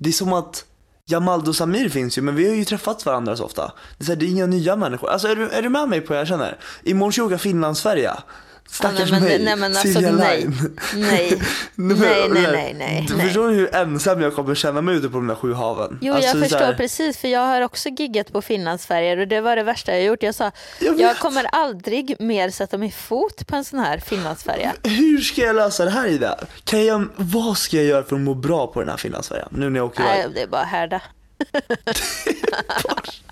det 0.04 0.10
är 0.10 0.14
som 0.14 0.34
att 0.34 0.66
Jamal 1.10 1.48
och 1.48 1.56
Samir 1.56 1.90
finns 1.90 2.18
ju 2.18 2.22
men 2.22 2.36
vi 2.36 2.48
har 2.48 2.56
ju 2.56 2.66
träffat 2.66 3.06
varandra 3.06 3.36
så 3.36 3.44
ofta. 3.44 3.72
Det 3.98 4.04
är, 4.04 4.06
så 4.06 4.12
här, 4.12 4.20
det 4.20 4.26
är 4.26 4.30
inga 4.30 4.46
nya 4.46 4.76
människor. 4.76 5.10
Alltså 5.10 5.28
är 5.28 5.36
du, 5.36 5.50
är 5.50 5.62
du 5.62 5.70
med 5.70 5.90
mig 5.90 6.02
på 6.02 6.14
vad 6.14 6.20
jag 6.20 6.28
känner? 6.28 6.58
Imorgon 6.84 7.12
ska 7.12 7.22
jag 7.22 7.28
åka 7.28 7.38
Finlandsfärja. 7.38 8.24
Stackars 8.72 9.12
nej, 9.12 9.20
men- 9.20 9.24
mig. 9.30 9.40
nej, 9.44 9.56
men 9.56 9.72
alltså, 9.72 9.94
Silja 9.94 10.12
nej. 10.12 10.40
Line. 10.42 10.78
Nej, 10.96 11.42
nej, 11.76 12.30
nej, 12.30 12.48
nej, 12.52 12.74
nej, 12.78 13.06
Du 13.10 13.20
förstår 13.20 13.50
hur 13.50 13.76
ensam 13.76 14.22
jag 14.22 14.36
kommer 14.36 14.56
känna 14.56 14.82
mig 14.82 14.96
ute 14.96 15.10
på 15.10 15.18
de 15.18 15.28
där 15.28 15.36
sju 15.36 15.54
haven? 15.54 15.98
Jo 16.02 16.14
Alltså, 16.14 16.30
jag 16.30 16.44
förstår 16.44 16.60
här- 16.60 16.74
precis 16.74 17.18
för 17.18 17.28
jag 17.28 17.40
har 17.40 17.62
också 17.62 17.90
giggat 17.90 18.32
på 18.34 18.42
Finlandsfärjor 18.42 19.18
och 19.18 19.28
det 19.28 19.42
var 19.42 19.56
det 19.56 19.64
värsta 19.64 19.92
jag 19.92 20.04
gjort. 20.04 20.24
Jag 20.24 20.36
sa 20.36 20.52
Jag 20.80 21.00
jag 21.00 21.18
kommer 21.18 21.44
aldrig 21.52 22.16
mer 22.20 22.50
sätta 22.50 22.78
min 22.78 22.92
fot 22.92 23.48
på 23.48 23.56
en 23.56 23.64
sån 23.66 23.80
här 23.80 23.98
Finlandsfärja. 24.00 24.74
Hur 24.84 25.18
ska 25.22 25.42
jag 25.42 25.56
lösa 25.56 25.86
det 25.86 25.92
här 25.92 26.08
Ida? 26.08 26.38
Kan 26.64 26.86
jag, 26.86 27.08
vad 27.16 27.58
ska 27.58 27.78
jag 27.78 27.86
göra 27.86 28.04
för 28.04 28.16
att 28.16 28.22
må 28.22 28.34
bra 28.34 28.68
på 28.68 28.80
den 28.80 28.90
här 28.90 28.98
Finlandsfärjan? 28.98 29.48
Nu 29.52 29.70
när 29.70 29.80
jag 29.80 29.86
åker 29.86 30.02
iväg. 30.04 30.16
Nej 30.18 30.28
det 30.36 30.42
är 30.42 30.48
bara 30.48 30.64
härda. 30.64 31.02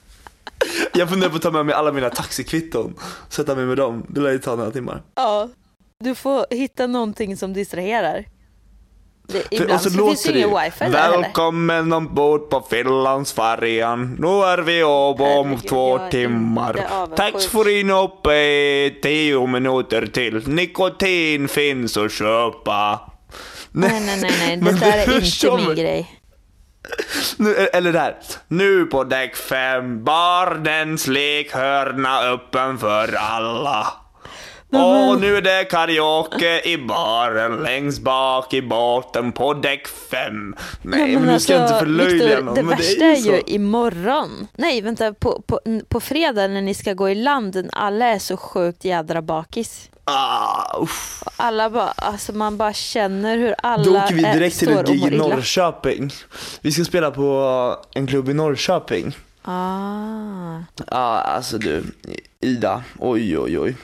Jag 0.93 1.09
funderar 1.09 1.29
på 1.31 1.35
att 1.35 1.41
ta 1.41 1.51
med 1.51 1.65
mig 1.65 1.75
alla 1.75 1.91
mina 1.91 2.09
taxikvitton. 2.09 2.93
Sätta 3.29 3.55
mig 3.55 3.65
med 3.65 3.77
dem. 3.77 4.05
Det 4.09 4.21
lär 4.21 4.31
ju 4.31 4.39
ta 4.39 4.55
några 4.55 4.71
timmar. 4.71 5.01
Ja. 5.15 5.49
Du 6.03 6.15
får 6.15 6.45
hitta 6.49 6.87
någonting 6.87 7.37
som 7.37 7.53
distraherar. 7.53 8.25
Det, 9.27 9.43
ibland 9.51 9.71
och 9.73 9.81
så 9.81 9.89
så, 9.89 10.07
finns 10.07 10.23
det 10.23 10.31
det 10.31 10.39
ingen 10.39 10.49
ju, 10.49 10.55
wifi 10.65 10.79
där. 10.79 10.89
Välkommen 11.21 11.93
ombord 11.93 12.49
på 12.49 12.65
Finlandsfärjan. 12.69 14.15
Nu 14.19 14.27
är 14.27 14.57
vi 14.57 14.83
av 14.83 15.21
om 15.21 15.47
Herregud, 15.47 15.67
två 15.69 15.99
timmar. 16.11 16.87
Taxfree 17.15 17.91
uppe 18.03 18.33
i 18.35 18.99
tio 19.03 19.47
minuter 19.47 20.05
till. 20.05 20.47
Nikotin 20.47 21.47
finns 21.47 21.97
att 21.97 22.11
köpa. 22.11 22.99
Nej 23.71 24.01
nej 24.05 24.21
nej, 24.21 24.31
nej. 24.39 24.57
Det 24.73 24.79
där 24.79 24.97
är 24.97 25.15
inte 25.15 25.27
som- 25.27 25.57
min 25.67 25.75
grej. 25.75 26.14
Nu, 27.37 27.55
eller 27.55 27.93
det 27.93 27.99
här. 27.99 28.15
Nu 28.47 28.85
på 28.85 29.03
däck 29.03 29.35
fem, 29.35 30.03
barnens 30.03 31.07
lekhörna 31.07 32.21
öppen 32.21 32.77
för 32.77 33.15
alla. 33.15 33.87
Och 34.69 35.21
nu 35.21 35.37
är 35.37 35.41
det 35.41 35.63
karaoke 35.69 36.61
i 36.69 36.77
baren 36.77 37.63
längst 37.63 38.01
bak 38.01 38.53
i 38.53 38.61
båten 38.61 39.31
på 39.31 39.53
däck 39.53 39.87
fem. 39.87 40.55
Nej, 40.81 41.15
men, 41.15 41.23
nu 41.23 41.39
ska 41.39 41.53
jag 41.53 41.63
inte 41.63 41.79
förlöjliga 41.79 42.27
Victor, 42.27 42.43
någon, 42.43 42.55
det 42.55 42.63
men 42.63 42.77
värsta 42.77 43.05
det 43.05 43.11
är 43.11 43.15
ju 43.15 43.31
är 43.31 43.35
ju 43.35 43.41
imorgon. 43.45 44.47
Nej 44.55 44.81
vänta, 44.81 45.13
på, 45.13 45.41
på, 45.47 45.59
på 45.87 45.99
fredag 45.99 46.47
när 46.47 46.61
ni 46.61 46.73
ska 46.73 46.93
gå 46.93 47.09
i 47.09 47.15
land, 47.15 47.69
alla 47.73 48.05
är 48.05 48.19
så 48.19 48.37
sjukt 48.37 48.85
jädra 48.85 49.21
bakis. 49.21 49.89
Ah, 50.07 50.77
uff. 50.81 51.23
Alla 51.37 51.69
bara, 51.69 51.91
alltså 51.91 52.33
man 52.33 52.57
bara 52.57 52.73
känner 52.73 53.37
hur 53.37 53.55
alla 53.63 53.83
Då 53.83 53.97
åker 53.97 54.15
vi 54.15 54.21
direkt 54.21 54.59
till 54.59 54.69
ett 54.69 54.87
gig 54.87 55.13
i. 55.13 55.17
Norrköping. 55.17 56.11
Vi 56.61 56.71
ska 56.71 56.85
spela 56.85 57.11
på 57.11 57.77
en 57.93 58.07
klubb 58.07 58.29
i 58.29 58.33
Norrköping. 58.33 59.15
Ah, 59.41 60.57
ah, 60.87 61.19
alltså 61.19 61.57
du, 61.57 61.83
Ida, 62.39 62.83
oj 62.99 63.39
oj 63.39 63.59
oj. 63.59 63.75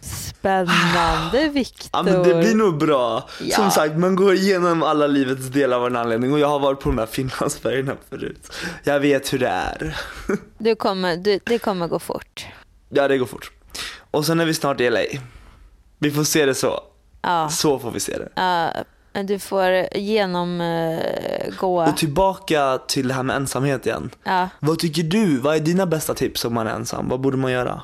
spännande 0.00 1.48
Viktor. 1.48 1.88
Ja 1.92 2.02
men 2.02 2.22
det 2.22 2.34
blir 2.34 2.54
nog 2.54 2.78
bra. 2.78 3.28
Ja. 3.40 3.56
Som 3.56 3.70
sagt, 3.70 3.96
man 3.96 4.16
går 4.16 4.34
igenom 4.34 4.82
alla 4.82 5.06
livets 5.06 5.46
delar 5.46 5.76
av 5.76 5.86
en 5.86 5.96
anledning 5.96 6.32
och 6.32 6.38
jag 6.38 6.48
har 6.48 6.58
varit 6.58 6.80
på 6.80 6.88
de 6.88 6.98
här 6.98 7.06
Finlandsfärjorna 7.06 7.96
förut. 8.10 8.52
Jag 8.84 9.00
vet 9.00 9.32
hur 9.32 9.38
det 9.38 9.48
är. 9.48 9.96
du 10.58 10.74
kommer, 10.74 11.16
du, 11.16 11.40
det 11.44 11.58
kommer 11.58 11.88
gå 11.88 11.98
fort. 11.98 12.46
Ja, 12.88 13.08
det 13.08 13.18
går 13.18 13.26
fort. 13.26 13.52
Och 14.12 14.26
sen 14.26 14.40
är 14.40 14.44
vi 14.44 14.54
snart 14.54 14.80
i 14.80 14.90
LA. 14.90 15.00
Vi 15.98 16.10
får 16.10 16.24
se 16.24 16.46
det 16.46 16.54
så. 16.54 16.80
Ja, 17.22 17.48
Så 17.48 17.78
får 17.78 17.90
vi 17.90 18.00
se 18.00 18.18
det. 18.18 18.28
ja, 18.34 18.72
du 19.22 19.38
får 19.38 19.96
genomgå, 19.96 21.82
Och 21.82 21.96
tillbaka 21.96 22.78
till 22.88 23.08
det 23.08 23.14
här 23.14 23.22
med 23.22 23.36
ensamhet 23.36 23.86
igen. 23.86 24.10
ja. 24.24 24.48
Vad 24.60 24.78
tycker 24.78 25.02
du? 25.02 25.38
Vad 25.38 25.56
är 25.56 25.60
dina 25.60 25.86
bästa 25.86 26.14
tips 26.14 26.44
om 26.44 26.54
man 26.54 26.66
är 26.66 26.70
ensam? 26.74 27.08
Vad 27.08 27.20
borde 27.20 27.36
man 27.36 27.52
göra? 27.52 27.82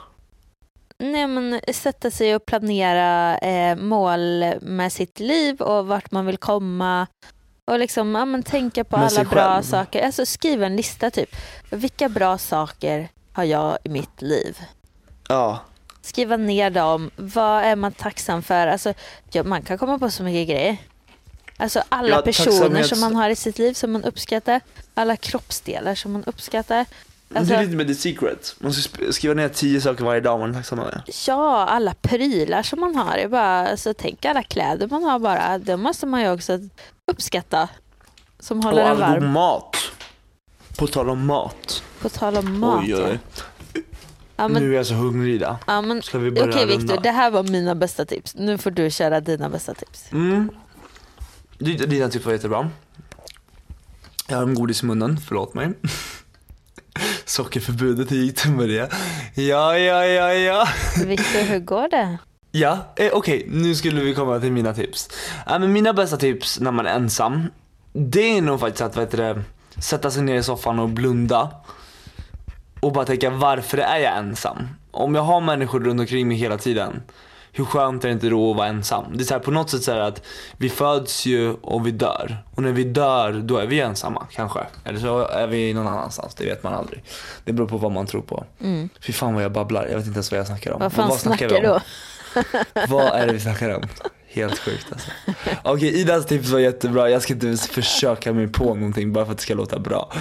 Nej, 0.98 1.26
men 1.26 1.60
sätta 1.72 2.10
sig 2.10 2.34
och 2.36 2.46
planera 2.46 3.38
eh, 3.38 3.76
mål 3.76 4.44
med 4.60 4.92
sitt 4.92 5.20
liv 5.20 5.60
och 5.60 5.86
vart 5.86 6.10
man 6.10 6.26
vill 6.26 6.38
komma. 6.38 7.06
Och 7.64 7.78
liksom, 7.78 8.14
ja, 8.14 8.24
men 8.24 8.42
tänka 8.42 8.84
på 8.84 8.96
Med 8.96 9.06
alla 9.06 9.24
bra 9.24 9.54
själv. 9.54 9.62
saker. 9.62 10.06
Alltså 10.06 10.26
skriva 10.26 10.66
en 10.66 10.76
lista 10.76 11.10
typ. 11.10 11.36
Vilka 11.70 12.08
bra 12.08 12.38
saker 12.38 13.08
har 13.32 13.44
jag 13.44 13.78
i 13.84 13.88
mitt 13.88 14.22
liv? 14.22 14.58
Ja, 15.28 15.58
Skriva 16.08 16.36
ner 16.36 16.70
dem. 16.70 17.10
Vad 17.16 17.64
är 17.64 17.76
man 17.76 17.92
tacksam 17.92 18.42
för? 18.42 18.66
Alltså, 18.66 18.94
ja, 19.30 19.42
man 19.42 19.62
kan 19.62 19.78
komma 19.78 19.98
på 19.98 20.10
så 20.10 20.22
mycket 20.22 20.48
grejer. 20.56 20.76
Alltså 21.56 21.82
alla 21.88 22.08
Ja, 22.08 22.22
personer 22.22 22.82
som 22.82 23.00
man 23.00 23.16
har 23.16 23.30
i 23.30 23.36
sitt 23.36 23.58
liv 23.58 23.72
som 23.74 23.92
man 23.92 24.04
uppskattar. 24.04 24.60
Alla 24.94 25.16
kroppsdelar 25.16 25.94
som 25.94 26.12
man 26.12 26.24
uppskattar. 26.24 26.86
Alltså- 27.34 27.54
det 27.54 27.60
är 27.60 27.62
lite 27.64 27.76
med 27.76 27.86
the 27.88 27.94
secret. 27.94 28.54
Man 28.58 28.72
ska 28.72 29.12
skriva 29.12 29.34
ner 29.34 29.48
tio 29.48 29.80
saker 29.80 30.04
varje 30.04 30.20
dag 30.20 30.38
man 30.40 30.50
är 30.50 30.54
tacksam 30.54 30.78
över. 30.78 31.02
Ja, 31.26 31.66
alla 31.66 31.94
prylar 31.94 32.62
som 32.62 32.80
man 32.80 32.96
har. 32.96 33.16
Är 33.16 33.28
bara, 33.28 33.68
alltså, 33.68 33.94
tänk 33.94 34.24
alla 34.24 34.42
kläder 34.42 34.86
man 34.88 35.04
har 35.04 35.18
bara. 35.18 35.58
Det 35.58 35.76
måste 35.76 36.06
man 36.06 36.20
ju 36.20 36.30
också 36.32 36.58
uppskatta. 37.12 37.68
Som 38.40 38.62
håller 38.62 38.82
Och 38.82 38.88
en 38.88 39.02
all 39.02 39.12
god 39.12 39.22
varm. 39.22 39.32
mat. 39.32 39.76
På 40.76 40.86
tal 40.86 41.10
om 41.10 41.26
mat. 41.26 41.82
På 42.00 42.08
tal 42.08 42.36
om 42.36 42.58
mat. 42.58 42.84
oj, 42.84 42.94
oj. 42.94 43.18
Ja, 43.36 43.42
men, 44.38 44.62
Nu 44.62 44.72
är 44.72 44.76
jag 44.76 44.86
så 44.86 44.94
hungrig 44.94 45.34
Ida. 45.34 45.58
ja, 45.66 45.82
men, 45.82 46.02
Ska 46.02 46.18
vi 46.18 46.30
börja 46.30 46.48
Okej 46.48 46.62
runda? 46.62 46.76
Viktor, 46.76 47.02
det 47.02 47.10
här 47.10 47.30
var 47.30 47.42
mina 47.42 47.74
bästa 47.74 48.04
tips. 48.04 48.34
Nu 48.34 48.58
får 48.58 48.70
du 48.70 48.90
köra 48.90 49.20
dina 49.20 49.48
bästa 49.48 49.74
tips. 49.74 50.12
Mm. 50.12 50.50
Dina 51.58 52.08
tips 52.08 52.26
var 52.26 52.32
jättebra. 52.32 52.70
Jag 54.28 54.36
har 54.36 54.42
en 54.42 54.54
godis 54.54 54.82
i 54.82 54.86
munnen, 54.86 55.18
förlåt 55.28 55.54
mig. 55.54 55.72
Sockerförbudet, 57.24 58.12
hur 58.12 58.16
gick 58.16 58.42
det 58.42 58.50
med 58.50 58.68
det? 58.68 58.90
Ja, 59.34 59.78
ja, 59.78 60.06
ja, 60.06 60.34
ja. 60.34 60.68
Viktor, 61.06 61.40
hur 61.40 61.58
går 61.58 61.88
det? 61.88 62.18
Ja, 62.50 62.78
eh, 62.96 63.10
okej, 63.12 63.46
nu 63.48 63.74
skulle 63.74 64.00
vi 64.00 64.14
komma 64.14 64.40
till 64.40 64.52
mina 64.52 64.74
tips. 64.74 65.10
Ja, 65.46 65.58
men 65.58 65.72
mina 65.72 65.92
bästa 65.92 66.16
tips 66.16 66.60
när 66.60 66.70
man 66.70 66.86
är 66.86 66.94
ensam, 66.94 67.42
det 67.92 68.38
är 68.38 68.42
nog 68.42 68.60
faktiskt 68.60 68.82
att 68.82 68.96
vet 68.96 69.10
du, 69.10 69.42
sätta 69.78 70.10
sig 70.10 70.22
ner 70.22 70.38
i 70.38 70.42
soffan 70.42 70.78
och 70.78 70.88
blunda. 70.88 71.50
Och 72.80 72.92
bara 72.92 73.04
tänka, 73.04 73.30
varför 73.30 73.78
är 73.78 73.98
jag 73.98 74.16
ensam? 74.16 74.68
Om 74.90 75.14
jag 75.14 75.22
har 75.22 75.40
människor 75.40 75.80
runt 75.80 76.00
omkring 76.00 76.28
mig 76.28 76.36
hela 76.36 76.58
tiden, 76.58 77.02
hur 77.52 77.64
skönt 77.64 78.04
är 78.04 78.08
det 78.08 78.12
inte 78.14 78.28
då 78.28 78.50
att 78.50 78.56
vara 78.56 78.66
ensam? 78.66 79.04
Det 79.14 79.22
är 79.22 79.24
så 79.24 79.34
här, 79.34 79.40
på 79.40 79.50
något 79.50 79.70
sätt 79.70 79.82
så 79.82 79.92
att 79.92 80.22
vi 80.56 80.68
föds 80.68 81.26
ju 81.26 81.54
och 81.54 81.86
vi 81.86 81.90
dör. 81.90 82.36
Och 82.54 82.62
när 82.62 82.72
vi 82.72 82.84
dör, 82.84 83.32
då 83.32 83.56
är 83.56 83.66
vi 83.66 83.80
ensamma 83.80 84.26
kanske. 84.30 84.60
Eller 84.84 84.98
så 84.98 85.26
är 85.26 85.46
vi 85.46 85.74
någon 85.74 85.86
annanstans, 85.88 86.34
det 86.34 86.44
vet 86.44 86.62
man 86.62 86.74
aldrig. 86.74 87.04
Det 87.44 87.52
beror 87.52 87.66
på 87.68 87.76
vad 87.76 87.92
man 87.92 88.06
tror 88.06 88.22
på. 88.22 88.44
Mm. 88.60 88.88
Fy 89.00 89.12
fan 89.12 89.34
vad 89.34 89.44
jag 89.44 89.52
babblar, 89.52 89.86
jag 89.86 89.96
vet 89.96 90.06
inte 90.06 90.16
ens 90.16 90.30
vad 90.30 90.40
jag 90.40 90.46
snackar 90.46 90.72
om. 90.72 90.80
Vad 90.80 90.92
fan 90.92 91.08
Men 91.08 91.18
snackar 91.18 91.48
vi 91.48 91.60
du 91.60 91.68
om? 91.68 91.80
då? 92.34 92.42
Vad 92.88 93.06
är 93.06 93.26
det 93.26 93.32
vi 93.32 93.40
snackar 93.40 93.74
om? 93.74 93.82
Helt 94.30 94.58
sjukt 94.58 94.86
alltså. 94.92 95.10
Okej, 95.62 96.00
Idas 96.00 96.26
tips 96.26 96.48
var 96.50 96.58
jättebra. 96.58 97.10
Jag 97.10 97.22
ska 97.22 97.32
inte 97.32 97.46
ens 97.46 97.66
försöka 97.68 98.32
mig 98.32 98.48
på 98.48 98.74
någonting 98.74 99.12
bara 99.12 99.24
för 99.24 99.32
att 99.32 99.38
det 99.38 99.42
ska 99.42 99.54
låta 99.54 99.78
bra. 99.78 100.12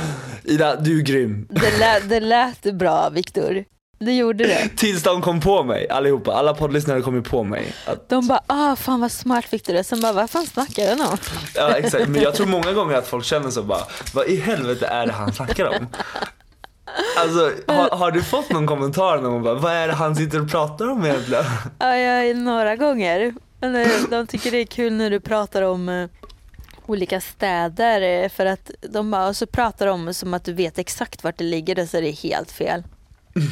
Ida, 0.44 0.76
du 0.76 0.98
är 1.00 1.04
grym. 1.04 1.48
Det 1.50 1.80
lät, 1.80 2.10
det 2.10 2.20
lät 2.20 2.62
bra 2.62 3.10
Viktor. 3.10 3.64
Det 4.00 4.12
gjorde 4.16 4.44
det. 4.44 4.70
Tills 4.78 5.04
de 5.04 5.22
kom 5.22 5.42
på 5.42 5.64
mig, 5.64 5.90
allihopa. 5.90 6.34
Alla 6.34 6.54
poddlyssnare 6.54 7.02
kom 7.02 7.16
ju 7.16 7.22
på 7.22 7.44
mig. 7.44 7.74
Att, 7.86 8.10
De 8.10 8.28
bara, 8.28 8.42
ah 8.48 8.76
fan 8.76 9.02
vad 9.02 9.12
smart 9.12 9.54
Viktor 9.54 9.74
är. 9.76 9.84
Sen 9.84 10.02
bara, 10.02 10.14
vad 10.14 10.30
fan 10.30 10.46
snackar 10.46 10.90
han 10.90 11.02
om? 11.12 11.18
ja, 11.56 11.78
exakt. 11.78 12.08
Men 12.08 12.22
jag 12.22 12.36
tror 12.36 12.48
många 12.48 12.72
gånger 12.74 12.96
att 12.96 13.08
folk 13.08 13.26
känner 13.26 13.50
så 13.50 13.64
bara, 13.64 13.82
vad 14.14 14.28
i 14.28 14.36
helvete 14.36 14.86
är 14.88 15.06
det 15.06 15.12
han 15.14 15.34
snackar 15.34 15.66
om? 15.66 15.88
Alltså, 17.18 17.52
har, 17.68 17.98
har 17.98 18.12
du 18.12 18.24
fått 18.24 18.50
någon 18.52 18.68
kommentar 18.68 19.18
någon 19.18 19.44
gång 19.44 19.62
vad 19.62 19.72
är 19.74 19.88
det 19.88 19.94
han 19.94 20.16
sitter 20.16 20.42
och 20.42 20.50
pratar 20.52 20.90
om 20.90 21.06
egentligen? 21.06 21.44
Ja, 21.80 21.96
ja, 21.98 22.34
några 22.34 22.76
gånger. 22.76 23.34
Men 23.60 23.76
eh, 23.76 24.10
de 24.10 24.28
tycker 24.28 24.52
det 24.52 24.58
är 24.58 24.66
kul 24.66 24.94
när 24.94 25.10
du 25.10 25.20
pratar 25.20 25.62
om 25.62 25.90
eh, 25.90 26.10
olika 26.86 27.22
städer 27.22 28.02
eh, 28.02 28.30
för 28.30 28.46
att 28.46 28.72
de 28.90 29.12
bara, 29.12 29.28
och 29.28 29.36
så 29.36 29.46
pratar 29.46 29.88
de 29.88 30.14
som 30.14 30.34
att 30.34 30.44
du 30.44 30.54
vet 30.54 30.78
exakt 30.78 31.24
vart 31.24 31.38
det 31.38 31.44
ligger 31.44 31.76
det 31.76 31.88
så 31.88 31.98
är 31.98 32.02
det 32.02 32.12
helt 32.12 32.52
fel. 32.52 32.84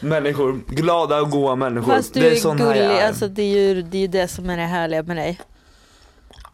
Människor, 0.00 0.60
glada 0.68 1.20
och 1.20 1.30
goa 1.30 1.54
människor. 1.54 1.92
Fast 1.92 2.14
du 2.14 2.20
det 2.20 2.26
är 2.26 2.46
är, 2.46 2.58
här 2.58 2.74
gullig, 2.74 2.84
är. 2.84 3.06
alltså 3.06 3.28
det 3.28 3.42
är 3.42 3.58
ju 3.58 3.82
det, 3.82 3.96
är 3.96 4.00
ju 4.00 4.06
det 4.06 4.28
som 4.28 4.50
är 4.50 4.56
det 4.56 4.62
härliga 4.62 5.02
med 5.02 5.16
dig. 5.16 5.40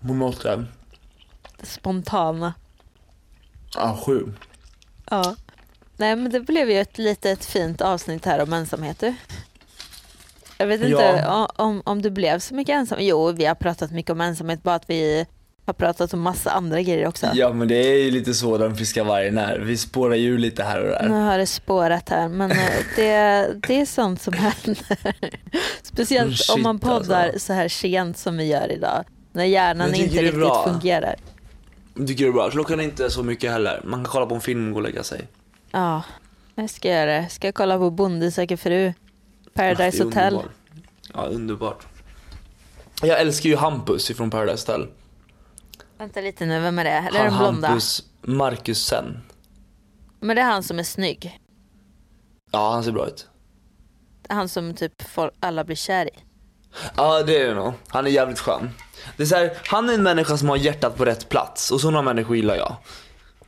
På 0.00 0.14
något 0.14 0.42
sätt. 0.42 0.60
Spontana. 1.62 2.54
Ja, 3.74 3.98
sju. 4.06 4.32
Ja. 5.10 5.36
Nej 5.96 6.16
men 6.16 6.30
det 6.30 6.40
blev 6.40 6.70
ju 6.70 6.80
ett 6.80 6.98
litet 6.98 7.44
fint 7.44 7.80
avsnitt 7.80 8.24
här 8.24 8.42
om 8.42 8.52
ensamhet 8.52 8.98
du. 9.00 9.14
Jag 10.58 10.66
vet 10.66 10.80
inte 10.80 11.22
Ja. 11.24 11.50
om, 11.56 11.82
om 11.84 12.02
du 12.02 12.10
blev 12.10 12.38
så 12.38 12.54
mycket 12.54 12.72
ensam. 12.74 12.98
Jo, 13.00 13.32
vi 13.32 13.44
har 13.44 13.54
pratat 13.54 13.90
mycket 13.90 14.10
om 14.10 14.20
ensamhet, 14.20 14.62
bara 14.62 14.74
att 14.74 14.90
vi 14.90 15.26
har 15.66 15.72
pratat 15.74 16.14
om 16.14 16.20
massa 16.20 16.50
andra 16.50 16.82
grejer 16.82 17.06
också. 17.06 17.26
Ja 17.34 17.52
men 17.52 17.68
det 17.68 17.74
är 17.76 18.04
ju 18.04 18.10
lite 18.10 18.34
så 18.34 18.58
den 18.58 18.76
friska 18.76 19.04
vargen 19.04 19.38
är. 19.38 19.58
Vi 19.58 19.76
spårar 19.76 20.14
ju 20.14 20.38
lite 20.38 20.62
här 20.62 20.80
och 20.80 20.88
där. 20.88 21.08
Nu 21.08 21.14
har 21.24 21.38
det 21.38 21.46
spårat 21.46 22.08
här, 22.08 22.28
men 22.28 22.50
eh, 22.50 22.56
det, 22.96 23.48
det 23.68 23.80
är 23.80 23.86
sånt 23.86 24.22
som 24.22 24.32
händer. 24.32 25.14
Speciellt 25.82 26.38
Shit, 26.38 26.56
om 26.56 26.62
man 26.62 26.78
poddar 26.78 27.24
alltså. 27.24 27.38
så 27.38 27.52
här 27.52 27.68
sent 27.68 28.18
som 28.18 28.36
vi 28.36 28.44
gör 28.44 28.72
idag. 28.72 29.04
När 29.32 29.44
hjärnan 29.44 29.88
Jag 29.90 29.98
inte 29.98 30.22
riktigt 30.22 30.42
fungerar. 30.64 31.14
Tycker 32.06 32.24
det 32.24 32.30
är 32.30 32.32
bra. 32.32 32.50
Klockan 32.50 32.80
är 32.80 32.84
inte 32.84 33.10
så 33.10 33.22
mycket 33.22 33.50
heller. 33.50 33.80
Man 33.84 34.04
kan 34.04 34.12
kolla 34.12 34.26
på 34.26 34.34
en 34.34 34.40
film 34.40 34.66
och 34.66 34.72
gå 34.72 34.76
och 34.78 34.82
lägga 34.82 35.02
sig. 35.02 35.20
Ja, 35.70 36.02
jag 36.54 36.70
ska 36.70 36.88
göra 36.88 37.12
det. 37.20 37.28
Ska 37.30 37.46
jag 37.46 37.54
kolla 37.54 37.78
på 37.78 37.90
Bonde 37.90 38.30
söker 38.30 38.56
fru. 38.56 38.92
Är 39.56 39.74
Paradise 39.74 40.04
Hotel. 40.04 40.34
underbart. 40.34 40.50
Ja, 41.14 41.22
underbart. 41.26 41.86
Jag 43.02 43.20
älskar 43.20 43.48
ju 43.50 43.56
Hampus 43.56 44.10
ifrån 44.10 44.30
Paradise 44.30 44.72
Hotel. 44.72 44.88
Vänta 45.98 46.20
lite 46.20 46.46
nu, 46.46 46.60
vem 46.60 46.78
är 46.78 46.84
det? 46.84 46.90
Eller 46.90 47.20
är 47.20 47.24
Han 47.24 47.32
den 47.32 47.38
blonda? 47.38 47.68
Hampus 47.68 48.02
Markusen. 48.22 49.20
Men 50.20 50.36
det 50.36 50.42
är 50.42 50.46
han 50.46 50.62
som 50.62 50.78
är 50.78 50.82
snygg. 50.82 51.40
Ja, 52.50 52.70
han 52.72 52.84
ser 52.84 52.92
bra 52.92 53.06
ut. 53.06 53.28
Han 54.28 54.48
som 54.48 54.74
typ 54.74 54.92
alla 55.40 55.64
blir 55.64 55.76
kär 55.76 56.06
i. 56.06 56.18
Ja, 56.96 57.22
det 57.22 57.40
är 57.40 57.48
det 57.48 57.54
nog. 57.54 57.72
Han 57.88 58.06
är 58.06 58.10
jävligt 58.10 58.38
skön. 58.38 58.70
Det 59.16 59.22
är 59.22 59.26
så 59.26 59.36
här, 59.36 59.58
han 59.66 59.88
är 59.88 59.94
en 59.94 60.02
människa 60.02 60.36
som 60.36 60.48
har 60.48 60.56
hjärtat 60.56 60.96
på 60.96 61.04
rätt 61.04 61.28
plats 61.28 61.70
och 61.70 61.80
sådana 61.80 62.02
människor 62.02 62.36
gillar 62.36 62.54
jag. 62.56 62.76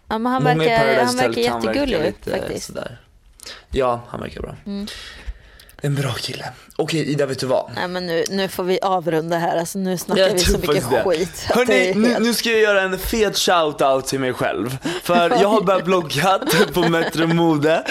Ja, 0.08 0.18
men 0.18 0.32
han 0.32 0.42
Många 0.42 0.54
verkar, 0.56 1.04
han 1.04 1.16
verkar 1.16 1.40
jättegullig 1.40 1.96
verka 1.98 2.08
ut 2.08 2.26
lite 2.26 2.38
faktiskt. 2.38 2.66
Sådär. 2.66 3.00
Ja, 3.70 4.00
han 4.08 4.20
verkar 4.20 4.40
bra. 4.40 4.56
Mm. 4.66 4.86
En 5.82 5.94
bra 5.94 6.12
kille. 6.12 6.44
Okej 6.76 7.00
Ida, 7.10 7.26
vet 7.26 7.38
du 7.40 7.46
vad? 7.46 7.70
Nej 7.74 7.88
men 7.88 8.06
nu, 8.06 8.24
nu 8.30 8.48
får 8.48 8.64
vi 8.64 8.78
avrunda 8.82 9.38
här, 9.38 9.56
alltså 9.58 9.78
nu 9.78 9.98
snackar 9.98 10.22
Jag 10.22 10.32
vi 10.32 10.38
så 10.38 10.58
mycket 10.58 10.90
det. 10.90 11.02
skit. 11.04 11.46
Hörni, 11.48 11.92
helt- 12.08 12.18
nu 12.22 12.34
ska 12.34 12.50
jag 12.50 12.60
göra 12.60 12.82
en 12.82 12.98
fet 12.98 13.34
shout-out 13.34 14.02
till 14.02 14.20
mig 14.20 14.32
själv. 14.32 14.78
För 15.02 15.30
jag 15.30 15.48
har 15.48 15.60
börjat 15.60 15.84
blogga 15.84 16.40
på 16.74 16.80
Metro 16.88 17.26
Mode. 17.26 17.84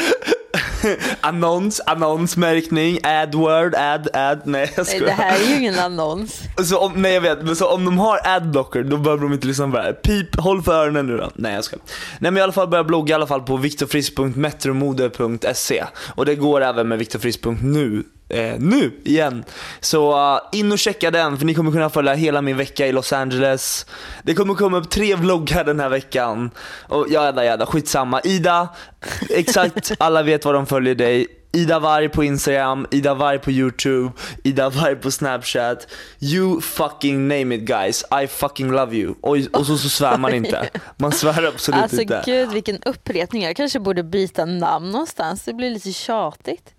Annons, 1.22 1.82
annonsmärkning, 1.86 3.00
adword, 3.04 3.76
ad, 3.76 4.08
ad, 4.14 4.42
nej 4.46 4.72
jag 4.76 4.86
Nej, 4.88 4.96
skojar. 4.96 5.06
det 5.06 5.12
här 5.24 5.40
är 5.42 5.46
ju 5.50 5.56
ingen 5.58 5.80
annons. 5.80 6.42
Så 6.64 6.78
om, 6.80 6.94
nej 6.96 7.14
jag 7.14 7.22
vet, 7.22 7.42
men 7.42 7.56
så 7.56 7.68
om 7.68 7.86
de 7.86 7.98
har 7.98 8.20
adblocker 8.24 8.84
då 8.84 8.98
behöver 8.98 9.24
de 9.24 9.34
inte 9.34 9.48
lyssna 9.48 9.68
på 9.68 9.78
det 9.78 9.84
här. 9.84 9.94
Pip, 9.94 10.40
håll 10.40 10.62
för 10.64 10.74
öronen 10.74 11.08
nu 11.08 11.18
då. 11.18 11.32
Nej 11.36 11.56
jag 11.56 11.64
ska. 11.64 11.78
Nej 12.20 12.32
men 12.32 12.38
i 12.38 12.42
alla 12.42 12.52
fall 12.52 12.68
börja 12.68 12.84
blogga 12.84 13.12
i 13.12 13.16
alla 13.16 13.28
fall 13.28 13.42
på 13.42 13.58
viktorfrisk.metromode.se 13.58 15.84
och 16.16 16.26
det 16.26 16.36
går 16.36 16.62
även 16.64 16.88
med 16.88 16.98
viktorfrisk.nu 17.00 18.04
eh, 18.30 18.54
nu 18.60 18.92
igen. 19.04 19.44
Så 19.80 20.34
uh, 20.34 20.40
in 20.52 20.72
och 20.72 20.80
checka 20.80 21.12
den 21.12 21.38
för 21.38 21.46
ni 21.46 21.54
kommer 21.54 21.72
kunna 21.72 21.90
följa 21.90 22.14
hela 22.14 22.42
min 22.42 22.58
vecka 22.58 22.88
i 22.88 22.92
Los 22.92 23.14
Angeles. 23.14 23.86
Det 24.24 24.34
kommer 24.34 24.54
komma 24.54 24.78
upp 24.78 24.90
tre 24.90 25.16
vloggar 25.16 25.64
den 25.64 25.80
här 25.80 25.90
veckan. 25.90 26.52
Och 26.88 27.08
jävla 27.10 27.46
jävla 27.46 27.66
skitsamma. 27.66 28.22
Ida, 28.24 28.70
exakt 29.30 29.92
alla 30.00 30.24
vet 30.24 30.46
vad 30.46 30.54
de 30.54 30.66
följer 30.66 30.96
dig. 30.96 31.28
Ida 31.52 31.80
Varg 31.80 32.10
på 32.10 32.24
Instagram, 32.24 32.88
Ida 32.92 33.14
Varg 33.14 33.40
på 33.40 33.52
YouTube, 33.52 34.12
Ida 34.44 34.70
Varg 34.70 34.96
på 34.96 35.12
Snapchat. 35.12 35.88
You 36.20 36.62
fucking 36.62 37.28
name 37.28 37.56
it 37.56 37.62
guys, 37.62 38.04
I 38.24 38.28
fucking 38.28 38.72
love 38.72 38.96
you. 38.96 39.14
Och, 39.22 39.38
och 39.54 39.66
så, 39.66 39.78
så 39.78 39.90
svär 39.90 40.18
man 40.18 40.34
inte. 40.34 40.70
Man 40.98 41.12
svär 41.12 41.48
absolut 41.48 41.82
Alltså 41.82 42.02
inte. 42.02 42.24
gud 42.26 42.50
vilken 42.50 42.84
upprepning. 42.84 43.44
Jag 43.44 43.56
kanske 43.56 43.80
borde 43.80 44.04
byta 44.04 44.46
namn 44.46 44.92
någonstans. 44.92 45.44
Det 45.44 45.54
blir 45.54 45.70
lite 45.70 45.94
tjatigt. 45.94 46.74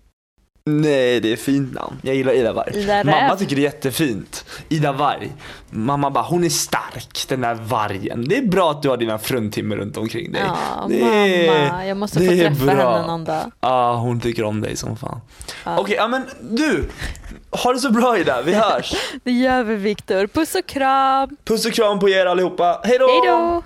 Nej, 0.65 1.19
det 1.19 1.31
är 1.31 1.35
fint 1.35 1.73
namn. 1.73 1.97
Jag 2.01 2.15
gillar 2.15 2.33
Ida 2.33 2.53
Varg. 2.53 2.71
Ida 2.79 3.03
Mamma 3.03 3.35
tycker 3.35 3.55
det 3.55 3.61
är 3.61 3.63
jättefint. 3.63 4.45
Ida 4.69 4.91
Varg. 4.91 5.31
Mamma 5.69 6.09
bara, 6.09 6.23
hon 6.23 6.43
är 6.43 6.49
stark 6.49 7.25
den 7.27 7.41
där 7.41 7.53
vargen. 7.55 8.25
Det 8.29 8.37
är 8.37 8.41
bra 8.41 8.71
att 8.71 8.81
du 8.81 8.89
har 8.89 8.97
dina 8.97 9.17
fruntimmer 9.17 9.75
runt 9.77 9.97
omkring 9.97 10.31
dig. 10.31 10.41
Ja, 10.45 10.85
det 10.89 11.01
är- 11.01 11.67
mamma. 11.69 11.85
Jag 11.85 11.97
måste 11.97 12.19
få 12.19 12.31
är 12.31 12.37
träffa 12.49 12.65
bra. 12.65 12.93
henne 12.95 13.07
någon 13.07 13.23
dag. 13.25 13.51
Ja, 13.61 13.95
hon 13.95 14.19
tycker 14.21 14.43
om 14.43 14.61
dig 14.61 14.75
som 14.75 14.97
fan. 14.97 15.21
Ja. 15.65 15.77
Okej, 15.79 15.95
ja 15.95 16.07
men 16.07 16.23
du. 16.41 16.83
Ha 17.51 17.73
det 17.73 17.79
så 17.79 17.91
bra 17.91 18.17
Ida, 18.17 18.41
vi 18.41 18.53
hörs. 18.53 18.93
Det 19.23 19.31
gör 19.31 19.63
vi 19.63 19.75
Viktor. 19.75 20.27
Puss 20.27 20.55
och 20.55 20.65
kram. 20.67 21.37
Puss 21.45 21.65
och 21.65 21.73
kram 21.73 21.99
på 21.99 22.09
er 22.09 22.25
allihopa. 22.25 22.81
Hej 22.83 22.97
då! 22.99 23.63